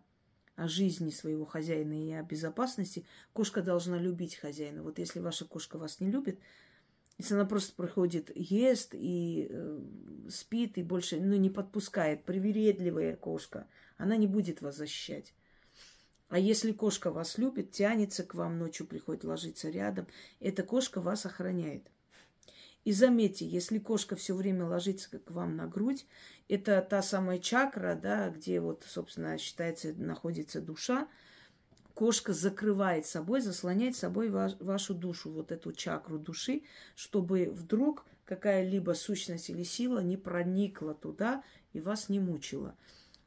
о 0.54 0.68
жизни 0.68 1.10
своего 1.10 1.44
хозяина 1.44 1.94
и 1.94 2.12
о 2.12 2.22
безопасности, 2.22 3.04
кошка 3.32 3.60
должна 3.60 3.98
любить 3.98 4.36
хозяина. 4.36 4.84
Вот 4.84 5.00
если 5.00 5.18
ваша 5.18 5.46
кошка 5.46 5.78
вас 5.78 5.98
не 5.98 6.12
любит, 6.12 6.38
если 7.18 7.34
она 7.34 7.44
просто 7.44 7.74
приходит, 7.74 8.30
ест 8.34 8.94
и 8.94 9.46
э, 9.50 9.80
спит, 10.28 10.78
и 10.78 10.82
больше 10.82 11.20
ну, 11.20 11.36
не 11.36 11.50
подпускает, 11.50 12.24
привередливая 12.24 13.16
кошка, 13.16 13.66
она 13.96 14.16
не 14.16 14.26
будет 14.26 14.62
вас 14.62 14.76
защищать. 14.76 15.34
А 16.28 16.38
если 16.38 16.72
кошка 16.72 17.10
вас 17.10 17.36
любит, 17.36 17.72
тянется 17.72 18.24
к 18.24 18.34
вам 18.34 18.58
ночью, 18.58 18.86
приходит 18.86 19.24
ложиться 19.24 19.68
рядом, 19.68 20.06
эта 20.40 20.62
кошка 20.62 21.00
вас 21.00 21.26
охраняет. 21.26 21.86
И 22.84 22.92
заметьте, 22.92 23.46
если 23.46 23.78
кошка 23.78 24.16
все 24.16 24.34
время 24.34 24.66
ложится 24.66 25.18
к 25.18 25.30
вам 25.30 25.56
на 25.56 25.66
грудь, 25.66 26.06
это 26.48 26.82
та 26.82 27.02
самая 27.02 27.38
чакра, 27.38 27.94
да, 27.94 28.30
где 28.30 28.60
вот, 28.60 28.84
собственно, 28.88 29.38
считается, 29.38 29.92
находится 29.94 30.60
душа. 30.60 31.06
Кошка 32.02 32.32
закрывает 32.32 33.06
собой, 33.06 33.40
заслоняет 33.40 33.94
собой 33.94 34.28
ваш, 34.28 34.56
вашу 34.58 34.92
душу, 34.92 35.30
вот 35.30 35.52
эту 35.52 35.70
чакру 35.70 36.18
души, 36.18 36.62
чтобы 36.96 37.48
вдруг 37.54 38.04
какая-либо 38.24 38.94
сущность 38.94 39.50
или 39.50 39.62
сила 39.62 40.00
не 40.00 40.16
проникла 40.16 40.94
туда 40.94 41.44
и 41.72 41.78
вас 41.78 42.08
не 42.08 42.18
мучила. 42.18 42.74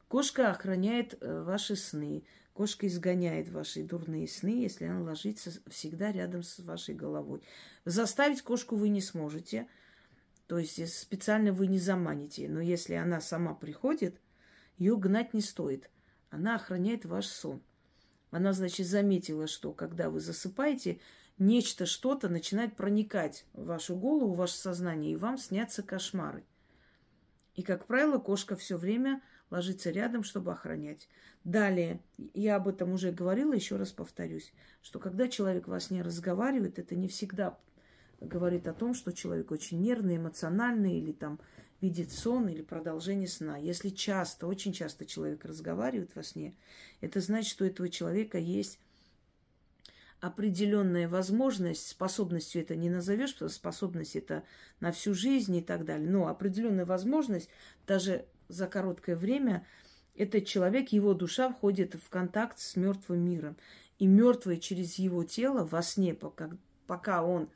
Кошка 0.08 0.50
охраняет 0.50 1.16
э, 1.22 1.42
ваши 1.42 1.74
сны. 1.74 2.24
Кошка 2.52 2.86
изгоняет 2.86 3.48
ваши 3.48 3.82
дурные 3.82 4.28
сны, 4.28 4.60
если 4.60 4.84
она 4.84 5.00
ложится 5.00 5.52
всегда 5.68 6.12
рядом 6.12 6.42
с 6.42 6.58
вашей 6.58 6.94
головой. 6.94 7.40
Заставить 7.86 8.42
кошку 8.42 8.76
вы 8.76 8.90
не 8.90 9.00
сможете, 9.00 9.68
то 10.48 10.58
есть 10.58 10.86
специально 10.94 11.50
вы 11.50 11.68
не 11.68 11.78
заманите. 11.78 12.46
Но 12.50 12.60
если 12.60 12.92
она 12.92 13.22
сама 13.22 13.54
приходит, 13.54 14.20
ее 14.76 14.98
гнать 14.98 15.32
не 15.32 15.40
стоит. 15.40 15.88
Она 16.28 16.56
охраняет 16.56 17.06
ваш 17.06 17.24
сон. 17.24 17.62
Она, 18.30 18.52
значит, 18.52 18.86
заметила, 18.86 19.46
что 19.46 19.72
когда 19.72 20.10
вы 20.10 20.20
засыпаете, 20.20 21.00
нечто, 21.38 21.86
что-то 21.86 22.28
начинает 22.28 22.76
проникать 22.76 23.46
в 23.52 23.66
вашу 23.66 23.96
голову, 23.96 24.34
в 24.34 24.38
ваше 24.38 24.56
сознание, 24.56 25.12
и 25.12 25.16
вам 25.16 25.38
снятся 25.38 25.82
кошмары. 25.82 26.44
И, 27.54 27.62
как 27.62 27.86
правило, 27.86 28.18
кошка 28.18 28.56
все 28.56 28.76
время 28.76 29.22
ложиться 29.50 29.90
рядом, 29.90 30.24
чтобы 30.24 30.52
охранять. 30.52 31.08
Далее, 31.44 32.00
я 32.34 32.56
об 32.56 32.68
этом 32.68 32.92
уже 32.92 33.12
говорила, 33.12 33.52
еще 33.52 33.76
раз 33.76 33.92
повторюсь, 33.92 34.52
что 34.82 34.98
когда 34.98 35.28
человек 35.28 35.68
во 35.68 35.80
сне 35.80 36.02
разговаривает, 36.02 36.78
это 36.78 36.96
не 36.96 37.08
всегда 37.08 37.58
говорит 38.20 38.66
о 38.66 38.74
том, 38.74 38.94
что 38.94 39.12
человек 39.12 39.50
очень 39.50 39.80
нервный, 39.80 40.16
эмоциональный 40.16 40.98
или 40.98 41.12
там 41.12 41.38
видит 41.80 42.12
сон 42.12 42.48
или 42.48 42.62
продолжение 42.62 43.28
сна. 43.28 43.56
Если 43.56 43.90
часто, 43.90 44.46
очень 44.46 44.72
часто 44.72 45.06
человек 45.06 45.44
разговаривает 45.44 46.14
во 46.14 46.22
сне, 46.22 46.54
это 47.00 47.20
значит, 47.20 47.50
что 47.50 47.64
у 47.64 47.66
этого 47.66 47.88
человека 47.88 48.38
есть 48.38 48.78
определенная 50.20 51.08
возможность, 51.08 51.86
способностью 51.86 52.62
это 52.62 52.74
не 52.74 52.88
назовешь, 52.88 53.34
потому 53.34 53.50
что 53.50 53.58
способность 53.58 54.16
это 54.16 54.44
на 54.80 54.90
всю 54.90 55.14
жизнь 55.14 55.54
и 55.56 55.62
так 55.62 55.84
далее, 55.84 56.08
но 56.08 56.28
определенная 56.28 56.86
возможность 56.86 57.48
даже 57.86 58.24
за 58.48 58.66
короткое 58.66 59.16
время 59.16 59.66
этот 60.16 60.46
человек, 60.46 60.90
его 60.90 61.14
душа 61.14 61.50
входит 61.50 61.94
в 61.94 62.08
контакт 62.08 62.58
с 62.58 62.76
мертвым 62.76 63.20
миром. 63.20 63.56
И 63.98 64.06
мертвый 64.06 64.58
через 64.58 64.96
его 64.96 65.24
тело 65.24 65.64
во 65.64 65.82
сне, 65.82 66.14
пока, 66.14 66.50
пока 66.86 67.22
он 67.22 67.48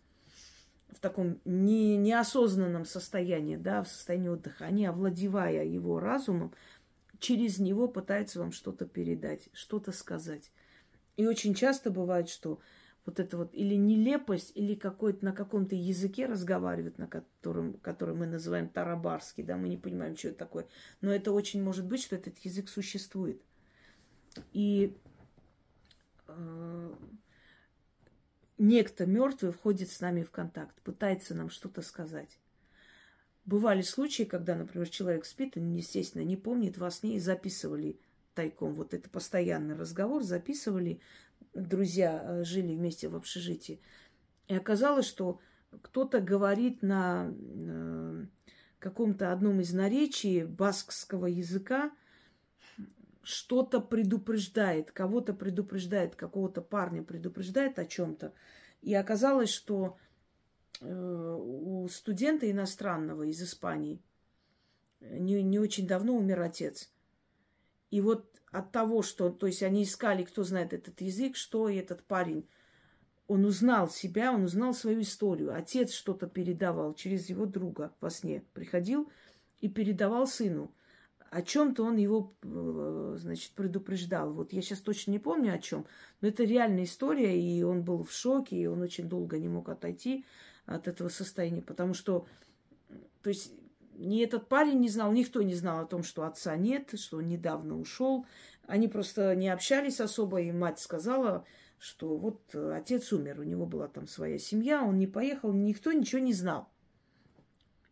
в 0.92 0.98
таком 1.00 1.40
не, 1.44 1.96
неосознанном 1.96 2.84
состоянии, 2.84 3.56
да, 3.56 3.82
в 3.82 3.88
состоянии 3.88 4.28
отдыха, 4.28 4.64
они, 4.64 4.86
овладевая 4.86 5.64
его 5.64 6.00
разумом, 6.00 6.52
через 7.18 7.58
него 7.58 7.88
пытаются 7.88 8.40
вам 8.40 8.52
что-то 8.52 8.86
передать, 8.86 9.48
что-то 9.52 9.92
сказать. 9.92 10.50
И 11.16 11.26
очень 11.26 11.54
часто 11.54 11.90
бывает, 11.90 12.28
что 12.28 12.60
вот 13.06 13.18
это 13.18 13.36
вот 13.36 13.54
или 13.54 13.74
нелепость, 13.74 14.52
или 14.54 14.74
какой-то 14.74 15.24
на 15.24 15.32
каком-то 15.32 15.74
языке 15.74 16.26
разговаривают, 16.26 16.98
на 16.98 17.06
котором, 17.06 17.74
который 17.74 18.14
мы 18.14 18.26
называем 18.26 18.68
тарабарский, 18.68 19.42
да, 19.42 19.56
мы 19.56 19.68
не 19.68 19.76
понимаем, 19.76 20.16
что 20.16 20.28
это 20.28 20.38
такое. 20.38 20.66
Но 21.00 21.12
это 21.12 21.32
очень 21.32 21.62
может 21.62 21.86
быть, 21.86 22.02
что 22.02 22.16
этот 22.16 22.38
язык 22.38 22.68
существует. 22.68 23.42
И 24.52 24.96
э, 26.28 26.94
некто 28.60 29.06
мертвый 29.06 29.52
входит 29.52 29.90
с 29.90 30.00
нами 30.00 30.22
в 30.22 30.30
контакт, 30.30 30.80
пытается 30.82 31.34
нам 31.34 31.50
что-то 31.50 31.82
сказать. 31.82 32.38
Бывали 33.44 33.82
случаи, 33.82 34.24
когда, 34.24 34.54
например, 34.54 34.88
человек 34.88 35.24
спит, 35.24 35.56
он, 35.56 35.72
естественно, 35.72 36.22
не 36.22 36.36
помнит 36.36 36.78
во 36.78 36.90
сне 36.90 37.16
и 37.16 37.20
записывали 37.20 37.98
тайком. 38.34 38.74
Вот 38.74 38.94
это 38.94 39.08
постоянный 39.08 39.74
разговор 39.74 40.22
записывали 40.22 41.00
друзья 41.54 42.22
э, 42.22 42.44
жили 42.44 42.74
вместе 42.74 43.08
в 43.08 43.16
общежитии. 43.16 43.80
И 44.46 44.54
оказалось, 44.54 45.06
что 45.06 45.40
кто-то 45.82 46.20
говорит 46.20 46.82
на 46.82 47.32
э, 47.32 48.26
каком-то 48.78 49.32
одном 49.32 49.60
из 49.60 49.72
наречий 49.72 50.44
баскского 50.44 51.26
языка, 51.26 51.90
что-то 53.22 53.80
предупреждает, 53.80 54.90
кого-то 54.90 55.34
предупреждает, 55.34 56.16
какого-то 56.16 56.62
парня 56.62 57.02
предупреждает 57.02 57.78
о 57.78 57.86
чем-то. 57.86 58.32
И 58.82 58.94
оказалось, 58.94 59.50
что 59.50 59.98
э, 60.80 61.36
у 61.38 61.86
студента 61.88 62.50
иностранного 62.50 63.24
из 63.24 63.42
Испании 63.42 64.00
не, 65.00 65.42
не 65.42 65.58
очень 65.58 65.86
давно 65.86 66.16
умер 66.16 66.40
отец. 66.40 66.90
И 67.90 68.00
вот 68.00 68.40
от 68.50 68.72
того, 68.72 69.02
что, 69.02 69.30
то 69.30 69.46
есть 69.46 69.62
они 69.62 69.82
искали, 69.82 70.24
кто 70.24 70.44
знает 70.44 70.72
этот 70.72 71.00
язык, 71.00 71.36
что 71.36 71.68
этот 71.68 72.02
парень, 72.04 72.48
он 73.26 73.44
узнал 73.44 73.88
себя, 73.88 74.32
он 74.32 74.44
узнал 74.44 74.74
свою 74.74 75.02
историю. 75.02 75.54
Отец 75.54 75.92
что-то 75.92 76.26
передавал 76.26 76.94
через 76.94 77.28
его 77.28 77.46
друга 77.46 77.94
во 78.00 78.10
сне. 78.10 78.42
Приходил 78.54 79.10
и 79.60 79.68
передавал 79.68 80.26
сыну. 80.26 80.74
О 81.30 81.42
чем-то 81.42 81.84
он 81.84 81.96
его, 81.96 82.34
э, 82.42 83.16
значит, 83.18 83.52
предупреждал. 83.52 84.32
Вот 84.32 84.52
я 84.52 84.62
сейчас 84.62 84.80
точно 84.80 85.12
не 85.12 85.20
помню 85.20 85.54
о 85.54 85.58
чем, 85.58 85.86
но 86.20 86.28
это 86.28 86.42
реальная 86.42 86.84
история, 86.84 87.40
и 87.40 87.62
он 87.62 87.82
был 87.82 88.02
в 88.02 88.12
шоке, 88.12 88.56
и 88.56 88.66
он 88.66 88.82
очень 88.82 89.08
долго 89.08 89.38
не 89.38 89.48
мог 89.48 89.68
отойти 89.68 90.24
от 90.66 90.88
этого 90.88 91.08
состояния, 91.08 91.62
потому 91.62 91.94
что, 91.94 92.26
то 93.22 93.30
есть 93.30 93.52
ни 93.94 94.24
этот 94.24 94.48
парень 94.48 94.80
не 94.80 94.88
знал, 94.88 95.12
никто 95.12 95.40
не 95.42 95.54
знал 95.54 95.80
о 95.80 95.86
том, 95.86 96.02
что 96.02 96.24
отца 96.24 96.56
нет, 96.56 96.98
что 96.98 97.18
он 97.18 97.28
недавно 97.28 97.78
ушел. 97.78 98.26
Они 98.66 98.88
просто 98.88 99.36
не 99.36 99.50
общались 99.50 100.00
особо, 100.00 100.40
и 100.40 100.50
мать 100.50 100.80
сказала, 100.80 101.44
что 101.78 102.16
вот 102.16 102.40
э, 102.54 102.72
отец 102.74 103.12
умер, 103.12 103.38
у 103.38 103.44
него 103.44 103.66
была 103.66 103.86
там 103.86 104.08
своя 104.08 104.38
семья, 104.38 104.82
он 104.82 104.98
не 104.98 105.06
поехал, 105.06 105.52
никто 105.52 105.92
ничего 105.92 106.20
не 106.20 106.32
знал. 106.32 106.68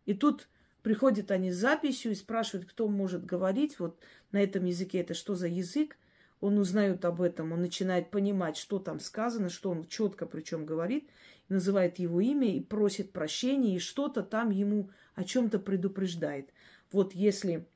И 0.07 0.15
тут 0.15 0.49
приходят 0.89 1.31
они 1.31 1.53
с 1.53 1.57
записью 1.57 2.13
и 2.13 2.15
спрашивают, 2.15 2.67
кто 2.67 2.89
может 2.89 3.27
говорить, 3.27 3.79
вот 3.79 4.01
на 4.33 4.43
этом 4.43 4.65
языке 4.65 5.01
это 5.01 5.13
что 5.13 5.35
за 5.35 5.47
язык. 5.47 5.99
Он 6.41 6.57
узнает 6.57 7.05
об 7.05 7.21
этом, 7.21 7.53
он 7.53 7.61
начинает 7.61 8.11
понимать, 8.11 8.57
что 8.57 8.79
там 8.79 8.99
сказано, 8.99 9.51
что 9.51 9.69
он 9.69 9.87
четко 9.87 10.25
причем 10.25 10.65
говорит, 10.65 11.11
называет 11.51 11.99
его 11.99 12.23
имя 12.23 12.57
и 12.57 12.63
просит 12.63 13.13
прощения, 13.13 13.77
и 13.77 13.81
что-то 13.81 14.23
там 14.23 14.49
ему 14.49 14.89
о 15.15 15.25
чем-то 15.25 15.59
предупреждает. 15.59 16.55
Вот 16.91 17.15
если 17.15 17.67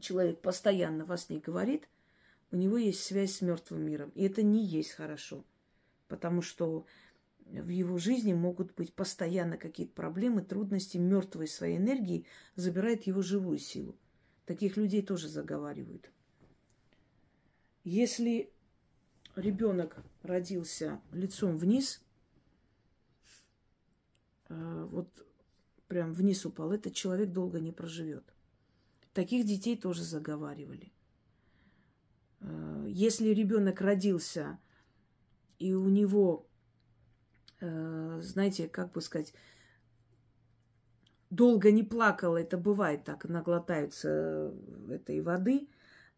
человек 0.00 0.40
постоянно 0.40 1.04
во 1.04 1.18
сне 1.18 1.40
говорит, 1.40 1.90
у 2.52 2.56
него 2.56 2.78
есть 2.78 3.04
связь 3.04 3.36
с 3.36 3.42
мертвым 3.42 3.82
миром. 3.82 4.12
И 4.14 4.24
это 4.24 4.42
не 4.42 4.64
есть 4.64 4.92
хорошо. 4.92 5.44
Потому 6.08 6.40
что 6.40 6.86
в 7.50 7.68
его 7.68 7.98
жизни 7.98 8.32
могут 8.32 8.74
быть 8.74 8.94
постоянно 8.94 9.56
какие-то 9.56 9.92
проблемы, 9.92 10.42
трудности. 10.42 10.98
Мертвой 10.98 11.48
своей 11.48 11.78
энергией 11.78 12.26
забирает 12.54 13.04
его 13.04 13.22
живую 13.22 13.58
силу. 13.58 13.96
Таких 14.46 14.76
людей 14.76 15.02
тоже 15.02 15.28
заговаривают. 15.28 16.10
Если 17.82 18.52
ребенок 19.36 20.02
родился 20.22 21.00
лицом 21.12 21.56
вниз, 21.56 22.02
э, 24.48 24.86
вот 24.90 25.26
прям 25.88 26.12
вниз 26.12 26.44
упал, 26.46 26.72
этот 26.72 26.94
человек 26.94 27.32
долго 27.32 27.58
не 27.58 27.72
проживет. 27.72 28.24
Таких 29.12 29.44
детей 29.44 29.76
тоже 29.76 30.04
заговаривали. 30.04 30.92
Э, 32.40 32.86
если 32.88 33.28
ребенок 33.30 33.80
родился, 33.80 34.58
и 35.58 35.74
у 35.74 35.88
него, 35.88 36.46
знаете, 37.60 38.68
как 38.68 38.92
бы 38.92 39.00
сказать, 39.00 39.34
долго 41.30 41.70
не 41.70 41.82
плакал, 41.82 42.36
это 42.36 42.58
бывает 42.58 43.04
так, 43.04 43.24
наглотаются 43.24 44.52
этой 44.88 45.20
воды, 45.20 45.68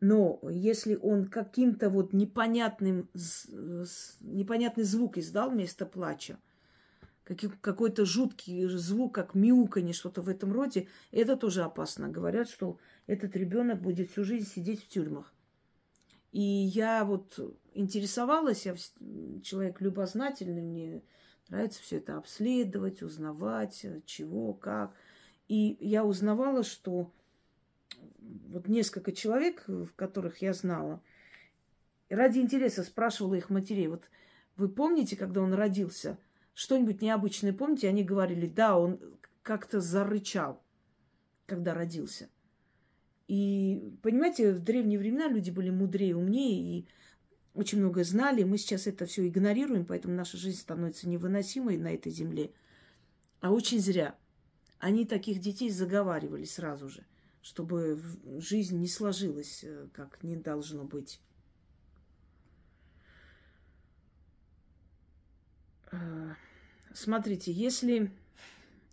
но 0.00 0.40
если 0.50 0.96
он 0.96 1.26
каким-то 1.26 1.90
вот 1.90 2.12
непонятным, 2.12 3.08
непонятный 4.20 4.84
звук 4.84 5.18
издал 5.18 5.50
вместо 5.50 5.86
плача, 5.86 6.38
какой-то 7.60 8.04
жуткий 8.04 8.66
звук, 8.66 9.14
как 9.14 9.34
мяуканье, 9.34 9.94
что-то 9.94 10.22
в 10.22 10.28
этом 10.28 10.52
роде, 10.52 10.88
это 11.12 11.36
тоже 11.36 11.62
опасно. 11.62 12.08
Говорят, 12.08 12.48
что 12.48 12.78
этот 13.06 13.36
ребенок 13.36 13.80
будет 13.80 14.10
всю 14.10 14.24
жизнь 14.24 14.48
сидеть 14.48 14.82
в 14.82 14.88
тюрьмах. 14.88 15.32
И 16.32 16.40
я 16.40 17.04
вот 17.04 17.38
интересовалась, 17.74 18.66
я 18.66 18.74
человек 19.42 19.80
любознательный, 19.80 20.62
мне 20.62 21.02
нравится 21.48 21.82
все 21.82 21.98
это 21.98 22.16
обследовать, 22.16 23.02
узнавать, 23.02 23.86
чего, 24.06 24.52
как. 24.54 24.94
И 25.48 25.76
я 25.80 26.04
узнавала, 26.04 26.62
что 26.62 27.10
вот 28.48 28.68
несколько 28.68 29.12
человек, 29.12 29.64
в 29.66 29.92
которых 29.94 30.42
я 30.42 30.52
знала, 30.52 31.02
ради 32.08 32.38
интереса 32.38 32.84
спрашивала 32.84 33.34
их 33.34 33.50
матерей, 33.50 33.88
вот 33.88 34.04
вы 34.56 34.68
помните, 34.68 35.16
когда 35.16 35.40
он 35.40 35.54
родился– 35.54 36.18
что-нибудь 36.54 37.02
необычное 37.02 37.52
помните? 37.52 37.88
Они 37.88 38.04
говорили, 38.04 38.46
да, 38.46 38.78
он 38.78 39.00
как-то 39.42 39.80
зарычал, 39.80 40.62
когда 41.46 41.74
родился. 41.74 42.28
И, 43.28 43.96
понимаете, 44.02 44.52
в 44.52 44.60
древние 44.62 44.98
времена 44.98 45.28
люди 45.28 45.50
были 45.50 45.70
мудрее, 45.70 46.16
умнее 46.16 46.80
и 46.80 46.86
очень 47.54 47.78
много 47.78 48.02
знали. 48.04 48.44
Мы 48.44 48.58
сейчас 48.58 48.86
это 48.86 49.06
все 49.06 49.26
игнорируем, 49.28 49.84
поэтому 49.84 50.14
наша 50.14 50.36
жизнь 50.36 50.58
становится 50.58 51.08
невыносимой 51.08 51.76
на 51.76 51.92
этой 51.92 52.10
земле. 52.10 52.52
А 53.40 53.50
очень 53.50 53.80
зря. 53.80 54.16
Они 54.78 55.04
таких 55.04 55.40
детей 55.40 55.70
заговаривали 55.70 56.44
сразу 56.44 56.88
же, 56.88 57.04
чтобы 57.42 58.00
жизнь 58.38 58.78
не 58.78 58.88
сложилась, 58.88 59.60
э, 59.62 59.88
как 59.92 60.22
не 60.22 60.36
должно 60.36 60.84
быть. 60.84 61.20
Э, 65.92 66.34
смотрите, 66.94 67.52
если 67.52 68.10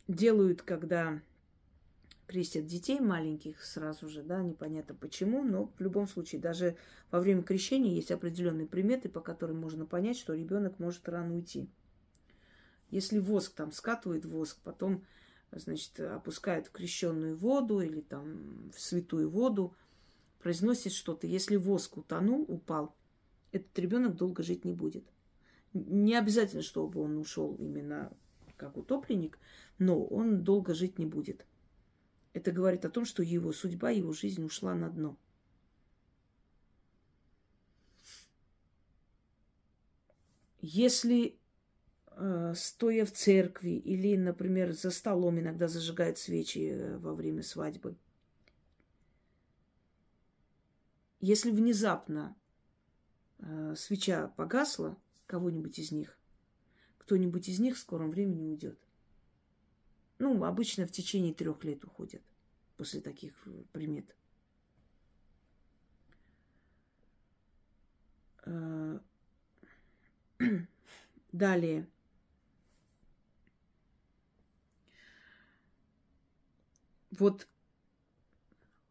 делают, 0.07 0.62
когда 0.62 1.22
крестят 2.30 2.68
детей 2.68 3.00
маленьких 3.00 3.64
сразу 3.64 4.08
же, 4.08 4.22
да, 4.22 4.44
непонятно 4.44 4.94
почему, 4.94 5.44
но 5.44 5.72
в 5.76 5.82
любом 5.82 6.08
случае, 6.08 6.40
даже 6.40 6.78
во 7.10 7.20
время 7.20 7.42
крещения 7.42 7.92
есть 7.92 8.12
определенные 8.12 8.68
приметы, 8.68 9.10
по 9.10 9.20
которым 9.20 9.58
можно 9.58 9.88
понять, 9.88 10.16
что 10.16 10.36
ребенок 10.36 10.78
может 10.78 11.10
рано 11.10 11.34
уйти. 11.34 11.68
Если 12.92 13.18
воск 13.18 13.56
там 13.56 13.72
скатывает 13.72 14.26
воск, 14.26 14.60
потом, 14.64 15.04
значит, 15.52 16.00
опускает 16.00 16.68
в 16.68 16.72
крещенную 16.72 17.36
воду 17.36 17.82
или 17.82 18.02
там 18.02 18.70
в 18.76 18.80
святую 18.80 19.28
воду, 19.28 19.76
произносит 20.38 20.94
что-то. 20.94 21.26
Если 21.26 21.56
воск 21.56 21.98
утонул, 21.98 22.46
упал, 22.48 22.96
этот 23.52 23.78
ребенок 23.80 24.16
долго 24.16 24.44
жить 24.44 24.66
не 24.66 24.74
будет. 24.74 25.04
Не 25.74 26.16
обязательно, 26.16 26.62
чтобы 26.62 27.02
он 27.02 27.18
ушел 27.18 27.56
именно 27.56 28.14
как 28.56 28.78
утопленник, 28.78 29.40
но 29.80 30.04
он 30.04 30.44
долго 30.44 30.76
жить 30.76 31.00
не 31.00 31.08
будет. 31.08 31.48
Это 32.40 32.54
говорит 32.54 32.86
о 32.86 32.90
том, 32.90 33.04
что 33.04 33.22
его 33.22 33.52
судьба, 33.52 33.90
его 33.90 34.14
жизнь 34.14 34.46
ушла 34.46 34.74
на 34.74 34.90
дно. 34.90 35.18
Если 40.62 41.38
э, 42.12 42.54
стоя 42.56 43.04
в 43.04 43.12
церкви 43.12 43.72
или, 43.72 44.16
например, 44.16 44.72
за 44.72 44.90
столом 44.92 45.38
иногда 45.38 45.68
зажигают 45.68 46.18
свечи 46.18 46.70
э, 46.72 46.98
во 47.00 47.14
время 47.14 47.44
свадьбы, 47.44 47.98
если 51.20 51.52
внезапно 51.52 52.38
э, 53.40 53.76
свеча 53.76 54.30
погасла, 54.30 54.98
кого-нибудь 55.26 55.78
из 55.78 55.92
них, 55.92 56.18
кто-нибудь 57.00 57.50
из 57.50 57.60
них 57.60 57.76
в 57.76 57.80
скором 57.80 58.12
времени 58.12 58.46
уйдет. 58.46 58.80
Ну, 60.20 60.42
обычно 60.46 60.88
в 60.88 60.92
течение 60.94 61.34
трех 61.34 61.66
лет 61.66 61.84
уходят 61.84 62.22
после 62.80 63.02
таких 63.02 63.34
э, 63.46 63.64
примет. 63.74 64.16
Э, 68.46 69.00
далее. 71.34 71.90
Вот 77.12 77.50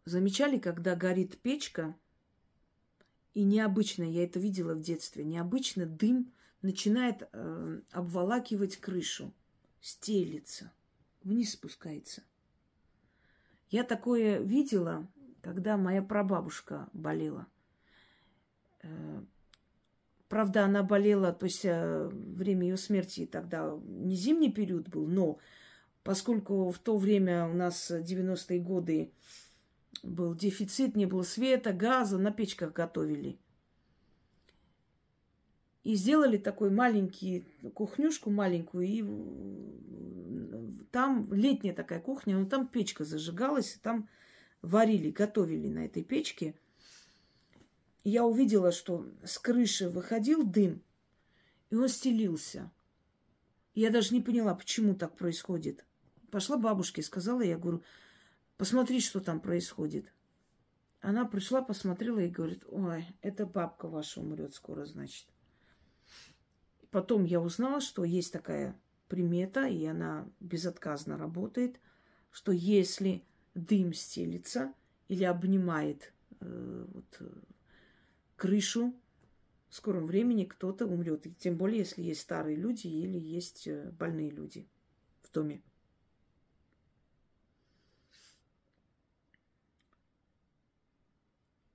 замечали, 0.05 0.59
когда 0.59 0.95
горит 0.95 1.41
печка, 1.41 1.97
и 3.33 3.43
необычно, 3.43 4.03
я 4.03 4.25
это 4.25 4.39
видела 4.39 4.75
в 4.75 4.83
детстве, 4.83 5.25
необычно 5.25 5.87
дым 5.87 6.31
начинает 6.61 7.27
э, 7.33 7.81
обволакивать 7.93 8.77
крышу, 8.77 9.33
стелится 9.81 10.71
вниз 11.23 11.53
спускается. 11.55 12.23
Я 13.71 13.85
такое 13.85 14.41
видела, 14.41 15.07
когда 15.43 15.77
моя 15.77 16.03
прабабушка 16.03 16.89
болела. 16.93 17.47
Э, 18.83 19.23
правда, 20.29 20.65
она 20.65 20.83
болела, 20.83 21.33
то 21.33 21.45
есть 21.45 21.65
э, 21.65 22.09
время 22.09 22.69
ее 22.69 22.77
смерти 22.77 23.27
тогда 23.27 23.79
не 23.85 24.17
зимний 24.17 24.53
период 24.53 24.89
был, 24.89 25.07
но 25.07 25.39
поскольку 26.03 26.71
в 26.71 26.79
то 26.79 26.97
время 26.97 27.47
у 27.47 27.53
нас 27.53 27.91
90-е 27.91 28.61
годы 28.61 29.13
был 30.03 30.35
дефицит, 30.35 30.97
не 30.97 31.07
было 31.07 31.23
света, 31.23 31.73
газа, 31.73 32.19
на 32.19 32.31
печках 32.31 32.73
готовили. 32.73 33.39
И 35.89 35.95
сделали 35.95 36.37
такой 36.37 36.69
маленький 36.69 37.47
кухнюшку 37.73 38.31
маленькую, 38.31 38.87
и 38.87 39.03
там 40.91 41.33
летняя 41.33 41.73
такая 41.73 41.99
кухня, 41.99 42.37
но 42.37 42.45
там 42.45 42.69
печка 42.69 43.05
зажигалась, 43.05 43.79
там 43.83 44.07
варили, 44.61 45.11
готовили 45.11 45.67
на 45.69 45.87
этой 45.87 46.05
печке. 46.05 46.55
И 48.05 48.11
я 48.11 48.27
увидела, 48.27 48.71
что 48.71 49.07
с 49.25 49.39
крыши 49.39 49.89
выходил 49.89 50.45
дым, 50.45 50.83
и 51.71 51.75
он 51.75 51.89
стелился. 51.89 52.71
И 53.73 53.81
я 53.81 53.89
даже 53.89 54.13
не 54.13 54.21
поняла, 54.21 54.55
почему 54.55 54.95
так 54.95 55.17
происходит. 55.17 55.87
Пошла 56.31 56.59
бабушке, 56.59 57.01
сказала, 57.01 57.41
я 57.41 57.57
говорю, 57.57 57.83
посмотри, 58.59 59.01
что 59.01 59.21
там 59.21 59.41
происходит. 59.41 60.13
Она 61.01 61.25
пришла, 61.25 61.63
посмотрела 61.63 62.19
и 62.19 62.29
говорит, 62.29 62.63
ой, 62.69 63.07
это 63.23 63.47
бабка 63.47 63.89
ваша 63.89 64.21
умрет 64.21 64.53
скоро, 64.53 64.85
значит. 64.85 65.27
Потом 66.91 67.25
я 67.25 67.41
узнала, 67.41 67.81
что 67.81 68.05
есть 68.05 68.33
такая 68.33 68.79
примета, 69.09 69.67
и 69.67 69.85
она 69.85 70.29
безотказно 70.41 71.17
работает, 71.17 71.81
что 72.31 72.53
если 72.53 73.23
дым 73.55 73.93
стелится 73.93 74.73
или 75.09 75.25
обнимает 75.25 76.13
э, 76.41 76.87
вот, 76.93 77.17
э, 77.21 77.29
крышу, 78.37 78.95
в 79.69 79.75
скором 79.75 80.07
времени 80.07 80.45
кто-то 80.45 80.87
умрет. 80.87 81.27
Тем 81.39 81.57
более, 81.57 81.81
если 81.81 82.03
есть 82.03 82.23
старые 82.23 82.57
люди 82.57 82.87
или 82.87 83.19
есть 83.19 83.67
э, 83.67 83.91
больные 83.99 84.31
люди 84.31 84.67
в 85.23 85.31
доме. 85.33 85.63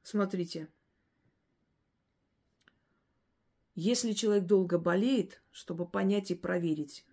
Смотрите, 0.01 0.67
если 3.75 4.13
человек 4.13 4.45
долго 4.45 4.77
болеет, 4.77 5.41
чтобы 5.51 5.87
понять 5.87 6.29
и 6.31 6.35
проверить, 6.35 7.05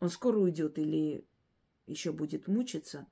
он 0.00 0.08
скоро 0.08 0.38
уйдет 0.38 0.78
или 0.78 1.26
еще 1.86 2.12
будет 2.12 2.48
мучиться, 2.48 3.06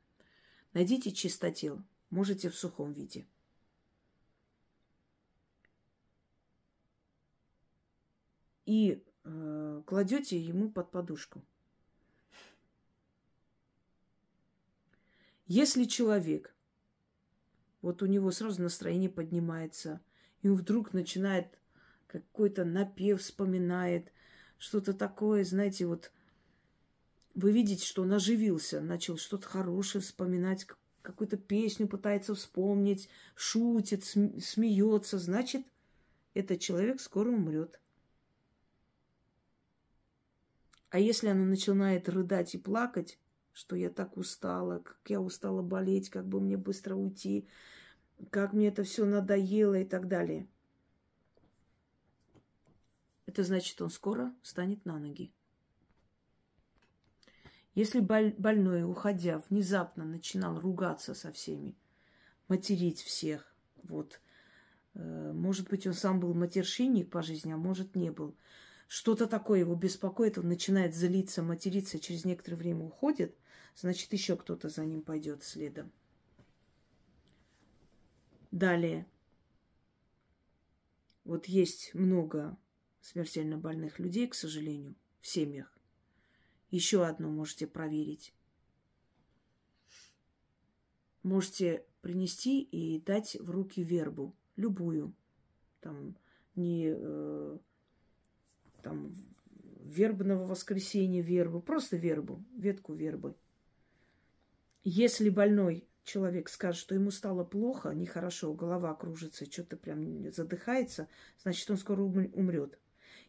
найдите 0.72 1.12
чистотел, 1.12 1.82
можете 2.10 2.48
в 2.48 2.56
сухом 2.56 2.92
виде. 2.92 3.26
И 8.64 9.04
э, 9.24 9.82
кладете 9.86 10.38
ему 10.38 10.70
под 10.70 10.90
подушку. 10.90 11.44
Если 15.46 15.84
человек, 15.84 16.54
вот 17.82 18.02
у 18.02 18.06
него 18.06 18.30
сразу 18.30 18.62
настроение 18.62 19.10
поднимается, 19.10 20.00
и 20.40 20.48
вдруг 20.48 20.94
начинает 20.94 21.58
какой-то 22.12 22.64
напев 22.64 23.20
вспоминает, 23.20 24.12
что-то 24.58 24.92
такое, 24.92 25.44
знаете, 25.44 25.86
вот 25.86 26.12
вы 27.34 27.52
видите, 27.52 27.86
что 27.86 28.02
он 28.02 28.12
оживился, 28.12 28.80
начал 28.80 29.16
что-то 29.16 29.48
хорошее 29.48 30.02
вспоминать, 30.02 30.66
какую-то 31.00 31.38
песню 31.38 31.88
пытается 31.88 32.34
вспомнить, 32.34 33.08
шутит, 33.34 34.04
смеется, 34.04 35.18
значит, 35.18 35.66
этот 36.34 36.60
человек 36.60 37.00
скоро 37.00 37.30
умрет. 37.30 37.80
А 40.90 40.98
если 40.98 41.28
она 41.28 41.44
начинает 41.46 42.10
рыдать 42.10 42.54
и 42.54 42.58
плакать, 42.58 43.18
что 43.54 43.74
я 43.74 43.88
так 43.88 44.18
устала, 44.18 44.80
как 44.80 44.98
я 45.08 45.20
устала 45.20 45.62
болеть, 45.62 46.10
как 46.10 46.26
бы 46.26 46.40
мне 46.40 46.58
быстро 46.58 46.94
уйти, 46.94 47.48
как 48.30 48.52
мне 48.52 48.68
это 48.68 48.84
все 48.84 49.06
надоело 49.06 49.78
и 49.78 49.86
так 49.86 50.08
далее– 50.08 50.46
это 53.32 53.44
значит, 53.44 53.80
он 53.80 53.88
скоро 53.88 54.34
встанет 54.42 54.84
на 54.84 54.98
ноги. 54.98 55.32
Если 57.74 58.00
больной, 58.00 58.84
уходя, 58.84 59.42
внезапно 59.48 60.04
начинал 60.04 60.60
ругаться 60.60 61.14
со 61.14 61.32
всеми, 61.32 61.74
материть 62.48 63.00
всех, 63.00 63.56
вот, 63.82 64.20
э, 64.92 65.32
может 65.32 65.70
быть, 65.70 65.86
он 65.86 65.94
сам 65.94 66.20
был 66.20 66.34
матершинник 66.34 67.10
по 67.10 67.22
жизни, 67.22 67.52
а 67.52 67.56
может, 67.56 67.96
не 67.96 68.10
был. 68.10 68.36
Что-то 68.88 69.26
такое 69.26 69.60
его 69.60 69.74
беспокоит, 69.74 70.36
он 70.36 70.48
начинает 70.48 70.94
злиться, 70.94 71.42
материться, 71.42 71.98
через 71.98 72.26
некоторое 72.26 72.56
время 72.56 72.84
уходит, 72.84 73.34
значит, 73.74 74.12
еще 74.12 74.36
кто-то 74.36 74.68
за 74.68 74.84
ним 74.84 75.00
пойдет 75.00 75.42
следом. 75.42 75.90
Далее. 78.50 79.06
Вот 81.24 81.46
есть 81.46 81.94
много 81.94 82.58
смертельно 83.02 83.58
больных 83.58 83.98
людей, 83.98 84.26
к 84.26 84.34
сожалению, 84.34 84.94
в 85.20 85.26
семьях. 85.26 85.76
Еще 86.70 87.04
одно 87.04 87.28
можете 87.28 87.66
проверить. 87.66 88.34
Можете 91.22 91.84
принести 92.00 92.62
и 92.62 93.00
дать 93.00 93.36
в 93.38 93.50
руки 93.50 93.82
вербу, 93.82 94.34
любую. 94.56 95.14
Там 95.80 96.16
не 96.54 96.94
э, 96.96 97.58
там 98.82 99.12
вербного 99.84 100.46
воскресенья 100.46 101.22
вербу, 101.22 101.60
просто 101.60 101.96
вербу, 101.96 102.42
ветку 102.56 102.94
вербы. 102.94 103.36
Если 104.84 105.28
больной 105.28 105.86
человек 106.04 106.48
скажет, 106.48 106.80
что 106.80 106.94
ему 106.94 107.10
стало 107.10 107.44
плохо, 107.44 107.90
нехорошо, 107.90 108.52
голова 108.54 108.94
кружится, 108.94 109.50
что-то 109.50 109.76
прям 109.76 110.30
задыхается, 110.32 111.08
значит, 111.38 111.70
он 111.70 111.76
скоро 111.76 112.02
умрет. 112.02 112.78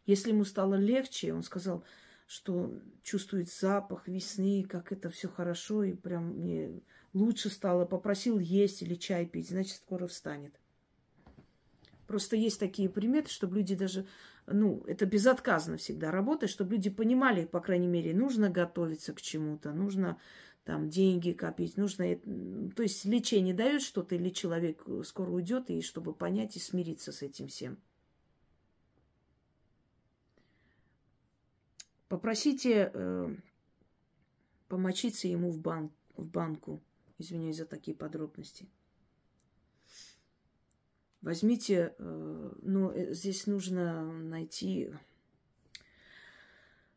Если 0.05 0.31
ему 0.31 0.43
стало 0.45 0.75
легче, 0.75 1.33
он 1.33 1.43
сказал, 1.43 1.83
что 2.27 2.73
чувствует 3.03 3.49
запах 3.49 4.07
весны, 4.07 4.65
как 4.67 4.91
это 4.91 5.09
все 5.09 5.27
хорошо, 5.27 5.83
и 5.83 5.93
прям 5.93 6.29
мне 6.39 6.81
лучше 7.13 7.49
стало, 7.49 7.85
попросил 7.85 8.39
есть 8.39 8.81
или 8.81 8.95
чай 8.95 9.25
пить, 9.25 9.49
значит, 9.49 9.75
скоро 9.75 10.07
встанет. 10.07 10.53
Просто 12.07 12.35
есть 12.35 12.59
такие 12.59 12.89
приметы, 12.89 13.29
чтобы 13.29 13.57
люди 13.57 13.75
даже, 13.75 14.05
ну, 14.45 14.83
это 14.87 15.05
безотказно 15.05 15.77
всегда 15.77 16.11
работает, 16.11 16.51
чтобы 16.51 16.73
люди 16.75 16.89
понимали, 16.89 17.45
по 17.45 17.59
крайней 17.59 17.87
мере, 17.87 18.13
нужно 18.13 18.49
готовиться 18.49 19.13
к 19.13 19.21
чему-то, 19.21 19.71
нужно 19.71 20.17
там 20.65 20.89
деньги 20.89 21.31
копить, 21.31 21.77
нужно... 21.77 22.15
То 22.75 22.83
есть 22.83 23.05
лечение 23.05 23.53
дает 23.53 23.81
что-то, 23.81 24.15
или 24.15 24.29
человек 24.29 24.85
скоро 25.05 25.31
уйдет, 25.31 25.69
и 25.69 25.81
чтобы 25.81 26.13
понять 26.13 26.55
и 26.55 26.59
смириться 26.59 27.11
с 27.11 27.21
этим 27.21 27.47
всем. 27.47 27.77
Попросите 32.13 32.91
э, 32.93 33.35
помочиться 34.67 35.27
ему 35.27 35.49
в, 35.49 35.57
бан, 35.57 35.89
в 36.15 36.29
банку. 36.29 36.79
Извиняюсь 37.17 37.57
за 37.57 37.65
такие 37.65 37.97
подробности. 37.97 38.69
Возьмите, 41.21 41.95
э, 41.97 42.51
ну, 42.61 42.91
э, 42.91 43.15
здесь 43.15 43.47
нужно 43.47 44.03
найти 44.03 44.93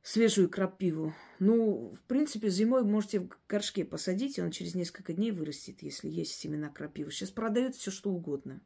свежую 0.02 0.50
крапиву. 0.50 1.14
Ну, 1.38 1.94
в 1.94 2.02
принципе, 2.02 2.50
зимой 2.50 2.84
можете 2.84 3.20
в 3.20 3.30
горшке 3.48 3.86
посадить, 3.86 4.36
и 4.36 4.42
он 4.42 4.50
через 4.50 4.74
несколько 4.74 5.14
дней 5.14 5.30
вырастет, 5.30 5.80
если 5.80 6.10
есть 6.10 6.34
семена 6.34 6.68
крапивы. 6.68 7.10
Сейчас 7.10 7.30
продают 7.30 7.74
все 7.74 7.90
что 7.90 8.10
угодно. 8.10 8.60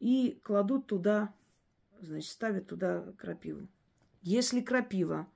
И 0.00 0.40
кладут 0.42 0.86
туда, 0.86 1.34
значит, 2.00 2.30
ставят 2.30 2.66
туда 2.66 3.12
крапиву. 3.18 3.68
Если 4.22 4.60
крапива 4.60 5.28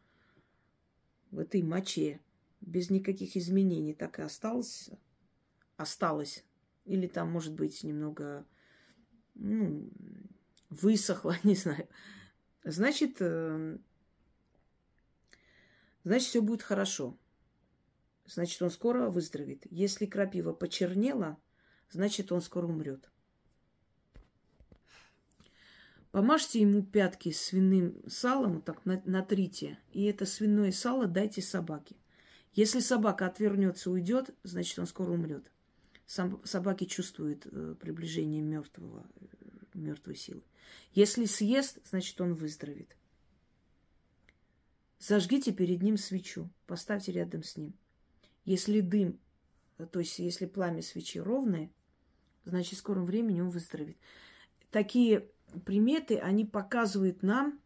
в 1.31 1.39
этой 1.39 1.63
моче 1.63 2.21
без 2.61 2.91
никаких 2.91 3.37
изменений 3.37 3.95
так 3.95 4.19
и 4.19 4.23
осталась, 4.23 4.91
осталась, 5.77 6.45
или 6.85 7.07
там, 7.07 7.31
может 7.31 7.55
быть, 7.55 7.83
немного, 7.85 8.47
ну, 9.35 9.91
высохла, 10.71 11.37
не 11.45 11.55
знаю, 11.55 11.89
значит, 12.65 13.17
э, 13.21 13.79
значит, 16.05 16.29
все 16.29 16.43
будет 16.43 16.63
хорошо. 16.63 17.19
Значит, 18.25 18.63
он 18.63 18.71
скоро 18.71 19.11
выздоровеет. 19.11 19.67
Если 19.71 20.07
крапива 20.07 20.53
почернела, 20.53 21.39
значит, 21.91 22.31
он 22.31 22.41
скоро 22.41 22.67
умрет. 22.67 23.11
Помажьте 26.13 26.61
ему 26.61 26.83
пятки 26.83 27.33
свиным 27.33 28.03
салом, 28.07 28.61
так 28.61 28.85
натрите, 28.85 29.79
и 29.93 30.05
это 30.05 30.27
свиное 30.27 30.71
сало 30.71 31.07
дайте 31.07 31.41
собаке. 31.41 31.97
Если 32.53 32.81
собака 32.81 33.27
отвернется, 33.27 33.91
уйдет, 33.91 34.29
значит, 34.43 34.79
он 34.79 34.87
скоро 34.87 35.13
умрет. 35.13 35.51
Сам, 36.05 36.45
собаки 36.45 36.85
чувствуют 36.85 37.47
э, 37.47 37.77
приближение 37.81 38.43
мертвого, 38.43 39.07
э, 39.21 39.25
мертвой 39.73 40.17
силы. 40.17 40.43
Если 40.93 41.25
съест, 41.25 41.79
значит, 41.89 42.21
он 42.21 42.35
выздоровеет. 42.35 42.95
Зажгите 44.99 45.51
перед 45.53 45.83
ним 45.83 45.97
свечу, 45.97 46.51
поставьте 46.67 47.13
рядом 47.13 47.43
с 47.43 47.57
ним. 47.57 47.73
Если 48.45 48.81
дым, 48.81 49.19
э, 49.79 49.87
то 49.87 50.01
есть 50.01 50.19
если 50.19 50.45
пламя 50.45 50.83
свечи 50.83 51.19
ровное, 51.19 51.71
значит, 52.45 52.75
в 52.75 52.79
скором 52.79 53.07
времени 53.07 53.41
он 53.41 53.49
выздоровеет. 53.49 53.97
Такие 54.71 55.32
приметы, 55.65 56.19
они 56.19 56.45
показывают 56.45 57.23
нам, 57.23 57.61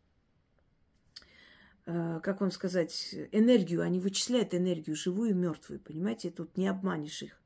э, 1.87 2.21
как 2.23 2.41
вам 2.41 2.51
сказать, 2.51 3.15
энергию, 3.33 3.83
они 3.83 4.01
вычисляют 4.01 4.55
энергию 4.55 4.97
живую 4.97 5.31
и 5.31 5.35
мертвую, 5.35 5.81
понимаете, 5.81 6.31
тут 6.31 6.57
не 6.57 6.69
обманешь 6.69 7.23
их. 7.23 7.41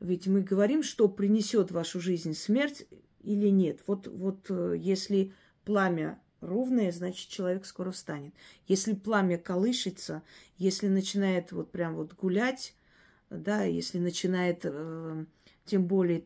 Ведь 0.00 0.26
мы 0.26 0.42
говорим, 0.42 0.82
что 0.82 1.08
принесет 1.08 1.70
вашу 1.70 2.00
жизнь 2.00 2.34
смерть 2.34 2.86
или 3.22 3.48
нет. 3.48 3.80
Вот, 3.86 4.06
вот 4.06 4.46
э, 4.50 4.74
если 4.78 5.32
пламя 5.64 6.20
ровное, 6.40 6.92
значит, 6.92 7.28
человек 7.28 7.66
скоро 7.66 7.90
встанет. 7.90 8.34
Если 8.68 8.94
пламя 8.94 9.38
колышется, 9.38 10.22
если 10.58 10.88
начинает 10.88 11.52
вот 11.52 11.70
прям 11.72 11.96
вот 11.96 12.14
гулять, 12.14 12.74
да, 13.30 13.64
если 13.64 13.98
начинает 13.98 14.60
э, 14.64 15.24
тем 15.64 15.86
более 15.86 16.24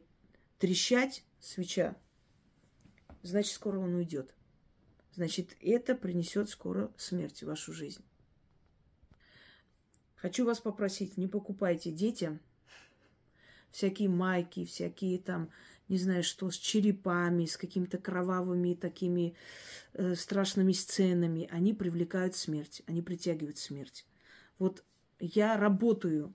трещать 0.59 1.25
свеча, 1.41 1.97
значит, 3.23 3.53
скоро 3.53 3.79
он 3.79 3.95
уйдет. 3.95 4.35
Значит, 5.15 5.57
это 5.61 5.95
принесет 5.95 6.49
скоро 6.49 6.93
смерть 6.97 7.43
в 7.43 7.47
вашу 7.47 7.73
жизнь. 7.73 8.03
Хочу 10.17 10.45
вас 10.45 10.61
попросить, 10.61 11.17
не 11.17 11.27
покупайте 11.27 11.91
детям 11.91 12.41
всякие 13.71 14.09
майки, 14.09 14.65
всякие 14.65 15.19
там, 15.19 15.51
не 15.89 15.99
знаю 15.99 16.23
что, 16.23 16.51
с 16.51 16.57
черепами, 16.57 17.47
с 17.47 17.57
какими-то 17.57 17.99
кровавыми 17.99 18.75
такими 18.75 19.35
э, 19.95 20.15
страшными 20.15 20.73
сценами. 20.73 21.49
Они 21.51 21.73
привлекают 21.73 22.37
смерть, 22.37 22.83
они 22.87 23.03
притягивают 23.03 23.59
смерть. 23.59 24.07
Вот 24.59 24.85
я 25.19 25.57
работаю 25.57 26.35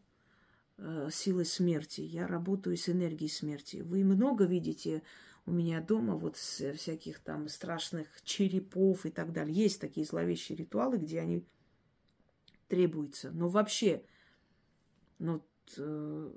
э, 0.77 1.09
силой 1.11 1.45
смерти, 1.45 2.01
я 2.01 2.27
работаю 2.27 2.77
с 2.77 2.89
энергией 2.89 3.29
смерти. 3.29 3.77
Вы 3.77 4.03
много 4.03 4.45
видите 4.45 5.03
у 5.45 5.51
меня 5.51 5.79
дома 5.79 6.15
вот 6.15 6.37
всяких 6.37 7.19
там 7.19 7.47
страшных 7.47 8.07
черепов 8.23 9.05
и 9.05 9.11
так 9.11 9.31
далее. 9.31 9.55
Есть 9.55 9.79
такие 9.79 10.05
зловещие 10.05 10.57
ритуалы, 10.57 10.97
где 10.97 11.19
они 11.19 11.45
требуются. 12.67 13.31
Но 13.31 13.47
вообще, 13.47 14.03
ну, 15.19 15.45
э, 15.77 16.31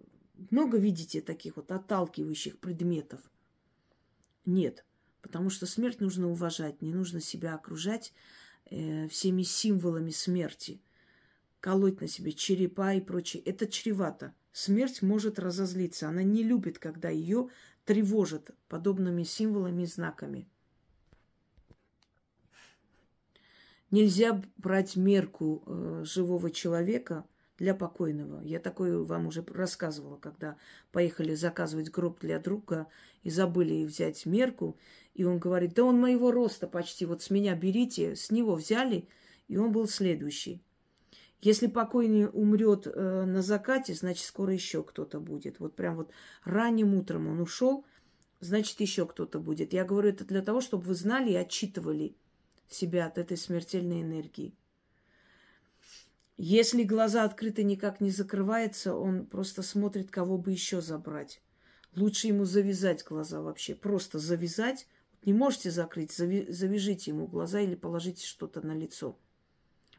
много 0.50 0.78
видите 0.78 1.22
таких 1.22 1.56
вот 1.56 1.72
отталкивающих 1.72 2.58
предметов? 2.58 3.20
Нет, 4.44 4.84
потому 5.22 5.50
что 5.50 5.66
смерть 5.66 6.00
нужно 6.00 6.30
уважать, 6.30 6.82
не 6.82 6.92
нужно 6.92 7.20
себя 7.20 7.54
окружать 7.54 8.12
э, 8.70 9.08
всеми 9.08 9.42
символами 9.42 10.10
смерти, 10.10 10.82
колоть 11.60 12.00
на 12.00 12.08
себе 12.08 12.32
черепа 12.32 12.94
и 12.94 13.00
прочее. 13.00 13.42
Это 13.42 13.66
чревато. 13.66 14.34
Смерть 14.52 15.02
может 15.02 15.38
разозлиться. 15.38 16.08
Она 16.08 16.22
не 16.22 16.42
любит, 16.42 16.78
когда 16.78 17.08
ее 17.08 17.48
тревожат 17.88 18.50
подобными 18.68 19.22
символами 19.22 19.84
и 19.84 19.86
знаками. 19.86 20.46
Нельзя 23.90 24.42
брать 24.58 24.94
мерку 24.94 25.62
э, 25.64 26.02
живого 26.04 26.50
человека 26.50 27.24
для 27.56 27.74
покойного. 27.74 28.42
Я 28.42 28.60
такое 28.60 28.98
вам 28.98 29.28
уже 29.28 29.42
рассказывала, 29.42 30.18
когда 30.18 30.58
поехали 30.92 31.34
заказывать 31.34 31.90
гроб 31.90 32.20
для 32.20 32.38
друга 32.38 32.88
и 33.22 33.30
забыли 33.30 33.86
взять 33.86 34.26
мерку. 34.26 34.76
И 35.14 35.24
он 35.24 35.38
говорит, 35.38 35.72
да 35.72 35.84
он 35.84 35.98
моего 35.98 36.30
роста 36.30 36.66
почти, 36.66 37.06
вот 37.06 37.22
с 37.22 37.30
меня 37.30 37.56
берите. 37.56 38.16
С 38.16 38.30
него 38.30 38.54
взяли, 38.56 39.08
и 39.46 39.56
он 39.56 39.72
был 39.72 39.88
следующий. 39.88 40.62
Если 41.40 41.68
покойный 41.68 42.28
умрет 42.32 42.86
э, 42.86 43.24
на 43.24 43.42
закате, 43.42 43.94
значит, 43.94 44.26
скоро 44.26 44.52
еще 44.52 44.82
кто-то 44.82 45.20
будет. 45.20 45.60
Вот 45.60 45.76
прям 45.76 45.96
вот 45.96 46.10
ранним 46.44 46.94
утром 46.94 47.28
он 47.28 47.40
ушел, 47.40 47.84
значит, 48.40 48.80
еще 48.80 49.06
кто-то 49.06 49.38
будет. 49.38 49.72
Я 49.72 49.84
говорю 49.84 50.08
это 50.08 50.24
для 50.24 50.42
того, 50.42 50.60
чтобы 50.60 50.84
вы 50.84 50.94
знали 50.94 51.30
и 51.30 51.36
отчитывали 51.36 52.16
себя 52.68 53.06
от 53.06 53.18
этой 53.18 53.36
смертельной 53.36 54.02
энергии. 54.02 54.52
Если 56.36 56.82
глаза 56.82 57.24
открыты 57.24 57.62
никак 57.62 58.00
не 58.00 58.10
закрывается, 58.10 58.94
он 58.94 59.24
просто 59.24 59.62
смотрит, 59.62 60.10
кого 60.10 60.38
бы 60.38 60.50
еще 60.50 60.80
забрать. 60.80 61.40
Лучше 61.94 62.28
ему 62.28 62.44
завязать 62.44 63.04
глаза 63.04 63.40
вообще. 63.40 63.76
Просто 63.76 64.18
завязать. 64.18 64.88
Не 65.24 65.32
можете 65.32 65.70
закрыть, 65.70 66.12
завяжите 66.12 67.10
ему 67.12 67.26
глаза 67.26 67.60
или 67.60 67.74
положите 67.74 68.26
что-то 68.26 68.64
на 68.64 68.72
лицо 68.72 69.16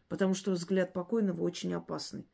потому 0.10 0.34
что 0.34 0.52
взгляд 0.52 0.92
покойного 0.92 1.42
очень 1.42 1.74
опасный. 1.74 2.28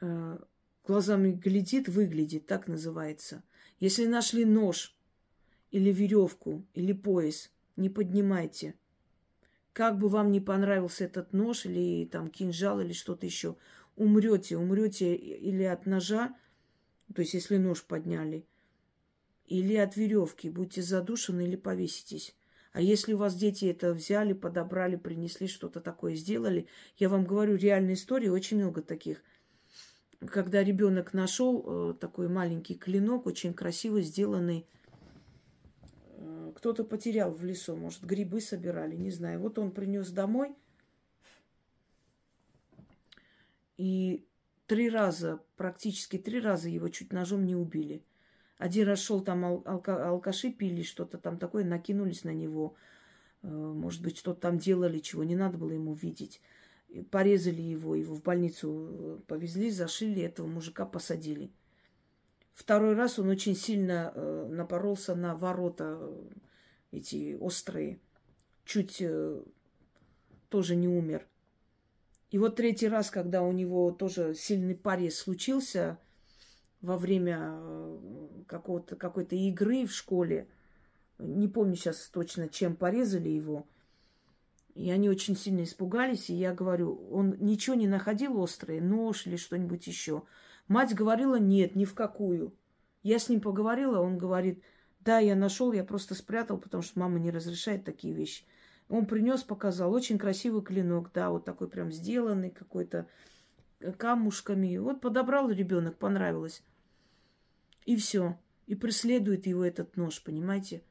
Э, 0.00 0.38
глазами 0.84 1.32
глядит, 1.32 1.88
выглядит, 1.88 2.46
так 2.46 2.66
называется. 2.66 3.44
Если 3.78 4.06
нашли 4.06 4.44
нож 4.44 4.96
или 5.70 5.92
веревку 5.92 6.66
или 6.74 6.92
пояс 6.92 7.50
не 7.76 7.88
поднимайте. 7.88 8.74
Как 9.72 9.98
бы 9.98 10.08
вам 10.08 10.30
не 10.30 10.40
понравился 10.40 11.04
этот 11.04 11.32
нож 11.32 11.64
или 11.64 12.06
там 12.06 12.28
кинжал 12.28 12.80
или 12.80 12.92
что-то 12.92 13.24
еще, 13.24 13.56
умрете, 13.96 14.58
умрете 14.58 15.14
или 15.14 15.62
от 15.62 15.86
ножа, 15.86 16.36
то 17.14 17.22
есть 17.22 17.32
если 17.32 17.56
нож 17.56 17.82
подняли, 17.82 18.46
или 19.46 19.74
от 19.76 19.96
веревки, 19.96 20.50
будьте 20.50 20.82
задушены 20.82 21.44
или 21.46 21.56
повеситесь. 21.56 22.34
А 22.72 22.80
если 22.80 23.12
у 23.12 23.18
вас 23.18 23.34
дети 23.34 23.66
это 23.66 23.92
взяли, 23.92 24.32
подобрали, 24.32 24.96
принесли, 24.96 25.46
что-то 25.46 25.80
такое 25.80 26.14
сделали, 26.14 26.66
я 26.96 27.10
вам 27.10 27.26
говорю, 27.26 27.56
реальные 27.56 27.94
истории, 27.94 28.28
очень 28.28 28.56
много 28.56 28.80
таких. 28.80 29.22
Когда 30.26 30.64
ребенок 30.64 31.12
нашел 31.12 31.90
э, 31.90 31.94
такой 31.94 32.28
маленький 32.28 32.74
клинок, 32.74 33.26
очень 33.26 33.52
красиво 33.52 34.00
сделанный, 34.00 34.66
э, 36.16 36.52
кто-то 36.56 36.84
потерял 36.84 37.32
в 37.32 37.44
лесу, 37.44 37.76
может, 37.76 38.04
грибы 38.04 38.40
собирали, 38.40 38.96
не 38.96 39.10
знаю. 39.10 39.40
Вот 39.40 39.58
он 39.58 39.72
принес 39.72 40.10
домой, 40.10 40.54
и 43.76 44.24
три 44.66 44.88
раза, 44.88 45.42
практически 45.56 46.16
три 46.16 46.40
раза 46.40 46.70
его 46.70 46.88
чуть 46.88 47.12
ножом 47.12 47.44
не 47.44 47.56
убили. 47.56 48.02
Один 48.62 48.86
раз 48.86 49.00
шел 49.00 49.20
там 49.20 49.44
ал- 49.44 49.62
алка- 49.64 50.06
алкаши 50.06 50.52
пили 50.52 50.84
что-то 50.84 51.18
там 51.18 51.36
такое, 51.36 51.64
накинулись 51.64 52.22
на 52.22 52.32
него. 52.32 52.76
Э, 53.42 53.48
может 53.48 54.02
быть, 54.02 54.16
что-то 54.16 54.40
там 54.40 54.58
делали, 54.58 55.00
чего 55.00 55.24
не 55.24 55.34
надо 55.34 55.58
было 55.58 55.72
ему 55.72 55.94
видеть. 55.94 56.40
И 56.88 57.02
порезали 57.02 57.60
его, 57.60 57.96
его 57.96 58.14
в 58.14 58.22
больницу 58.22 58.68
э, 58.88 59.18
повезли, 59.26 59.68
зашили, 59.68 60.22
этого 60.22 60.46
мужика 60.46 60.86
посадили. 60.86 61.50
Второй 62.52 62.94
раз 62.94 63.18
он 63.18 63.30
очень 63.30 63.56
сильно 63.56 64.12
э, 64.14 64.46
напоролся 64.48 65.16
на 65.16 65.34
ворота 65.34 65.98
эти 66.92 67.36
острые. 67.40 67.98
Чуть 68.64 69.02
тоже 70.50 70.76
не 70.76 70.86
умер. 70.86 71.26
И 72.30 72.38
вот 72.38 72.54
третий 72.54 72.86
раз, 72.86 73.10
когда 73.10 73.42
у 73.42 73.50
него 73.50 73.90
тоже 73.90 74.36
сильный 74.36 74.76
порез 74.76 75.18
случился, 75.18 75.98
во 76.82 76.98
время 76.98 77.38
э, 77.40 77.98
какого-то, 78.46 78.96
какой-то 78.96 79.36
игры 79.36 79.86
в 79.86 79.92
школе. 79.92 80.48
Не 81.18 81.48
помню 81.48 81.76
сейчас 81.76 82.10
точно, 82.12 82.48
чем 82.48 82.76
порезали 82.76 83.28
его. 83.28 83.66
И 84.74 84.90
они 84.90 85.08
очень 85.08 85.36
сильно 85.36 85.62
испугались. 85.62 86.28
И 86.28 86.34
я 86.34 86.52
говорю, 86.52 87.08
он 87.10 87.36
ничего 87.38 87.76
не 87.76 87.86
находил 87.86 88.42
острое, 88.42 88.80
нож 88.80 89.26
или 89.26 89.36
что-нибудь 89.36 89.86
еще. 89.86 90.24
Мать 90.68 90.94
говорила, 90.94 91.38
нет, 91.38 91.76
ни 91.76 91.84
в 91.84 91.94
какую. 91.94 92.54
Я 93.02 93.18
с 93.18 93.28
ним 93.28 93.40
поговорила, 93.40 94.00
он 94.00 94.18
говорит, 94.18 94.62
да, 95.00 95.18
я 95.18 95.34
нашел, 95.34 95.72
я 95.72 95.84
просто 95.84 96.14
спрятал, 96.14 96.58
потому 96.58 96.82
что 96.82 96.98
мама 96.98 97.18
не 97.18 97.30
разрешает 97.30 97.84
такие 97.84 98.14
вещи. 98.14 98.44
Он 98.88 99.06
принес, 99.06 99.42
показал, 99.42 99.92
очень 99.92 100.18
красивый 100.18 100.62
клинок, 100.62 101.10
да, 101.12 101.30
вот 101.30 101.44
такой 101.44 101.68
прям 101.68 101.90
сделанный 101.90 102.50
какой-то 102.50 103.06
э, 103.80 103.92
камушками. 103.92 104.76
Вот 104.78 105.00
подобрал 105.00 105.50
ребенок, 105.50 105.96
понравилось. 105.98 106.62
И 107.84 107.96
все. 107.96 108.38
И 108.66 108.74
преследует 108.74 109.46
его 109.46 109.64
этот 109.64 109.96
нож, 109.96 110.22
понимаете, 110.22 110.82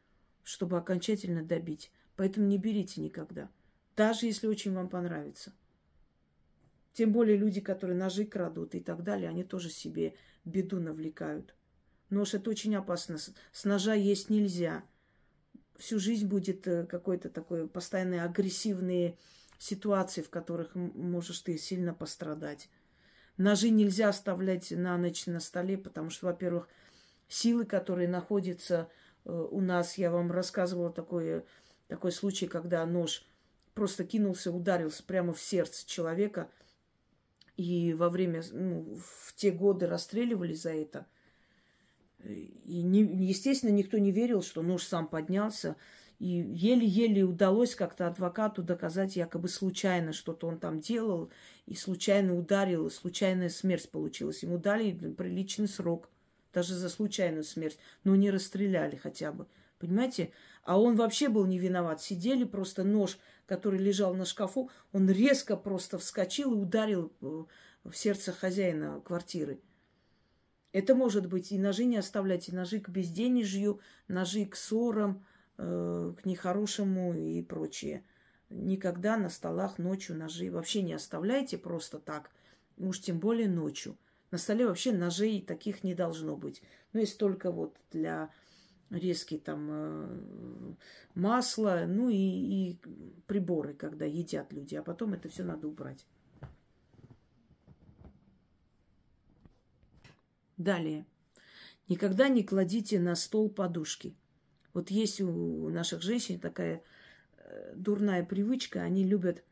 чтобы 0.44 0.78
окончательно 0.78 1.44
добить. 1.44 1.92
Поэтому 2.16 2.48
не 2.48 2.58
берите 2.58 3.02
никогда. 3.02 3.50
Даже 3.96 4.26
если 4.26 4.48
очень 4.48 4.74
вам 4.74 4.90
понравится. 4.90 5.54
Тем 6.94 7.14
более 7.14 7.38
люди, 7.38 7.62
которые 7.62 7.98
ножи 7.98 8.26
крадут 8.26 8.76
и 8.76 8.82
так 8.82 9.04
далее, 9.04 9.30
они 9.30 9.44
тоже 9.44 9.70
себе 9.70 10.16
беду 10.44 10.80
навлекают. 10.80 11.56
Нож 12.10 12.34
это 12.34 12.50
очень 12.50 12.76
опасно. 12.76 13.18
С 13.18 13.64
ножа 13.64 13.94
есть 13.94 14.30
нельзя. 14.30 14.84
Всю 15.78 16.00
жизнь 16.00 16.28
будет 16.28 16.68
э, 16.68 16.86
какой-то 16.86 17.30
такой 17.30 17.68
постоянные 17.68 18.24
агрессивные 18.24 19.18
ситуации, 19.58 20.22
в 20.22 20.30
которых 20.30 20.76
можешь 20.76 21.40
ты 21.40 21.58
сильно 21.58 21.94
пострадать. 21.94 22.70
Ножи 23.38 23.70
нельзя 23.70 24.10
оставлять 24.10 24.72
на 24.72 24.98
ночь 24.98 25.26
на 25.26 25.40
столе, 25.40 25.78
потому 25.78 26.10
что, 26.10 26.28
во-первых, 26.28 26.68
силы, 27.28 27.66
которые 27.66 28.08
находятся 28.08 28.90
э, 29.26 29.32
у 29.32 29.62
нас. 29.62 29.98
Я 29.98 30.12
вам 30.12 30.32
рассказывала 30.32 30.92
такой, 30.92 31.44
такой 31.88 32.12
случай, 32.12 32.48
когда 32.48 32.86
нож 32.86 33.26
просто 33.74 34.04
кинулся, 34.04 34.52
ударился 34.52 35.04
прямо 35.04 35.34
в 35.34 35.40
сердце 35.40 35.88
человека. 35.88 36.50
И 37.58 37.94
во 37.94 38.10
время, 38.10 38.44
ну, 38.52 38.98
в 38.98 39.34
те 39.36 39.52
годы 39.52 39.88
расстреливали 39.88 40.54
за 40.54 40.74
это. 40.74 41.06
И, 42.24 42.82
не, 42.84 43.02
естественно, 43.02 43.72
никто 43.72 43.98
не 43.98 44.12
верил, 44.12 44.42
что 44.42 44.62
нож 44.62 44.84
сам 44.84 45.08
поднялся. 45.08 45.76
И 46.22 46.28
еле-еле 46.28 47.24
удалось 47.24 47.76
как-то 47.76 48.08
адвокату 48.08 48.64
доказать 48.64 49.16
якобы 49.16 49.50
случайно 49.50 50.14
что-то 50.14 50.48
он 50.48 50.60
там 50.60 50.80
делал, 50.80 51.32
и 51.66 51.76
случайно 51.76 52.38
ударил, 52.38 52.88
и 52.88 52.92
случайная 52.92 53.50
смерть 53.50 53.90
получилась. 53.90 54.44
Ему 54.44 54.58
дали 54.58 54.92
приличный 54.92 55.68
срок– 55.68 56.10
даже 56.54 56.76
за 56.76 56.90
случайную 56.90 57.44
смерть, 57.44 57.78
но 58.04 58.16
не 58.16 58.32
расстреляли 58.32 58.96
хотя 58.96 59.32
бы. 59.32 59.48
Понимаете? 59.80 60.32
А 60.64 60.80
он 60.80 60.96
вообще 60.96 61.28
был 61.30 61.46
не 61.46 61.58
виноват. 61.58 62.02
Сидели 62.02 62.44
просто 62.44 62.84
нож, 62.84 63.18
который 63.48 63.80
лежал 63.80 64.14
на 64.14 64.26
шкафу, 64.26 64.70
он 64.92 65.10
резко 65.10 65.58
просто 65.58 65.98
вскочил 65.98 66.54
и 66.54 66.62
ударил 66.62 67.12
э, 67.22 67.44
в 67.86 67.94
сердце 67.94 68.32
хозяина 68.32 69.02
квартиры. 69.02 69.60
Это 70.72 70.96
может 70.96 71.28
быть 71.28 71.52
и 71.52 71.58
ножи 71.58 71.86
не 71.86 71.98
оставлять, 71.98 72.48
и 72.48 72.56
ножи 72.56 72.80
к 72.80 72.90
безденежью, 72.90 73.82
ножи 74.08 74.46
к 74.46 74.56
ссорам, 74.56 75.26
э, 75.62 76.14
к 76.22 76.26
нехорошему 76.26 77.14
и 77.14 77.42
прочее. 77.42 78.04
Никогда 78.50 79.16
на 79.18 79.30
столах 79.30 79.78
ночью 79.78 80.18
ножи 80.18 80.50
вообще 80.50 80.82
не 80.82 80.94
оставляйте 80.94 81.58
просто 81.58 82.00
так, 82.00 82.32
уж 82.78 83.00
тем 83.00 83.20
более 83.20 83.48
ночью. 83.48 83.98
На 84.32 84.38
столе 84.38 84.66
вообще 84.66 84.92
ножей 84.92 85.42
таких 85.42 85.84
не 85.84 85.94
должно 85.94 86.36
быть. 86.36 86.62
Ну, 86.94 87.00
есть 87.00 87.18
только 87.18 87.52
вот 87.52 87.78
для 87.92 88.30
резки 88.90 89.38
там 89.38 89.68
э, 89.72 90.74
масла, 91.16 91.86
ну 91.88 92.10
и, 92.10 92.16
и 92.16 92.80
приборы, 93.28 93.74
когда 93.74 94.06
едят 94.06 94.52
люди, 94.52 94.76
а 94.76 94.84
потом 94.84 95.14
это 95.14 95.30
все 95.30 95.44
надо 95.44 95.68
убрать. 95.68 96.06
Далее. 100.58 101.06
Никогда 101.88 102.30
не 102.30 102.44
кладите 102.44 103.00
на 103.00 103.16
стол 103.16 103.50
подушки. 103.50 104.16
Вот 104.74 104.90
есть 104.90 105.22
у 105.22 105.70
наших 105.70 106.02
женщин 106.02 106.40
такая 106.40 106.84
э, 107.38 107.74
дурная 107.76 108.24
привычка, 108.24 108.82
они 108.82 109.04
любят, 109.04 109.44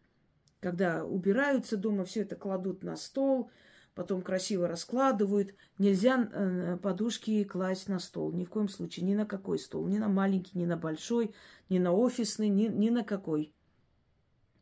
когда 0.59 1.05
убираются 1.05 1.77
дома, 1.77 2.05
все 2.05 2.21
это 2.21 2.35
кладут 2.35 2.83
на 2.83 2.95
стол, 2.95 3.49
потом 3.95 4.21
красиво 4.21 4.67
раскладывают. 4.67 5.55
Нельзя 5.77 6.29
э, 6.31 6.77
подушки 6.81 7.43
класть 7.43 7.89
на 7.89 7.99
стол. 7.99 8.31
Ни 8.31 8.45
в 8.45 8.49
коем 8.49 8.69
случае. 8.69 9.05
Ни 9.05 9.13
на 9.13 9.25
какой 9.25 9.59
стол. 9.59 9.87
Ни 9.87 9.97
на 9.97 10.07
маленький, 10.07 10.57
ни 10.57 10.65
на 10.65 10.77
большой, 10.77 11.33
ни 11.67 11.79
на 11.79 11.91
офисный, 11.91 12.47
ни, 12.47 12.67
ни 12.67 12.89
на 12.89 13.03
какой. 13.03 13.53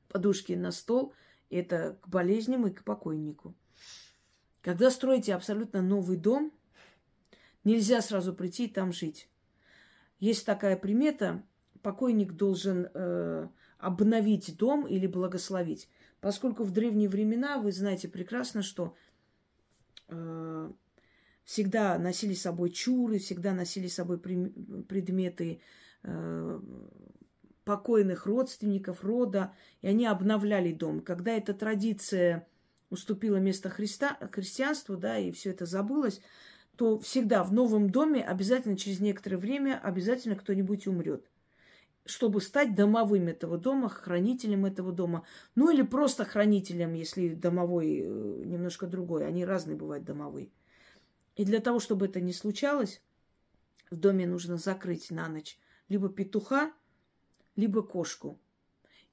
Подушки 0.09 0.53
на 0.53 0.71
стол– 0.71 1.13
это 1.49 1.97
к 2.01 2.07
болезням 2.07 2.65
и 2.65 2.71
к 2.71 2.84
покойнику. 2.84 3.53
Когда 4.61 4.89
строите 4.89 5.35
абсолютно 5.35 5.81
новый 5.81 6.17
дом, 6.17 6.51
нельзя 7.63 8.01
сразу 8.01 8.34
прийти 8.34 8.65
и 8.65 8.69
там 8.69 8.91
жить. 8.91 9.29
Есть 10.19 10.45
такая 10.45 10.77
примета, 10.77 11.44
покойник 11.81 12.34
должен 12.34 12.89
э, 12.94 13.48
обновить 13.77 14.57
дом 14.57 14.88
или 14.88 15.07
благословить. 15.07 15.89
Поскольку 16.22 16.64
в 16.64 16.72
древние 16.72 17.10
времена, 17.10 17.60
вы 17.60 17.72
знаете 17.72 18.07
прекрасно, 18.07 18.64
что 18.64 18.95
Э, 20.10 20.72
всегда 21.44 21.98
носили 21.98 22.34
с 22.34 22.41
собой 22.41 22.72
чуры, 22.72 23.19
всегда 23.19 23.53
носили 23.53 23.88
с 23.88 23.95
собой 23.95 24.19
предметы 24.19 25.61
э, 26.03 26.60
покойных 27.64 28.26
родственников, 28.26 29.03
рода, 29.03 29.53
и 29.81 29.88
они 29.88 30.06
обновляли 30.06 30.73
дом. 30.73 31.02
Когда 31.02 31.31
эта 31.31 31.53
традиция 31.53 32.48
уступила 32.89 33.38
место 33.38 33.69
Христа, 33.69 34.18
христианству, 34.31 34.98
да, 34.98 35.18
и 35.18 35.31
все 35.31 35.52
это 35.52 35.65
забылось, 35.65 36.22
то 36.77 36.99
всегда 36.99 37.43
в 37.43 37.51
новом 37.51 37.89
доме 37.89 38.23
обязательно 38.23 38.77
через 38.77 38.99
некоторое 38.99 39.37
время 39.37 39.79
обязательно 39.83 40.35
кто-нибудь 40.35 40.87
умрет 40.87 41.29
чтобы 42.09 42.41
стать 42.41 42.73
домовым 42.75 43.27
этого 43.27 43.57
дома, 43.57 43.89
хранителем 43.89 44.65
этого 44.65 44.91
дома. 44.91 45.25
Ну 45.55 45.69
или 45.69 45.81
просто 45.81 46.25
хранителем, 46.25 46.93
если 46.93 47.33
домовой 47.33 47.99
э, 47.99 48.43
немножко 48.45 48.87
другой. 48.87 49.27
Они 49.27 49.45
разные 49.45 49.75
бывают 49.75 50.05
домовые. 50.05 50.49
И 51.35 51.45
для 51.45 51.59
того, 51.59 51.79
чтобы 51.79 52.05
это 52.05 52.21
не 52.21 52.33
случалось, 52.33 53.01
в 53.91 53.97
доме 53.97 54.25
нужно 54.25 54.57
закрыть 54.57 55.11
на 55.11 55.27
ночь 55.27 55.59
либо 55.89 56.09
петуха, 56.09 56.71
либо 57.55 57.81
кошку. 57.83 58.39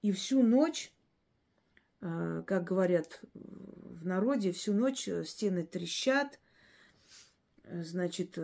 И 0.02 0.12
всю 0.12 0.42
ночь, 0.42 0.92
э, 2.00 2.42
как 2.46 2.64
говорят 2.64 3.20
в 3.34 4.06
народе, 4.06 4.52
всю 4.52 4.72
ночь 4.72 5.08
э, 5.08 5.24
стены 5.24 5.64
трещат, 5.64 6.38
значит, 7.70 8.38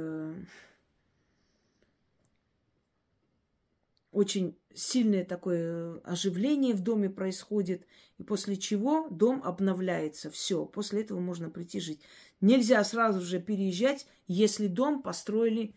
очень 4.13 4.57
сильное 4.75 5.25
такое 5.25 6.01
оживление 6.01 6.75
в 6.75 6.83
доме 6.83 7.09
происходит, 7.11 7.87
и 8.19 8.23
после 8.23 8.57
чего 8.57 9.09
дом 9.09 9.43
обновляется. 9.45 10.31
Все, 10.31 10.65
после 10.67 11.03
этого 11.03 11.21
можно 11.21 11.51
прийти 11.51 11.81
жить. 11.81 12.01
Нельзя 12.41 12.83
сразу 12.85 13.21
же 13.21 13.41
переезжать, 13.41 14.07
если 14.27 14.67
дом 14.67 15.03
построили 15.03 15.75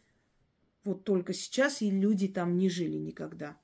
вот 0.83 1.03
только 1.03 1.33
сейчас, 1.33 1.81
и 1.81 1.89
люди 1.89 2.27
там 2.27 2.57
не 2.57 2.69
жили 2.69 2.97
никогда. 2.97 3.57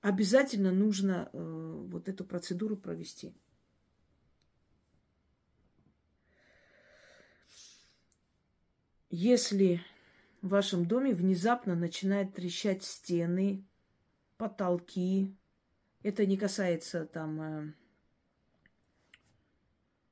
Обязательно 0.00 0.70
нужно 0.70 1.30
э, 1.32 1.84
вот 1.90 2.08
эту 2.08 2.24
процедуру 2.24 2.76
провести. 2.76 3.34
Если 9.16 9.80
в 10.42 10.48
вашем 10.48 10.86
доме 10.86 11.14
внезапно 11.14 11.76
начинают 11.76 12.34
трещать 12.34 12.82
стены, 12.82 13.64
потолки. 14.38 15.32
Это 16.02 16.26
не 16.26 16.36
касается 16.36 17.06
там 17.06 17.40
э, 17.40 17.72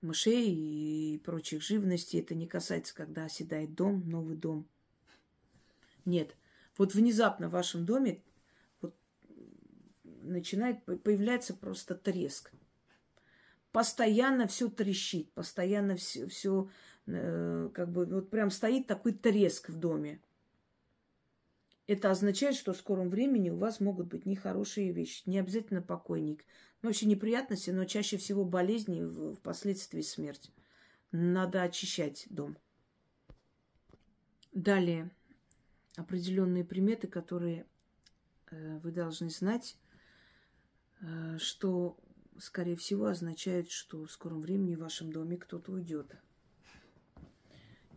мышей 0.02 0.54
и 0.54 1.18
прочих 1.18 1.62
живностей. 1.62 2.20
Это 2.20 2.36
не 2.36 2.46
касается, 2.46 2.94
когда 2.94 3.24
оседает 3.24 3.74
дом, 3.74 4.08
новый 4.08 4.36
дом. 4.36 4.68
Нет. 6.04 6.36
Вот 6.78 6.94
внезапно 6.94 7.48
в 7.48 7.52
вашем 7.54 7.84
доме 7.84 8.22
вот 8.80 8.94
начинает 10.04 10.84
появляется 10.84 11.54
просто 11.54 11.96
треск. 11.96 12.52
Постоянно 13.72 14.46
все 14.46 14.68
трещит, 14.68 15.32
постоянно 15.32 15.96
все, 15.96 16.28
все 16.28 16.70
Э, 17.06 17.70
как 17.74 17.90
бы 17.90 18.06
вот 18.06 18.30
прям 18.30 18.50
стоит 18.50 18.86
такой 18.86 19.12
треск 19.12 19.68
в 19.68 19.78
доме. 19.78 20.20
Это 21.86 22.10
означает, 22.10 22.54
что 22.54 22.72
в 22.72 22.76
скором 22.76 23.10
времени 23.10 23.50
у 23.50 23.56
вас 23.56 23.80
могут 23.80 24.06
быть 24.06 24.24
нехорошие 24.24 24.92
вещи. 24.92 25.22
Не 25.26 25.38
обязательно 25.40 25.82
покойник. 25.82 26.44
Ну, 26.80 26.88
вообще 26.88 27.06
неприятности, 27.06 27.70
но 27.70 27.84
чаще 27.84 28.16
всего 28.16 28.44
болезни, 28.44 29.34
впоследствии 29.34 30.00
смерть. 30.00 30.50
Надо 31.10 31.62
очищать 31.62 32.26
дом. 32.30 32.56
Далее. 34.52 35.10
Определенные 35.96 36.64
приметы, 36.64 37.08
которые 37.08 37.66
э, 38.50 38.78
вы 38.78 38.92
должны 38.92 39.28
знать, 39.28 39.76
э, 41.00 41.36
что, 41.38 41.98
скорее 42.38 42.76
всего, 42.76 43.06
означает, 43.06 43.70
что 43.70 44.06
в 44.06 44.10
скором 44.10 44.40
времени 44.40 44.76
в 44.76 44.80
вашем 44.80 45.12
доме 45.12 45.36
кто-то 45.36 45.72
уйдет. 45.72 46.16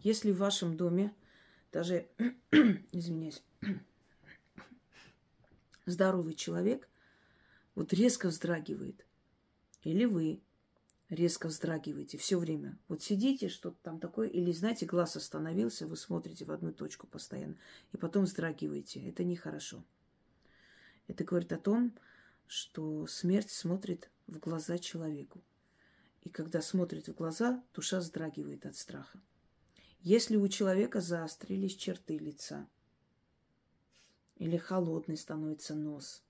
Если 0.05 0.31
в 0.31 0.37
вашем 0.37 0.77
доме 0.77 1.15
даже, 1.71 2.07
извиняюсь, 2.91 3.41
здоровый 5.87 6.35
человек 6.35 6.87
вот 7.73 7.91
резко 7.91 8.27
вздрагивает, 8.27 9.03
или 9.81 10.05
вы 10.05 10.43
резко 11.09 11.47
вздрагиваете 11.47 12.19
все 12.19 12.37
время. 12.37 12.77
Вот 12.87 13.01
сидите, 13.01 13.49
что-то 13.49 13.77
там 13.81 13.99
такое, 13.99 14.27
или, 14.27 14.51
знаете, 14.51 14.85
глаз 14.85 15.15
остановился, 15.15 15.87
вы 15.87 15.97
смотрите 15.97 16.45
в 16.45 16.51
одну 16.51 16.71
точку 16.71 17.07
постоянно, 17.07 17.55
и 17.91 17.97
потом 17.97 18.25
вздрагиваете. 18.25 19.09
Это 19.09 19.23
нехорошо. 19.23 19.83
Это 21.07 21.23
говорит 21.23 21.51
о 21.51 21.57
том, 21.57 21.97
что 22.45 23.07
смерть 23.07 23.49
смотрит 23.49 24.11
в 24.27 24.37
глаза 24.37 24.77
человеку. 24.77 25.41
И 26.21 26.29
когда 26.29 26.61
смотрит 26.61 27.07
в 27.07 27.15
глаза, 27.15 27.63
душа 27.73 27.97
вздрагивает 27.97 28.67
от 28.67 28.75
страха. 28.75 29.19
Если 30.05 30.35
у 30.35 30.47
человека 30.47 31.01
заострились 31.01 31.75
черты 31.75 32.19
лица 32.19 32.69
или 34.35 34.55
холодный 34.55 35.17
становится 35.17 35.73
нос. 35.73 36.23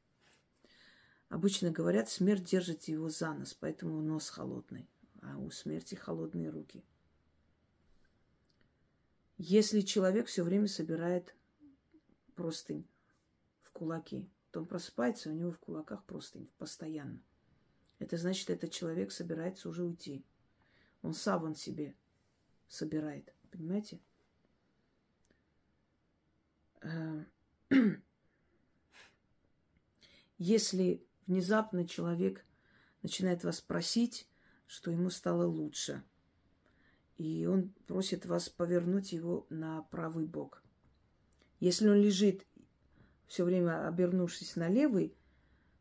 Обычно 1.27 1.71
говорят, 1.71 2.09
смерть 2.09 2.45
держит 2.45 2.85
его 2.85 3.09
за 3.09 3.33
нос, 3.33 3.53
поэтому 3.53 4.01
нос 4.01 4.29
холодный, 4.29 4.87
а 5.21 5.37
у 5.39 5.49
смерти 5.49 5.95
холодные 5.95 6.51
руки. 6.51 6.85
Если 9.37 9.81
человек 9.81 10.27
все 10.27 10.43
время 10.43 10.69
собирает 10.69 11.35
простынь 12.33 12.87
в 13.61 13.71
кулаки, 13.71 14.29
то 14.51 14.61
он 14.61 14.67
просыпается, 14.67 15.31
у 15.31 15.33
него 15.33 15.51
в 15.51 15.59
кулаках 15.59 16.05
простынь 16.05 16.49
постоянно. 16.57 17.21
Это 17.99 18.15
значит, 18.15 18.49
этот 18.49 18.71
человек 18.71 19.11
собирается 19.11 19.67
уже 19.67 19.83
уйти. 19.83 20.23
Он 21.01 21.13
саван 21.13 21.55
себе 21.55 21.93
собирает. 22.69 23.34
Понимаете? 23.55 23.99
Э, 26.81 27.23
если 30.37 31.05
внезапно 31.25 31.87
человек 31.87 32.45
начинает 33.01 33.45
вас 33.45 33.61
просить, 33.61 34.27
что 34.67 34.91
ему 34.91 35.09
стало 35.09 35.45
лучше, 35.45 36.03
и 37.17 37.45
он 37.45 37.69
просит 37.87 38.25
вас 38.25 38.49
повернуть 38.49 39.13
его 39.13 39.47
на 39.49 39.83
правый 39.83 40.25
бок. 40.25 40.61
Если 41.61 41.87
он 41.87 41.95
лежит 41.95 42.45
все 43.25 43.45
время 43.45 43.87
обернувшись 43.87 44.57
на 44.57 44.67
левый 44.67 45.15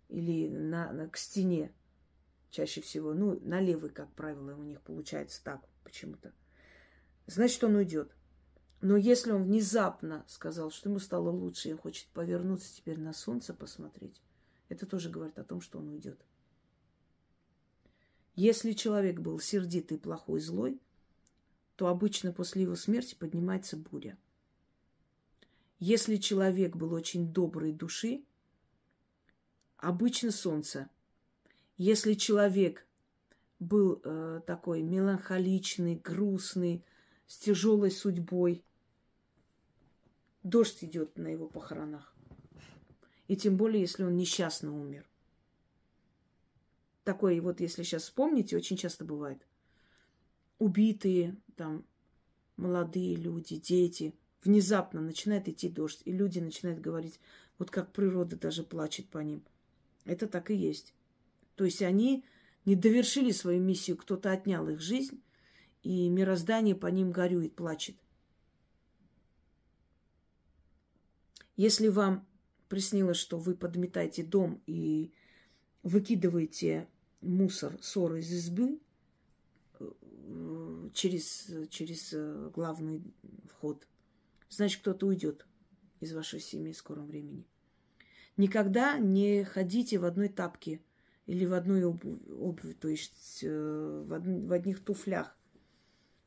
или 0.08 0.48
на, 0.48 0.92
на, 0.92 1.08
к 1.08 1.16
стене, 1.16 1.74
чаще 2.50 2.80
всего, 2.82 3.14
ну, 3.14 3.40
на 3.40 3.60
левый, 3.60 3.90
как 3.90 4.12
правило, 4.12 4.54
у 4.54 4.62
них 4.62 4.80
получается 4.82 5.42
так 5.42 5.68
почему-то– 5.82 6.32
значит, 7.26 7.62
он 7.64 7.76
уйдет. 7.76 8.14
Но 8.80 8.96
если 8.96 9.32
он 9.32 9.44
внезапно 9.44 10.24
сказал, 10.28 10.70
что 10.70 10.90
ему 10.90 10.98
стало 10.98 11.30
лучше, 11.30 11.68
и 11.68 11.72
он 11.72 11.78
хочет 11.78 12.06
повернуться 12.08 12.74
теперь 12.76 12.98
на 12.98 13.12
солнце 13.12 13.54
посмотреть, 13.54 14.20
это 14.68 14.86
тоже 14.86 15.08
говорит 15.08 15.38
о 15.38 15.44
том, 15.44 15.60
что 15.60 15.78
он 15.78 15.88
уйдет. 15.88 16.20
Если 18.34 18.72
человек 18.72 19.20
был 19.20 19.38
сердитый, 19.38 19.98
плохой, 19.98 20.40
злой, 20.40 20.80
то 21.76 21.86
обычно 21.86 22.32
после 22.32 22.62
его 22.62 22.76
смерти 22.76 23.14
поднимается 23.14 23.76
буря. 23.76 24.18
Если 25.78 26.16
человек 26.16 26.76
был 26.76 26.92
очень 26.92 27.32
доброй 27.32 27.72
души, 27.72 28.24
обычно 29.76 30.30
солнце. 30.30 30.88
Если 31.76 32.14
человек 32.14 32.86
был 33.58 34.00
э, 34.04 34.40
такой 34.46 34.82
меланхоличный, 34.82 35.96
грустный, 35.96 36.84
с 37.26 37.38
тяжелой 37.38 37.90
судьбой. 37.90 38.64
Дождь 40.42 40.84
идет 40.84 41.16
на 41.16 41.28
его 41.28 41.48
похоронах. 41.48 42.14
И 43.28 43.36
тем 43.36 43.56
более, 43.56 43.80
если 43.80 44.04
он 44.04 44.16
несчастно 44.16 44.78
умер. 44.78 45.08
Такое 47.04 47.40
вот, 47.40 47.60
если 47.60 47.82
сейчас 47.82 48.04
вспомните, 48.04 48.56
очень 48.56 48.76
часто 48.76 49.04
бывает. 49.04 49.46
Убитые, 50.58 51.36
там, 51.56 51.84
молодые 52.56 53.16
люди, 53.16 53.56
дети. 53.56 54.14
Внезапно 54.42 55.00
начинает 55.00 55.48
идти 55.48 55.68
дождь, 55.70 56.02
и 56.04 56.12
люди 56.12 56.38
начинают 56.38 56.80
говорить, 56.80 57.18
вот 57.58 57.70
как 57.70 57.92
природа 57.92 58.36
даже 58.36 58.62
плачет 58.62 59.08
по 59.08 59.18
ним. 59.18 59.42
Это 60.04 60.26
так 60.26 60.50
и 60.50 60.54
есть. 60.54 60.94
То 61.54 61.64
есть 61.64 61.80
они 61.80 62.24
не 62.64 62.76
довершили 62.76 63.30
свою 63.30 63.60
миссию, 63.60 63.96
кто-то 63.96 64.32
отнял 64.32 64.68
их 64.68 64.80
жизнь, 64.80 65.22
и 65.84 66.08
мироздание 66.08 66.74
по 66.74 66.86
ним 66.86 67.12
горюет, 67.12 67.54
плачет. 67.54 67.94
Если 71.56 71.88
вам 71.88 72.26
приснилось, 72.68 73.18
что 73.18 73.38
вы 73.38 73.54
подметаете 73.54 74.24
дом 74.24 74.60
и 74.66 75.12
выкидываете 75.82 76.88
мусор, 77.20 77.78
ссор 77.80 78.16
из 78.16 78.32
избы 78.32 78.80
э, 79.78 80.88
через, 80.94 81.52
через 81.68 82.12
э, 82.14 82.50
главный 82.54 83.02
вход, 83.46 83.86
значит, 84.48 84.80
кто-то 84.80 85.06
уйдет 85.06 85.46
из 86.00 86.14
вашей 86.14 86.40
семьи 86.40 86.72
в 86.72 86.78
скором 86.78 87.06
времени. 87.06 87.46
Никогда 88.38 88.98
не 88.98 89.44
ходите 89.44 89.98
в 89.98 90.06
одной 90.06 90.28
тапке 90.28 90.80
или 91.26 91.44
в 91.44 91.52
одной 91.52 91.84
обуви, 91.84 92.18
обуви 92.32 92.72
то 92.72 92.88
есть 92.88 93.40
э, 93.42 94.04
в, 94.08 94.12
од, 94.12 94.26
в 94.26 94.52
одних 94.52 94.82
туфлях 94.82 95.36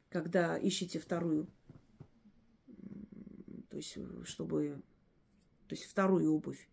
когда 0.09 0.57
ищете 0.57 0.99
вторую, 0.99 1.47
то 3.69 3.77
есть 3.77 3.97
чтобы, 4.23 4.81
то 5.67 5.75
есть 5.75 5.85
вторую 5.85 6.33
обувь. 6.33 6.67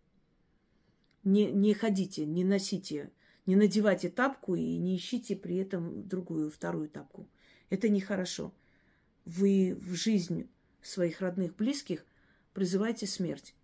Не, 1.23 1.51
не 1.51 1.73
ходите, 1.73 2.25
не 2.25 2.43
носите, 2.43 3.11
не 3.45 3.55
надевайте 3.55 4.09
тапку 4.09 4.55
и 4.55 4.77
не 4.77 4.95
ищите 4.95 5.35
при 5.35 5.57
этом 5.57 6.07
другую, 6.07 6.51
вторую 6.51 6.87
тапку. 6.89 7.27
Это 7.69 7.89
нехорошо. 7.89 8.53
Вы 9.25 9.75
в 9.79 9.95
жизнь 9.95 10.47
своих 10.81 11.21
родных, 11.21 11.55
близких 11.55 12.05
призываете 12.53 13.07
смерть. 13.07 13.55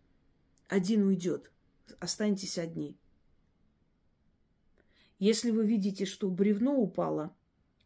Один 0.68 1.04
уйдет, 1.04 1.52
останетесь 2.00 2.58
одни. 2.58 2.98
Если 5.20 5.52
вы 5.52 5.68
видите, 5.68 6.06
что 6.06 6.30
бревно 6.30 6.76
упало– 6.76 7.36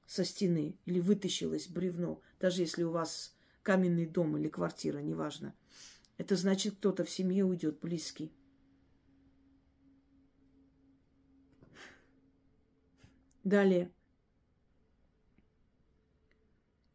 со 0.06 0.24
стены 0.24 0.78
или 0.86 1.00
вытащилось 1.00 1.68
бревно, 1.68 2.22
даже 2.40 2.62
если 2.62 2.84
у 2.84 2.92
вас 2.92 3.36
каменный 3.64 4.06
дом 4.06 4.38
или 4.38 4.48
квартира, 4.48 5.00
неважно. 5.00 5.56
Это 6.18 6.36
значит, 6.36 6.76
кто-то 6.76 7.04
в 7.04 7.10
семье 7.10 7.44
уйдет, 7.44 7.80
близкий. 7.80 8.32
Далее. 13.44 13.92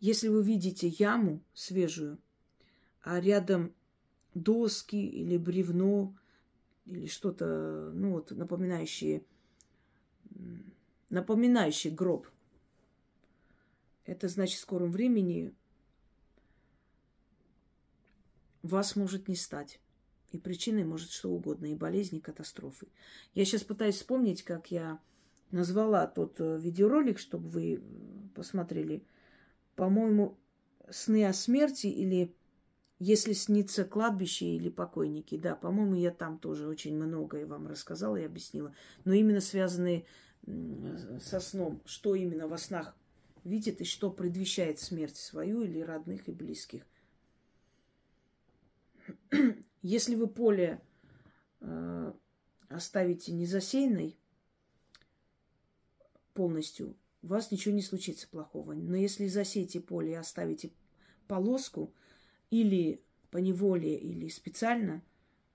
Если 0.00 0.28
вы 0.28 0.42
видите 0.42 0.88
яму 0.88 1.44
свежую, 1.52 2.18
а 3.02 3.20
рядом 3.20 3.74
доски 4.34 4.96
или 4.96 5.36
бревно, 5.36 6.16
или 6.86 7.06
что-то, 7.06 7.92
ну 7.94 8.12
вот, 8.12 8.30
напоминающее, 8.30 9.24
напоминающий 11.10 11.90
гроб, 11.90 12.26
это 14.10 14.26
значит, 14.26 14.58
в 14.58 14.62
скором 14.62 14.90
времени 14.90 15.54
вас 18.62 18.96
может 18.96 19.28
не 19.28 19.36
стать. 19.36 19.80
И 20.32 20.38
причиной 20.38 20.82
может 20.82 21.10
что 21.12 21.30
угодно, 21.30 21.66
и 21.66 21.76
болезни, 21.76 22.18
и 22.18 22.20
катастрофы. 22.20 22.88
Я 23.34 23.44
сейчас 23.44 23.62
пытаюсь 23.62 23.94
вспомнить, 23.94 24.42
как 24.42 24.72
я 24.72 24.98
назвала 25.52 26.08
тот 26.08 26.40
э, 26.40 26.58
видеоролик, 26.58 27.20
чтобы 27.20 27.48
вы 27.50 27.82
посмотрели. 28.34 29.04
По-моему, 29.76 30.36
сны 30.90 31.24
о 31.24 31.32
смерти 31.32 31.86
или 31.86 32.34
если 32.98 33.32
снится 33.32 33.84
кладбище 33.84 34.46
или 34.46 34.70
покойники. 34.70 35.38
Да, 35.38 35.54
по-моему, 35.54 35.94
я 35.94 36.10
там 36.10 36.38
тоже 36.38 36.66
очень 36.66 36.96
многое 36.96 37.46
вам 37.46 37.68
рассказала 37.68 38.16
и 38.16 38.24
объяснила. 38.24 38.74
Но 39.04 39.12
именно 39.12 39.40
связанные 39.40 40.04
со 41.20 41.38
сном, 41.38 41.80
что 41.86 42.16
именно 42.16 42.48
во 42.48 42.58
снах 42.58 42.96
видит 43.44 43.80
и 43.80 43.84
что 43.84 44.10
предвещает 44.10 44.78
смерть 44.78 45.16
свою 45.16 45.62
или 45.62 45.80
родных 45.80 46.28
и 46.28 46.32
близких. 46.32 46.86
Если 49.82 50.14
вы 50.14 50.28
поле 50.28 50.80
э, 51.60 52.12
оставите 52.68 53.32
незасеянной 53.32 54.16
полностью, 56.34 56.96
у 57.22 57.28
вас 57.28 57.50
ничего 57.50 57.74
не 57.74 57.82
случится 57.82 58.28
плохого. 58.28 58.72
Но 58.72 58.96
если 58.96 59.26
засеете 59.26 59.80
поле 59.80 60.12
и 60.12 60.14
оставите 60.14 60.72
полоску, 61.26 61.92
или 62.50 63.02
по 63.30 63.38
неволе, 63.38 63.96
или 63.96 64.28
специально, 64.28 65.02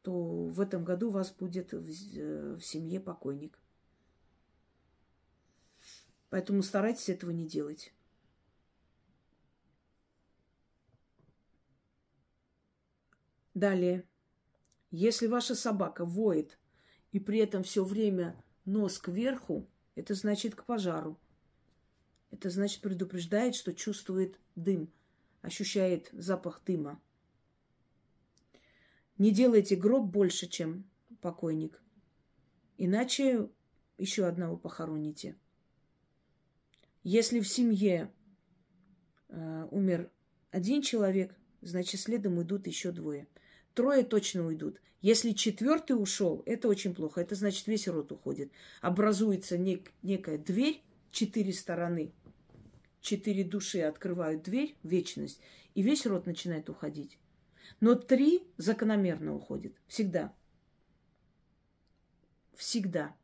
то 0.01 0.45
в 0.45 0.61
этом 0.61 0.83
году 0.85 1.09
у 1.09 1.11
вас 1.11 1.31
будет 1.31 1.71
в, 1.73 2.57
в 2.57 2.61
семье 2.61 2.99
покойник. 2.99 3.59
Поэтому 6.30 6.64
старайтесь 6.64 7.10
этого 7.10 7.31
не 7.31 7.47
делать. 7.47 7.93
Далее. 13.53 14.06
Если 14.91 15.27
ваша 15.27 15.56
собака 15.56 16.06
воет 16.06 16.60
и 17.11 17.19
при 17.19 17.39
этом 17.39 17.64
все 17.64 17.84
время 17.85 18.43
нос 18.65 18.99
кверху, 18.99 19.68
это 19.95 20.14
значит 20.14 20.56
к 20.56 20.65
пожару. 20.65 21.18
Это 22.31 22.49
значит 22.49 22.81
предупреждает, 22.81 23.56
что 23.56 23.73
чувствует 23.73 24.39
дым, 24.56 24.91
ощущает 25.41 26.10
запах 26.11 26.61
дыма. 26.65 27.02
Не 29.18 29.31
делайте 29.31 29.77
гроб 29.77 30.06
больше, 30.11 30.47
чем 30.47 30.84
покойник. 31.22 31.81
Иначе 32.77 33.49
еще 33.97 34.26
одного 34.26 34.57
похороните. 34.57 35.38
Если 37.06 37.40
в 37.40 37.48
семье 37.48 38.11
э, 39.30 39.68
умер 39.69 40.10
один 40.49 40.82
человек, 40.82 41.36
значит, 41.61 42.02
следом 42.02 42.40
уйдут 42.40 42.65
еще 42.65 42.91
двое. 42.91 43.27
Трое 43.76 44.03
точно 44.03 44.48
уйдут. 44.48 44.82
Если 45.02 45.34
четвертый 45.34 45.91
ушел, 45.91 46.41
это 46.48 46.68
очень 46.68 46.95
плохо. 46.95 47.22
Это 47.22 47.36
значит, 47.36 47.68
весь 47.68 47.88
род 47.88 48.11
уходит. 48.11 48.52
Образуется 48.82 49.56
нек- 49.56 49.91
некая 50.02 50.40
дверь, 50.40 50.82
четыре 51.11 51.53
стороны. 51.53 52.11
Четыре 53.02 53.44
души 53.44 53.82
открывают 53.82 54.41
дверь, 54.41 54.76
вечность, 54.82 55.40
и 55.76 55.84
весь 55.84 56.07
род 56.07 56.26
начинает 56.26 56.72
уходить. 56.72 57.19
Но 57.82 57.94
три 57.94 58.48
закономерно 58.57 59.36
уходит. 59.36 59.76
Всегда. 59.86 60.34
Всегда. 62.56 63.15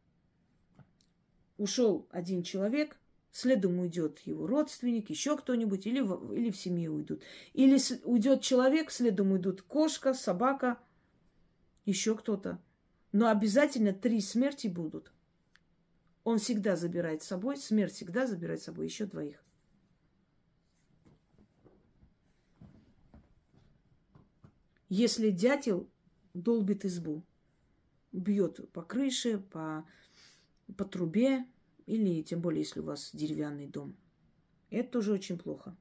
Ушел 1.58 2.08
один 2.12 2.44
человек, 2.44 3.01
Следом 3.32 3.80
уйдет 3.80 4.20
его 4.20 4.46
родственник, 4.46 5.10
еще 5.10 5.38
кто-нибудь, 5.38 5.88
или 5.88 6.00
или 6.38 6.52
в 6.52 6.58
семье 6.58 6.90
уйдут. 6.90 7.24
Или 7.54 7.80
уйдет 8.04 8.42
человек, 8.42 8.92
следом 8.92 9.32
уйдут 9.32 9.62
кошка, 9.62 10.14
собака, 10.14 10.78
еще 11.86 12.16
кто-то. 12.16 12.62
Но 13.14 13.30
обязательно 13.30 13.94
три 13.94 14.20
смерти 14.20 14.68
будут. 14.68 15.14
Он 16.24 16.40
всегда 16.40 16.76
забирает 16.76 17.24
с 17.24 17.28
собой, 17.28 17.58
смерть 17.58 17.94
всегда 17.94 18.28
забирает 18.28 18.62
с 18.62 18.66
собой 18.66 18.86
еще 18.86 19.06
двоих. 19.06 19.44
Если 24.90 25.30
дятел 25.30 25.90
долбит 26.34 26.84
избу, 26.84 27.24
бьет 28.12 28.70
по 28.74 28.82
крыше, 28.82 29.40
по, 29.40 29.86
по 30.76 30.84
трубе, 30.84 31.46
или 31.86 32.22
тем 32.24 32.42
более, 32.42 32.62
если 32.62 32.80
у 32.80 32.84
вас 32.84 33.12
деревянный 33.14 33.68
дом. 33.68 33.96
Это 34.70 34.90
тоже 34.90 35.14
очень 35.14 35.38
плохо. 35.38 35.76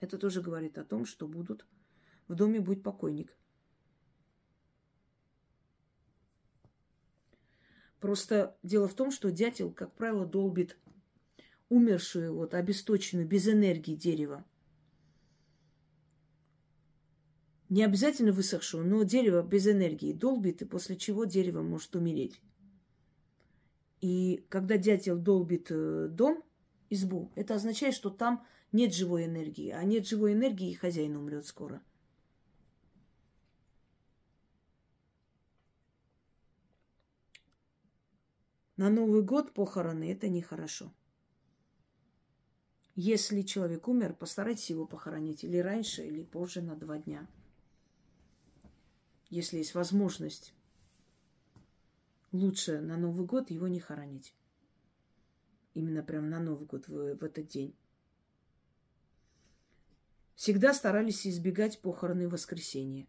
Это 0.00 0.18
тоже 0.18 0.40
говорит 0.42 0.78
о 0.78 0.84
том, 0.84 1.06
что 1.06 1.28
будут 1.28 1.66
в 2.28 2.34
доме 2.34 2.60
будет 2.60 2.82
покойник. 2.82 3.36
Просто 8.00 8.56
дело 8.62 8.88
в 8.88 8.94
том, 8.94 9.10
что 9.10 9.30
дятел, 9.30 9.70
как 9.72 9.94
правило, 9.94 10.26
долбит 10.26 10.76
умершую, 11.68 12.34
вот, 12.34 12.54
обесточенную, 12.54 13.26
без 13.26 13.46
энергии 13.48 13.94
дерево. 13.94 14.44
Не 17.68 17.84
обязательно 17.84 18.32
высохшую, 18.32 18.86
но 18.86 19.02
дерево 19.04 19.42
без 19.42 19.66
энергии 19.66 20.12
долбит, 20.12 20.62
и 20.62 20.64
после 20.64 20.96
чего 20.96 21.24
дерево 21.24 21.62
может 21.62 21.94
умереть. 21.94 22.40
И 24.02 24.44
когда 24.48 24.76
дятел 24.76 25.16
долбит 25.16 25.68
э, 25.70 26.08
дом, 26.08 26.42
избу, 26.90 27.30
это 27.36 27.54
означает, 27.54 27.94
что 27.94 28.10
там 28.10 28.44
нет 28.72 28.92
живой 28.92 29.26
энергии. 29.26 29.70
А 29.70 29.84
нет 29.84 30.08
живой 30.08 30.32
энергии, 30.32 30.72
и 30.72 30.74
хозяин 30.74 31.16
умрет 31.16 31.46
скоро. 31.46 31.80
На 38.76 38.90
Новый 38.90 39.22
год 39.22 39.54
похороны– 39.54 40.10
это 40.12 40.28
нехорошо. 40.28 40.92
Если 42.96 43.42
человек 43.42 43.86
умер, 43.86 44.14
постарайтесь 44.14 44.70
его 44.70 44.84
похоронить 44.84 45.44
или 45.44 45.58
раньше, 45.58 46.04
или 46.04 46.24
позже 46.24 46.60
на 46.60 46.74
два 46.74 46.98
дня. 46.98 47.28
Если 49.30 49.58
есть 49.58 49.76
возможность 49.76 50.52
лучше 52.32 52.80
на 52.80 52.96
Новый 52.96 53.26
год 53.26 53.50
его 53.50 53.68
не 53.68 53.78
хоронить. 53.78 54.34
Именно 55.74 56.02
прям 56.02 56.28
на 56.28 56.40
Новый 56.40 56.66
год, 56.66 56.88
в, 56.88 57.16
в 57.16 57.24
этот 57.24 57.46
день. 57.46 57.74
Всегда 60.34 60.74
старались 60.74 61.26
избегать 61.26 61.80
похороны 61.80 62.28
в 62.28 62.32
воскресенье. 62.32 63.06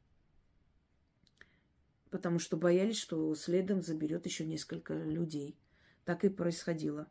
Потому 2.09 2.37
что 2.37 2.57
боялись, 2.57 2.97
что 2.97 3.33
следом 3.33 3.81
заберет 3.81 4.25
еще 4.25 4.45
несколько 4.45 4.93
людей. 4.93 5.57
Так 6.05 6.25
и 6.25 6.29
происходило. 6.29 7.07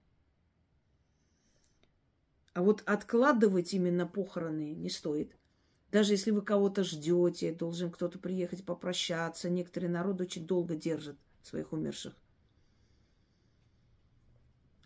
А 2.53 2.63
вот 2.63 2.83
откладывать 2.85 3.73
именно 3.73 4.07
похороны 4.07 4.75
не 4.75 4.91
стоит. 4.91 5.35
Даже 5.91 6.13
если 6.13 6.31
вы 6.31 6.43
кого-то 6.43 6.85
ждете, 6.85 7.53
должен 7.53 7.91
кто-то 7.91 8.19
приехать 8.19 8.65
попрощаться. 8.65 9.51
Некоторые 9.51 9.91
народы 9.91 10.25
очень 10.25 10.47
долго 10.47 10.77
держат– 10.77 11.19
своих 11.43 11.73
умерших. 11.73 12.15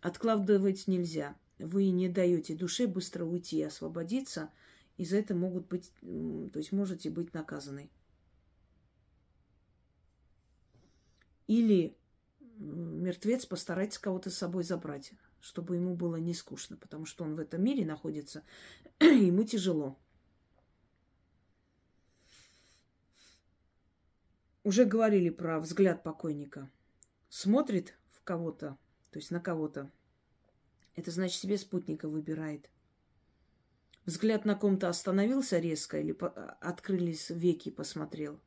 Откладывать 0.01 0.87
нельзя. 0.87 1.37
Вы 1.59 1.91
не 1.91 2.09
даете 2.09 2.55
душе 2.55 2.87
быстро 2.87 3.25
уйти 3.25 3.59
и 3.59 3.63
освободиться, 3.63 4.51
и 4.99 5.05
за 5.05 5.17
это 5.17 5.35
могут 5.35 5.69
быть, 5.69 5.93
то 6.01 6.59
есть 6.59 6.73
можете 6.73 7.11
быть 7.11 7.33
наказаны. 7.35 7.91
Или 11.47 11.97
мертвец 12.59 13.47
постарается 13.47 14.01
кого-то 14.01 14.31
с 14.31 14.37
собой 14.39 14.65
забрать, 14.65 15.13
чтобы 15.41 15.77
ему 15.77 15.95
было 15.95 16.17
не 16.17 16.35
скучно, 16.35 16.77
потому 16.77 17.07
что 17.07 17.25
он 17.25 17.37
в 17.37 17.41
этом 17.41 17.63
мире 17.63 17.85
находится, 17.85 18.43
ему 19.01 19.45
тяжело. 19.45 19.99
Уже 24.67 24.85
говорили 24.85 25.31
про 25.31 25.61
взгляд 25.61 26.03
покойника. 26.03 26.69
Смотрит 27.29 27.97
в 28.11 28.21
кого-то, 28.25 28.77
то 29.13 29.21
есть 29.21 29.31
на 29.31 29.39
кого-то. 29.39 29.93
Это 30.97 31.13
значит, 31.13 31.41
себе 31.41 31.57
спутника 31.57 32.09
выбирает. 32.09 32.69
Взгляд 34.07 34.45
на 34.45 34.57
ком-то 34.57 34.89
остановился 34.89 35.61
резко 35.61 36.01
или 36.01 36.11
по- 36.11 36.31
а, 36.31 36.59
открылись 36.61 37.31
веки, 37.31 37.71
посмотрел. 37.71 38.41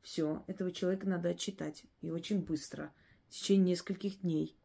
Все, 0.00 0.44
этого 0.46 0.70
человека 0.70 1.08
надо 1.08 1.30
отчитать. 1.30 1.82
И 2.02 2.12
очень 2.12 2.40
быстро, 2.40 2.94
в 3.26 3.30
течение 3.30 3.70
нескольких 3.70 4.20
дней. 4.20 4.56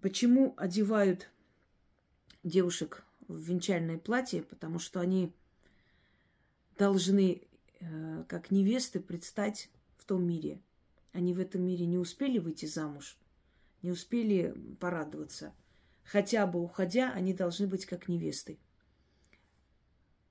Почему 0.00 0.54
одевают 0.56 1.28
девушек 2.44 3.04
в 3.28 3.38
венчальное 3.38 3.98
платье? 3.98 4.42
Потому 4.42 4.78
что 4.78 5.00
они 5.00 5.32
должны, 6.76 7.42
э, 7.80 8.24
как 8.28 8.50
невесты, 8.50 9.00
предстать 9.00 9.70
в 9.96 10.04
том 10.04 10.24
мире. 10.24 10.60
Они 11.12 11.32
в 11.32 11.38
этом 11.38 11.62
мире 11.62 11.86
не 11.86 11.98
успели 11.98 12.38
выйти 12.38 12.66
замуж, 12.66 13.16
не 13.82 13.90
успели 13.90 14.54
порадоваться. 14.80 15.54
Хотя 16.04 16.46
бы 16.46 16.60
уходя, 16.60 17.12
они 17.12 17.32
должны 17.32 17.66
быть 17.66 17.86
как 17.86 18.08
невесты. 18.08 18.58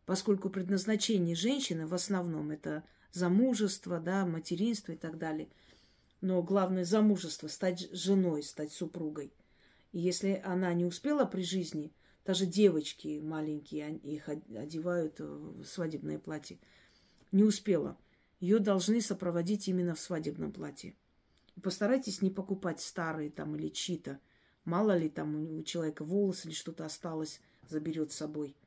Поскольку 0.06 0.50
предназначение 0.50 1.36
женщины 1.36 1.88
в 1.88 1.94
основном 1.94 2.52
это 2.52 2.84
замужество, 3.12 4.00
да, 4.00 4.26
материнство 4.26 4.92
и 4.92 4.98
так 4.98 5.18
далее. 5.18 5.50
Но 6.22 6.42
главное 6.42 6.84
замужество, 6.84 7.48
стать 7.48 7.90
женой, 7.92 8.44
стать 8.44 8.72
супругой. 8.72 9.34
И 9.92 10.00
если 10.00 10.42
она 10.44 10.74
не 10.74 10.86
успела 10.86 11.26
при 11.26 11.44
жизни, 11.44 11.94
даже 12.26 12.46
девочки 12.46 13.20
маленькие, 13.22 13.98
их 13.98 14.30
одевают 14.30 15.20
в 15.20 15.66
свадебное 15.66 16.20
платье, 16.20 16.60
не 17.32 17.44
успела– 17.44 17.98
ее 18.44 18.60
должны 18.60 19.00
сопроводить 19.00 19.70
именно 19.70 19.96
в 19.96 20.02
свадебном 20.02 20.52
платье. 20.52 20.98
И 21.56 21.62
постарайтесь 21.62 22.22
не 22.22 22.30
покупать 22.30 22.82
старые 22.82 23.30
там 23.30 23.56
или 23.56 23.70
чьи-то. 23.70 24.20
Мало 24.66 24.98
ли 24.98 25.08
там 25.08 25.60
у 25.60 25.64
человека 25.64 26.04
волосы 26.04 26.50
или 26.50 26.54
что-то 26.54 26.84
осталось, 26.84 27.40
заберет 27.70 28.12
с 28.12 28.18
собой. 28.18 28.58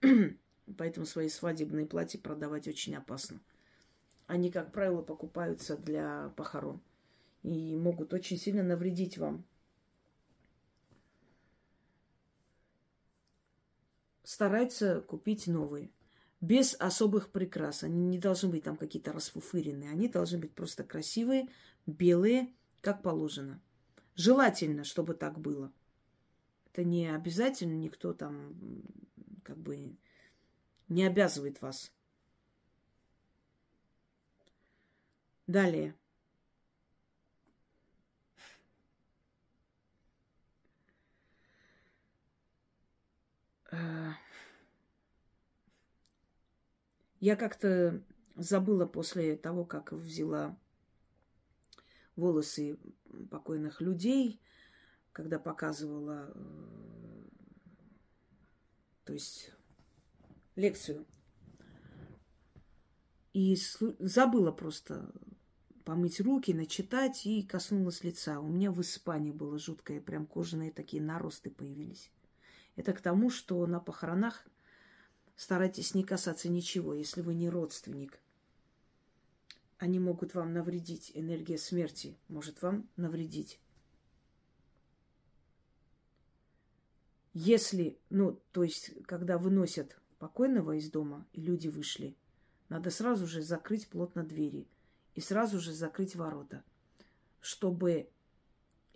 Поэтому 0.78 1.04
свои 1.04 1.28
свадебные 1.28 1.84
платья 1.84 2.18
продавать 2.18 2.66
очень 2.66 2.96
опасно. 2.96 3.42
Они, 4.26 4.50
как 4.50 4.72
правило, 4.72 5.02
покупаются 5.02 5.76
для 5.76 6.32
похорон. 6.34 6.80
И 7.42 7.76
могут 7.76 8.14
очень 8.14 8.38
сильно 8.38 8.62
навредить 8.62 9.18
вам. 9.18 9.44
Стараются 14.26 15.02
купить 15.02 15.46
новые 15.46 15.92
без 16.40 16.74
особых 16.80 17.30
прикрас. 17.30 17.84
Они 17.84 18.04
не 18.04 18.18
должны 18.18 18.48
быть 18.48 18.64
там 18.64 18.76
какие-то 18.76 19.12
расфуфыренные. 19.12 19.88
Они 19.88 20.08
должны 20.08 20.38
быть 20.38 20.52
просто 20.52 20.82
красивые, 20.82 21.48
белые, 21.86 22.52
как 22.80 23.04
положено. 23.04 23.62
Желательно, 24.16 24.82
чтобы 24.82 25.14
так 25.14 25.38
было. 25.38 25.72
Это 26.72 26.82
не 26.82 27.06
обязательно, 27.06 27.74
никто 27.74 28.12
там 28.12 28.82
как 29.44 29.58
бы 29.58 29.96
не 30.88 31.04
обязывает 31.04 31.62
вас. 31.62 31.92
Далее. 35.46 35.94
Я 47.20 47.36
как-то 47.36 48.02
забыла 48.36 48.86
после 48.86 49.36
того, 49.36 49.64
как 49.64 49.92
взяла 49.92 50.56
волосы 52.14 52.78
покойных 53.30 53.80
людей, 53.80 54.40
когда 55.12 55.38
показывала, 55.38 56.32
э, 56.34 57.28
то 59.04 59.12
есть 59.12 59.52
лекцию. 60.56 61.06
И 63.32 63.56
забыла 63.98 64.50
просто 64.50 65.12
помыть 65.84 66.20
руки, 66.20 66.54
начитать 66.54 67.26
и 67.26 67.42
коснулась 67.42 68.02
лица. 68.02 68.40
У 68.40 68.48
меня 68.48 68.72
в 68.72 68.80
Испании 68.80 69.30
было 69.30 69.58
жуткое, 69.58 70.00
прям 70.00 70.26
кожаные 70.26 70.72
такие 70.72 71.02
наросты 71.02 71.50
появились. 71.50 72.10
Это 72.76 72.92
к 72.92 73.00
тому, 73.00 73.30
что 73.30 73.66
на 73.66 73.80
похоронах 73.80 74.46
Старайтесь 75.36 75.94
не 75.94 76.02
касаться 76.02 76.48
ничего, 76.48 76.94
если 76.94 77.20
вы 77.20 77.34
не 77.34 77.50
родственник. 77.50 78.18
Они 79.76 79.98
могут 79.98 80.34
вам 80.34 80.54
навредить. 80.54 81.12
Энергия 81.14 81.58
смерти 81.58 82.16
может 82.28 82.62
вам 82.62 82.88
навредить. 82.96 83.60
Если, 87.34 87.98
ну, 88.08 88.40
то 88.52 88.62
есть, 88.62 88.92
когда 89.04 89.36
выносят 89.36 90.00
покойного 90.18 90.78
из 90.78 90.90
дома, 90.90 91.26
и 91.34 91.42
люди 91.42 91.68
вышли, 91.68 92.16
надо 92.70 92.88
сразу 92.88 93.26
же 93.26 93.42
закрыть 93.42 93.88
плотно 93.88 94.24
двери 94.24 94.66
и 95.14 95.20
сразу 95.20 95.60
же 95.60 95.74
закрыть 95.74 96.16
ворота, 96.16 96.64
чтобы 97.40 98.08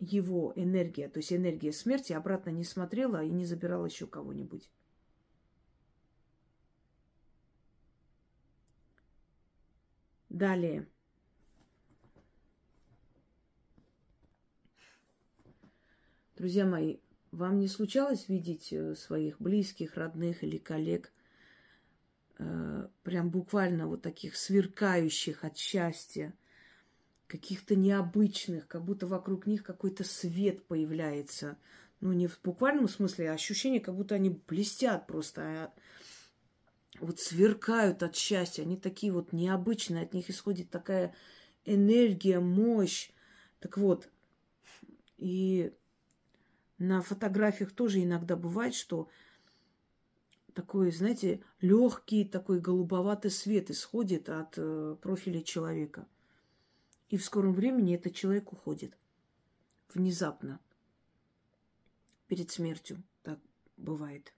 его 0.01 0.53
энергия, 0.57 1.09
то 1.09 1.19
есть 1.19 1.33
энергия 1.33 1.73
смерти 1.73 2.13
обратно 2.13 2.51
не 2.51 2.65
смотрела 2.65 3.23
и 3.23 3.29
не 3.29 3.45
забирала 3.45 3.87
еще 3.87 4.07
кого-нибудь. 4.07 4.71
Далее. 10.29 10.89
Друзья 16.37 16.65
мои, 16.65 16.99
вам 17.33 17.59
не 17.59 17.69
случалось 17.69 18.29
видеть 18.29 18.73
э, 18.73 18.95
своих 18.95 19.41
близких, 19.41 19.97
родных 19.97 20.43
или 20.43 20.57
коллег 20.57 21.13
э, 22.39 22.89
прям 23.03 23.29
буквально 23.29 23.87
вот 23.87 24.03
таких 24.03 24.37
сверкающих 24.37 25.45
от 25.45 25.59
счастья, 25.59 26.33
каких-то 27.31 27.77
необычных, 27.77 28.67
как 28.67 28.85
будто 28.85 29.07
вокруг 29.07 29.47
них 29.47 29.63
какой-то 29.63 30.03
свет 30.03 30.67
появляется. 30.67 31.57
Ну, 32.01 32.13
не 32.13 32.27
в 32.27 32.41
буквальном 32.43 32.89
смысле, 32.89 33.31
а 33.31 33.35
ощущение, 33.35 33.81
как 33.81 33.95
будто 33.95 34.17
они 34.17 34.31
блестят 34.49 35.07
просто, 35.07 35.43
а 35.43 35.75
вот 36.99 37.21
сверкают 37.21 38.03
от 38.03 38.17
счастья. 38.17 38.63
Они 38.63 38.77
такие 38.77 39.13
вот 39.13 39.33
необычные, 39.33 40.03
от 40.03 40.13
них 40.13 40.29
исходит 40.29 40.71
такая 40.71 41.15
энергия, 41.65 42.41
мощь. 42.41 43.11
Так 43.61 43.79
вот, 43.79 44.09
и 45.17 45.73
на 46.79 47.01
фотографиях 47.01 47.71
тоже 47.71 48.03
иногда 48.03 48.35
бывает, 48.35 48.75
что 48.75 49.09
такой, 50.53 50.91
знаете, 50.91 51.43
легкий 51.61 52.25
такой 52.25 52.59
голубоватый 52.61 53.31
свет 53.31 53.71
исходит 53.71 54.29
от 54.29 54.55
э, 54.57 54.97
профиля 55.01 55.43
человека. 55.43 56.09
И 57.11 57.19
в 57.19 57.25
скором 57.25 57.53
времени 57.53 57.95
этот 57.95 58.15
человек 58.15 58.53
уходит. 58.53 58.97
Внезапно. 59.93 60.61
Перед 62.27 62.51
смертью 62.51 63.03
так 63.23 63.39
бывает 63.77 64.33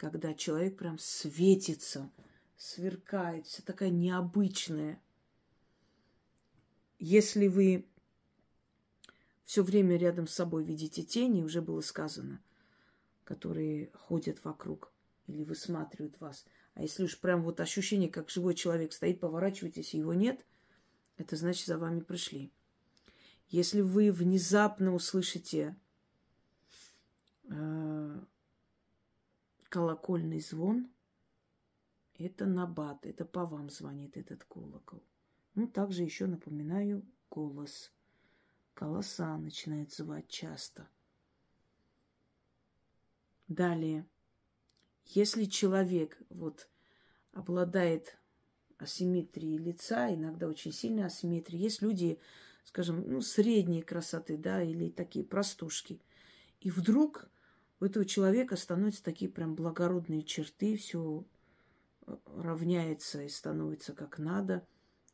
когда 0.00 0.32
человек 0.32 0.78
прям 0.78 0.98
светится, 0.98 2.10
сверкает, 2.56 3.46
вся 3.46 3.62
такая 3.62 3.90
необычная. 3.90 4.98
Если 6.98 7.48
вы 7.48 7.86
все 9.44 9.62
время 9.62 9.98
рядом 9.98 10.26
с 10.26 10.32
собой 10.32 10.64
видите 10.64 11.02
тени, 11.02 11.42
уже 11.42 11.60
было 11.60 11.82
сказано, 11.82 12.42
которые 13.24 13.90
ходят 13.92 14.42
вокруг 14.42 14.90
или 15.26 15.44
высматривают 15.44 16.18
вас. 16.18 16.46
А 16.72 16.80
если 16.80 17.04
уж 17.04 17.20
прям 17.20 17.42
вот 17.42 17.60
ощущение, 17.60 18.08
как 18.08 18.30
живой 18.30 18.54
человек 18.54 18.94
стоит, 18.94 19.20
поворачиваетесь, 19.20 19.92
его 19.92 20.14
нет, 20.14 20.46
это 21.20 21.36
значит, 21.36 21.66
за 21.66 21.78
вами 21.78 22.00
пришли. 22.00 22.52
Если 23.48 23.80
вы 23.80 24.10
внезапно 24.12 24.94
услышите 24.94 25.76
э, 27.44 28.20
колокольный 29.68 30.40
звон– 30.40 30.90
это 32.20 32.44
набат, 32.44 33.06
это 33.06 33.24
по 33.24 33.46
вам 33.46 33.70
звонит 33.70 34.16
этот 34.16 34.44
колокол. 34.44 35.02
Ну, 35.54 35.66
также 35.66 36.02
еще 36.02 36.26
напоминаю 36.26 37.02
голос. 37.30 37.92
Голоса 38.76 39.36
начинает 39.38 39.92
звать 39.92 40.28
часто. 40.28 40.88
Далее. 43.48 44.06
Если 45.06 45.46
человек 45.46 46.20
вот 46.28 46.68
обладает 47.32 48.19
асимметрией 48.82 49.58
лица, 49.58 50.12
иногда 50.12 50.48
очень 50.48 50.72
сильной 50.72 51.06
асимметрией, 51.06 51.62
есть 51.62 51.82
люди, 51.82 52.18
скажем, 52.64 53.04
ну, 53.06 53.20
средней 53.20 53.82
красоты, 53.82 54.36
да, 54.36 54.62
или 54.62 54.90
такие 54.90 55.24
простушки. 55.24 56.00
И 56.60 56.70
вдруг 56.70 57.30
у 57.80 57.84
этого 57.84 58.04
человека 58.04 58.56
становятся 58.56 59.02
такие 59.02 59.30
прям 59.30 59.54
благородные 59.54 60.22
черты, 60.22 60.76
все 60.76 61.24
э, 62.06 62.16
равняется 62.36 63.22
и 63.22 63.28
становится 63.28 63.94
как 63.94 64.18
надо. 64.18 64.66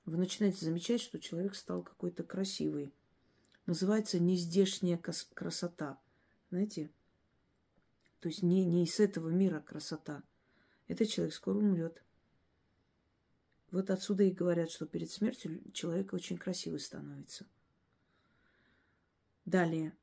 Вы 0.04 0.16
начинаете 0.16 0.64
замечать, 0.64 1.00
что 1.00 1.18
человек 1.18 1.54
стал 1.54 1.82
какой-то 1.82 2.24
красивый. 2.24 2.92
Называется 3.66 4.20
нездешняя 4.20 5.00
красота. 5.34 5.98
Знаете? 6.50 6.90
То 8.20 8.28
есть 8.28 8.42
не, 8.42 8.64
не 8.64 8.84
из 8.84 9.00
этого 9.00 9.28
мира 9.28 9.60
красота. 9.60 10.22
Этот 10.88 11.08
человек 11.08 11.34
скоро 11.34 11.58
умрет. 11.58 12.02
Вот 13.70 13.90
отсюда 13.90 14.22
и 14.24 14.30
говорят, 14.30 14.70
что 14.70 14.86
перед 14.86 15.10
смертью 15.10 15.60
человек 15.72 16.12
очень 16.12 16.38
красивый 16.38 16.80
становится. 16.80 17.46
Далее. 19.44 19.96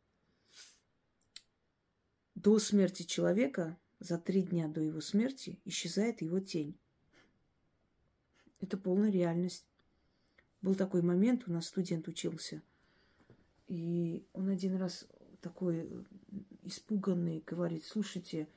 до 2.35 2.59
смерти 2.59 3.03
человека, 3.03 3.77
за 3.99 4.17
три 4.17 4.41
дня 4.41 4.67
до 4.67 4.81
его 4.81 4.99
смерти, 4.99 5.59
исчезает 5.63 6.21
его 6.21 6.39
тень. 6.39 6.77
Это 8.59 8.77
полная 8.77 9.11
реальность. 9.11 9.65
Был 10.61 10.75
такой 10.75 11.01
момент, 11.01 11.43
у 11.47 11.51
нас 11.51 11.67
студент 11.67 12.07
учился, 12.07 12.61
и 13.67 14.25
он 14.33 14.49
один 14.49 14.75
раз 14.75 15.07
такой 15.41 16.05
испуганный 16.63 17.43
говорит, 17.45 17.85
слушайте, 17.85 18.47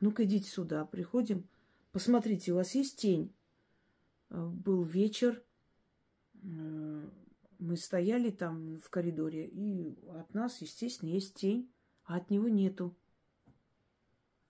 ну-ка 0.00 0.24
идите 0.24 0.50
сюда, 0.50 0.84
приходим, 0.84 1.48
посмотрите, 1.92 2.52
у 2.52 2.56
вас 2.56 2.74
есть 2.74 2.96
тень? 2.98 3.32
Э, 4.30 4.46
был 4.46 4.82
вечер, 4.82 5.42
э, 6.42 7.08
мы 7.58 7.76
стояли 7.76 8.30
там 8.30 8.80
в 8.80 8.88
коридоре, 8.88 9.46
и 9.46 9.98
от 10.08 10.32
нас, 10.32 10.60
естественно, 10.62 11.10
есть 11.10 11.34
тень, 11.34 11.70
а 12.04 12.16
от 12.16 12.30
него 12.30 12.48
нету. 12.48 12.96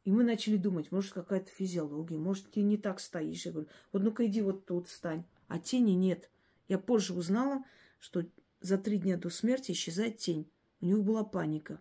И 0.04 0.12
мы 0.12 0.24
начали 0.24 0.56
думать, 0.56 0.92
может, 0.92 1.12
какая-то 1.12 1.50
физиология, 1.50 2.18
может, 2.18 2.50
ты 2.50 2.62
не 2.62 2.78
так 2.78 3.00
стоишь. 3.00 3.44
Я 3.46 3.52
говорю, 3.52 3.68
вот 3.92 4.02
ну-ка 4.02 4.26
иди 4.26 4.40
вот 4.40 4.64
тут 4.64 4.88
стань. 4.88 5.24
А 5.46 5.58
тени 5.58 5.92
нет. 5.92 6.30
Я 6.68 6.78
позже 6.78 7.12
узнала, 7.12 7.64
что 7.98 8.24
за 8.60 8.78
три 8.78 8.98
дня 8.98 9.16
до 9.16 9.28
смерти 9.28 9.72
исчезает 9.72 10.16
тень. 10.16 10.50
У 10.80 10.86
него 10.86 11.02
была 11.02 11.24
паника. 11.24 11.80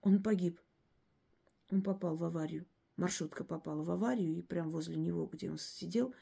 Он 0.00 0.22
погиб. 0.22 0.58
Он 1.70 1.82
попал 1.82 2.16
в 2.16 2.24
аварию. 2.24 2.66
Маршрутка 2.96 3.44
попала 3.44 3.82
в 3.82 3.90
аварию, 3.90 4.36
и 4.36 4.42
прямо 4.42 4.70
возле 4.70 4.96
него, 4.96 5.26
где 5.26 5.50
он 5.50 5.58
сидел, 5.58 6.14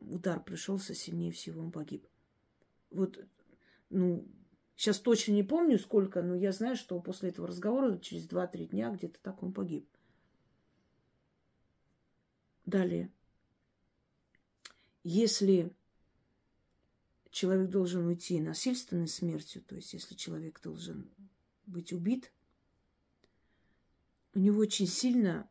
удар 0.00 0.42
пришелся 0.42 0.94
сильнее 0.94 1.32
всего, 1.32 1.62
он 1.62 1.70
погиб. 1.70 2.06
Вот, 2.90 3.24
ну, 3.88 4.26
сейчас 4.76 4.98
точно 4.98 5.32
не 5.32 5.42
помню 5.42 5.78
сколько, 5.78 6.22
но 6.22 6.34
я 6.34 6.52
знаю, 6.52 6.76
что 6.76 7.00
после 7.00 7.30
этого 7.30 7.48
разговора 7.48 7.98
через 7.98 8.28
2-3 8.28 8.66
дня 8.66 8.90
где-то 8.90 9.18
так 9.20 9.42
он 9.42 9.52
погиб. 9.52 9.88
Далее. 12.66 13.10
Если 15.02 15.72
человек 17.30 17.70
должен 17.70 18.06
уйти 18.06 18.40
насильственной 18.40 19.08
смертью, 19.08 19.62
то 19.62 19.76
есть 19.76 19.92
если 19.92 20.14
человек 20.14 20.60
должен 20.60 21.10
быть 21.66 21.92
убит, 21.92 22.32
у 24.34 24.38
него 24.38 24.60
очень 24.60 24.86
сильно 24.86 25.48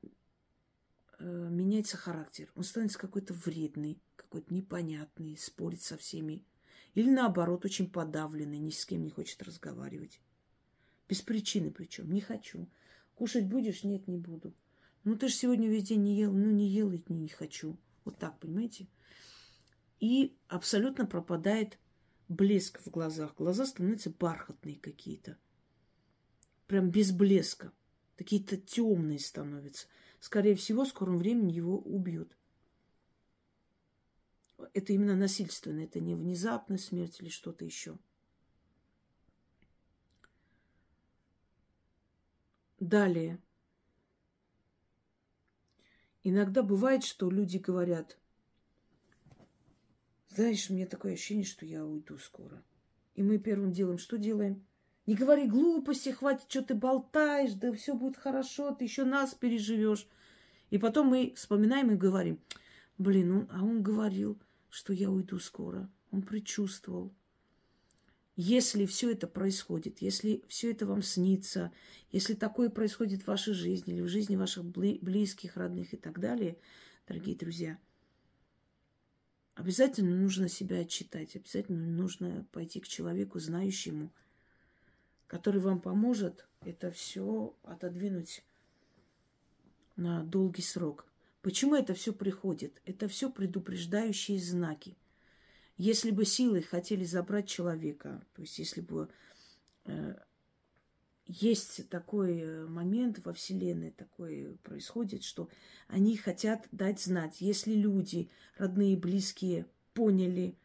э, 1.17 1.25
меняется 1.25 1.97
характер. 1.97 2.51
Он 2.55 2.63
становится 2.63 2.99
какой-то 2.99 3.33
вредный, 3.33 4.01
какой-то 4.29 4.53
непонятный, 4.53 5.35
спорит 5.37 5.81
со 5.81 5.97
всеми. 5.97 6.45
Или 6.93 7.09
наоборот, 7.09 7.65
очень 7.65 7.89
подавленный, 7.89 8.59
ни 8.59 8.69
с 8.69 8.85
кем 8.85 9.03
не 9.03 9.09
хочет 9.09 9.41
разговаривать. 9.41 10.21
Без 11.07 11.21
причины 11.23 11.71
причем. 11.71 12.11
Не 12.11 12.21
хочу. 12.21 12.69
Кушать 13.15 13.47
будешь? 13.47 13.83
Нет, 13.83 14.07
не 14.07 14.17
буду. 14.17 14.53
Ну, 15.03 15.17
ты 15.17 15.27
же 15.27 15.33
сегодня 15.33 15.67
весь 15.67 15.85
день 15.85 16.03
не 16.03 16.15
ел. 16.15 16.31
Ну, 16.31 16.51
не 16.51 16.67
ел 16.67 16.91
и 16.91 17.01
не, 17.07 17.27
хочу. 17.27 17.77
Вот 18.05 18.19
так, 18.19 18.39
понимаете? 18.39 18.87
И 19.99 20.37
абсолютно 20.47 21.07
пропадает 21.07 21.79
блеск 22.27 22.79
в 22.81 22.91
глазах. 22.91 23.33
Глаза 23.35 23.65
становятся 23.65 24.11
бархатные 24.11 24.75
какие-то. 24.75 25.37
Прям 26.67 26.91
без 26.91 27.11
блеска. 27.11 27.71
Какие-то 28.15 28.57
темные 28.57 29.19
становятся. 29.19 29.87
Скорее 30.19 30.55
всего, 30.55 30.85
в 30.85 30.89
скором 30.89 31.17
времени 31.17 31.53
его 31.53 31.79
убьют. 31.79 32.37
Это 34.73 34.93
именно 34.93 35.15
насильственно, 35.15 35.81
это 35.81 35.99
не 35.99 36.15
внезапная 36.15 36.77
смерть 36.77 37.21
или 37.21 37.29
что-то 37.29 37.65
еще. 37.65 37.97
Далее. 42.79 43.39
Иногда 46.23 46.63
бывает, 46.63 47.03
что 47.03 47.29
люди 47.29 47.57
говорят, 47.57 48.17
знаешь, 50.29 50.69
мне 50.69 50.85
такое 50.85 51.13
ощущение, 51.13 51.45
что 51.45 51.65
я 51.65 51.85
уйду 51.85 52.17
скоро. 52.17 52.63
И 53.15 53.23
мы 53.23 53.37
первым 53.37 53.71
делом 53.71 53.97
что 53.97 54.17
делаем? 54.17 54.65
Не 55.05 55.15
говори 55.15 55.47
глупости, 55.47 56.09
хватит, 56.09 56.45
что 56.49 56.61
ты 56.61 56.75
болтаешь, 56.75 57.53
да 57.53 57.73
все 57.73 57.95
будет 57.95 58.15
хорошо, 58.15 58.73
ты 58.75 58.83
еще 58.83 59.05
нас 59.05 59.33
переживешь. 59.33 60.07
И 60.69 60.77
потом 60.77 61.07
мы 61.07 61.33
вспоминаем 61.35 61.91
и 61.91 61.95
говорим, 61.95 62.39
блин, 62.97 63.31
он, 63.31 63.47
а 63.51 63.63
он 63.63 63.81
говорил, 63.81 64.39
что 64.69 64.93
я 64.93 65.09
уйду 65.09 65.39
скоро. 65.39 65.89
Он 66.11 66.21
предчувствовал. 66.21 67.13
Если 68.35 68.85
все 68.85 69.11
это 69.11 69.27
происходит, 69.27 70.01
если 70.01 70.43
все 70.47 70.71
это 70.71 70.85
вам 70.85 71.01
снится, 71.01 71.73
если 72.11 72.35
такое 72.35 72.69
происходит 72.69 73.23
в 73.23 73.27
вашей 73.27 73.53
жизни 73.53 73.93
или 73.93 74.01
в 74.01 74.07
жизни 74.07 74.37
ваших 74.37 74.63
близких, 74.63 75.57
родных 75.57 75.93
и 75.93 75.97
так 75.97 76.19
далее, 76.19 76.57
дорогие 77.05 77.35
друзья, 77.35 77.77
обязательно 79.55 80.15
нужно 80.15 80.47
себя 80.47 80.79
отчитать, 80.79 81.35
обязательно 81.35 81.85
нужно 81.85 82.47
пойти 82.53 82.79
к 82.79 82.87
человеку, 82.87 83.39
знающему, 83.39 84.13
который 85.27 85.59
вам 85.59 85.81
поможет 85.81 86.47
это 86.61 86.91
все 86.91 87.53
отодвинуть 87.63 88.41
на 89.97 90.23
долгий 90.23 90.61
срок. 90.61 91.08
Почему 91.41 91.75
это 91.75 91.93
все 91.93 92.13
приходит? 92.13 92.81
Это 92.85 93.07
все 93.07 93.29
предупреждающие 93.29 94.39
знаки– 94.39 94.97
если 95.79 96.11
бы 96.11 96.25
силой 96.25 96.61
хотели 96.61 97.05
забрать 97.05 97.47
человека, 97.47 98.21
то 98.33 98.41
есть 98.41 98.59
если 98.59 98.81
бы 98.81 99.07
э, 99.85 100.15
есть 101.25 101.87
такой 101.87 102.37
э, 102.37 102.65
момент 102.67 103.21
во 103.23 103.31
Вселенной, 103.31 103.91
такое 103.91 104.57
происходит, 104.63 105.23
что 105.23 105.47
они 105.87 106.17
хотят 106.17 106.67
дать 106.73 106.99
знать, 106.99 107.39
если 107.39 107.75
люди, 107.75 108.29
родные, 108.57 108.97
близкие, 108.97 109.67
поняли, 109.93 110.57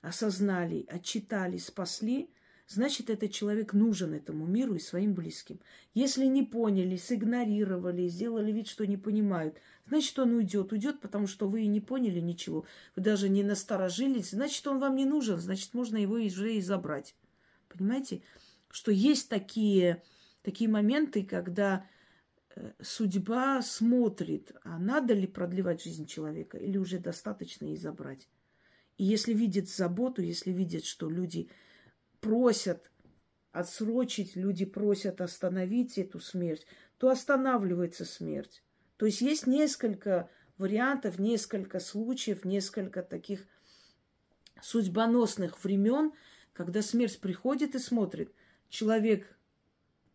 осознали, 0.00 0.86
отчитали, 0.88 1.58
спасли– 1.58 2.30
значит, 2.72 3.10
этот 3.10 3.30
человек 3.32 3.72
нужен 3.72 4.14
этому 4.14 4.46
миру 4.46 4.74
и 4.74 4.80
своим 4.80 5.14
близким. 5.14 5.60
Если 5.94 6.24
не 6.26 6.42
поняли, 6.42 6.96
сигнорировали, 6.96 8.08
сделали 8.08 8.52
вид, 8.52 8.68
что 8.68 8.86
не 8.86 8.96
понимают, 8.96 9.58
значит, 9.86 10.18
он 10.18 10.34
уйдет. 10.34 10.72
Уйдет, 10.72 11.00
потому 11.00 11.26
что 11.26 11.48
вы 11.48 11.62
и 11.62 11.66
не 11.66 11.80
поняли 11.80 12.20
ничего. 12.20 12.64
Вы 12.96 13.02
даже 13.02 13.28
не 13.28 13.42
насторожились. 13.42 14.30
Значит, 14.30 14.66
он 14.66 14.78
вам 14.78 14.96
не 14.96 15.04
нужен. 15.04 15.38
Значит, 15.38 15.74
можно 15.74 15.96
его 15.96 16.14
уже 16.14 16.54
и 16.54 16.60
забрать. 16.60 17.14
Понимаете? 17.68 18.22
Что 18.70 18.90
есть 18.90 19.28
такие, 19.28 20.02
такие 20.42 20.68
моменты, 20.68 21.24
когда 21.24 21.86
э, 22.54 22.72
судьба 22.80 23.60
смотрит, 23.62 24.52
а 24.64 24.78
надо 24.78 25.14
ли 25.14 25.26
продлевать 25.26 25.82
жизнь 25.82 26.06
человека 26.06 26.56
или 26.56 26.78
уже 26.78 26.98
достаточно 26.98 27.66
и 27.66 27.76
забрать. 27.76 28.28
И 28.96 29.04
если 29.04 29.34
видит 29.34 29.68
заботу, 29.68 30.22
если 30.22 30.52
видит, 30.52 30.84
что 30.84 31.10
люди 31.10 31.50
просят 32.22 32.90
отсрочить, 33.50 34.34
люди 34.36 34.64
просят 34.64 35.20
остановить 35.20 35.98
эту 35.98 36.20
смерть, 36.20 36.64
то 36.96 37.10
останавливается 37.10 38.06
смерть. 38.06 38.62
То 38.96 39.04
есть 39.04 39.20
есть 39.20 39.46
несколько 39.46 40.30
вариантов, 40.56 41.18
несколько 41.18 41.80
случаев, 41.80 42.44
несколько 42.46 43.02
таких 43.02 43.46
судьбоносных 44.62 45.62
времен, 45.62 46.12
когда 46.52 46.80
смерть 46.80 47.20
приходит 47.20 47.74
и 47.74 47.78
смотрит, 47.78 48.32
человек 48.68 49.36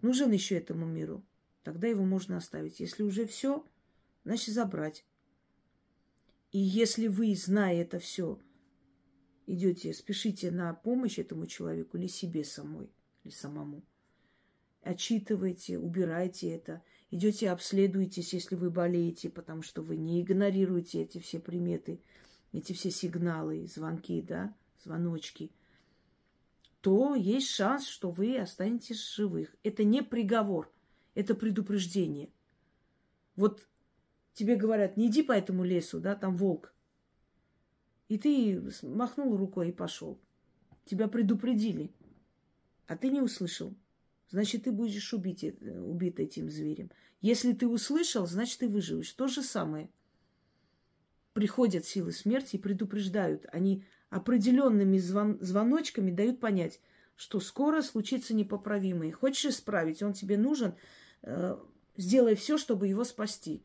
нужен 0.01 0.31
еще 0.31 0.57
этому 0.57 0.85
миру, 0.85 1.23
тогда 1.63 1.87
его 1.87 2.05
можно 2.05 2.37
оставить. 2.37 2.79
Если 2.79 3.03
уже 3.03 3.27
все, 3.27 3.65
значит 4.23 4.55
забрать. 4.55 5.05
И 6.51 6.59
если 6.59 7.07
вы, 7.07 7.35
зная 7.35 7.81
это 7.81 7.99
все, 7.99 8.39
идете, 9.47 9.93
спешите 9.93 10.51
на 10.51 10.73
помощь 10.73 11.17
этому 11.17 11.47
человеку 11.47 11.97
или 11.97 12.05
себе 12.05 12.43
самой, 12.43 12.91
или 13.23 13.33
самому. 13.33 13.83
Отчитывайте, 14.81 15.79
убирайте 15.79 16.49
это. 16.49 16.83
Идете, 17.09 17.49
обследуйтесь, 17.49 18.33
если 18.33 18.55
вы 18.55 18.69
болеете, 18.69 19.29
потому 19.29 19.63
что 19.63 19.81
вы 19.81 19.97
не 19.97 20.21
игнорируете 20.21 21.01
эти 21.01 21.19
все 21.19 21.39
приметы, 21.39 21.99
эти 22.53 22.73
все 22.73 22.91
сигналы, 22.91 23.65
звонки, 23.67 24.21
да, 24.21 24.55
звоночки, 24.83 25.51
то 26.81 27.15
есть 27.15 27.49
шанс, 27.49 27.87
что 27.87 28.11
вы 28.11 28.37
останетесь 28.37 29.13
живых. 29.13 29.53
Это 29.63 29.83
не 29.83 30.01
приговор, 30.01 30.71
это 31.15 31.35
предупреждение. 31.35 32.29
Вот 33.35 33.67
тебе 34.33 34.55
говорят, 34.55 34.95
не 34.95 35.07
иди 35.07 35.23
по 35.23 35.33
этому 35.33 35.63
лесу, 35.65 35.99
да, 35.99 36.15
там 36.15 36.37
волк. 36.37 36.73
И 38.07 38.17
ты 38.17 38.61
махнул 38.83 39.35
рукой 39.35 39.69
и 39.69 39.73
пошел. 39.73 40.19
Тебя 40.85 41.07
предупредили, 41.07 41.91
а 42.87 42.95
ты 42.95 43.09
не 43.09 43.21
услышал. 43.21 43.75
Значит, 44.29 44.63
ты 44.63 44.71
будешь 44.71 45.13
убить, 45.13 45.43
э, 45.43 45.79
убит 45.81 46.19
этим 46.19 46.49
зверем. 46.49 46.91
Если 47.21 47.53
ты 47.53 47.67
услышал, 47.67 48.25
значит, 48.27 48.59
ты 48.59 48.69
выживешь. 48.69 49.11
То 49.11 49.27
же 49.27 49.41
самое. 49.41 49.89
Приходят 51.33 51.85
силы 51.85 52.11
смерти 52.11 52.55
и 52.55 52.59
предупреждают. 52.59 53.45
Они 53.51 53.83
определенными 54.09 54.97
звон, 54.97 55.37
звоночками 55.41 56.11
дают 56.11 56.39
понять, 56.39 56.79
что 57.15 57.39
скоро 57.39 57.81
случится 57.81 58.33
непоправимое. 58.33 59.11
Хочешь 59.11 59.53
исправить, 59.53 60.03
он 60.03 60.13
тебе 60.13 60.37
нужен, 60.37 60.75
э, 61.23 61.57
сделай 61.95 62.35
все, 62.35 62.57
чтобы 62.57 62.87
его 62.87 63.03
спасти. 63.03 63.63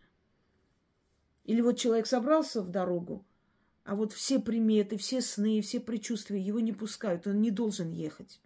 Или 1.45 1.61
вот 1.61 1.77
человек 1.77 2.07
собрался 2.07 2.63
в 2.63 2.71
дорогу, 2.71 3.25
а 3.85 3.95
вот 3.97 4.13
все 4.13 4.39
приметы, 4.39 4.97
все 4.97 5.21
сны, 5.21 5.61
все 5.61 5.81
предчувствия 5.81 6.41
его 6.41 6.61
не 6.61 6.73
пускают, 6.73 7.27
он 7.27 7.41
не 7.41 7.51
должен 7.51 7.91
ехать. 7.91 8.41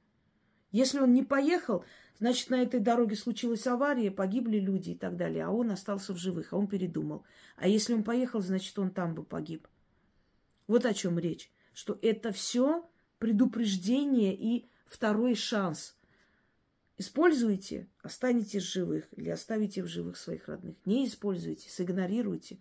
Если 0.73 0.99
он 0.99 1.13
не 1.13 1.23
поехал, 1.23 1.85
значит, 2.19 2.51
на 2.51 2.63
этой 2.63 2.81
дороге 2.81 3.17
случилась 3.17 3.67
авария, 3.67 4.11
погибли 4.11 4.59
люди 4.59 4.91
и 4.91 4.95
так 4.95 5.17
далее, 5.17 5.45
а 5.45 5.51
он 5.51 5.71
остался 5.71 6.13
в 6.13 6.19
живых, 6.19 6.53
а 6.53 6.57
он 6.57 6.67
передумал. 6.67 7.25
А 7.57 7.69
если 7.69 7.95
он 7.95 8.03
поехал, 8.03 8.41
значит, 8.41 8.79
он 8.79 8.91
там 8.91 9.15
бы 9.15 9.25
погиб. 9.25 9.69
Вот 10.67 10.85
о 10.85 10.95
чем 10.95 11.19
речь. 11.19 11.51
Что 11.73 11.99
это 12.03 12.33
все 12.33 12.89
предупреждение 13.19 14.35
и 14.35 14.69
второй 14.87 15.35
шанс. 15.35 15.97
Используйте, 16.99 17.89
останетесь 18.03 18.63
живых 18.63 19.07
или 19.13 19.29
оставите 19.29 19.83
в 19.83 19.87
живых 19.87 20.17
своих 20.17 20.49
родных. 20.49 20.77
Не 20.87 21.07
используйте, 21.07 21.69
сигнорируйте. 21.69 22.59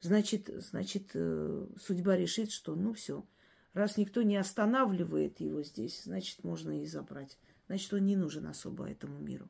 Значит, 0.00 0.48
значит, 0.48 1.10
э, 1.14 1.66
судьба 1.80 2.16
решит, 2.16 2.52
что 2.52 2.76
ну 2.76 2.92
все, 2.92 3.26
раз 3.72 3.96
никто 3.96 4.22
не 4.22 4.36
останавливает 4.36 5.40
его 5.40 5.62
здесь, 5.62 6.04
значит, 6.04 6.44
можно 6.44 6.82
и 6.82 6.86
забрать. 6.86 7.36
Значит, 7.66 7.92
он 7.92 8.06
не 8.06 8.16
нужен 8.16 8.46
особо 8.46 8.88
этому 8.88 9.18
миру. 9.18 9.48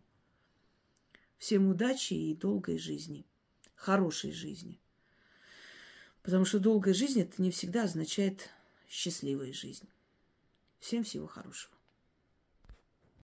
Всем 1.36 1.68
удачи 1.68 2.14
и 2.14 2.34
долгой 2.34 2.78
жизни. 2.78 3.26
Хорошей 3.74 4.32
жизни. 4.32 4.80
Потому 6.22 6.44
что 6.44 6.58
долгая 6.58 6.94
жизнь 6.94 7.20
это 7.20 7.40
не 7.40 7.50
всегда 7.50 7.84
означает 7.84 8.50
счастливая 8.88 9.52
жизнь. 9.52 9.88
Всем 10.80 11.04
всего 11.04 11.26
хорошего. 11.26 11.77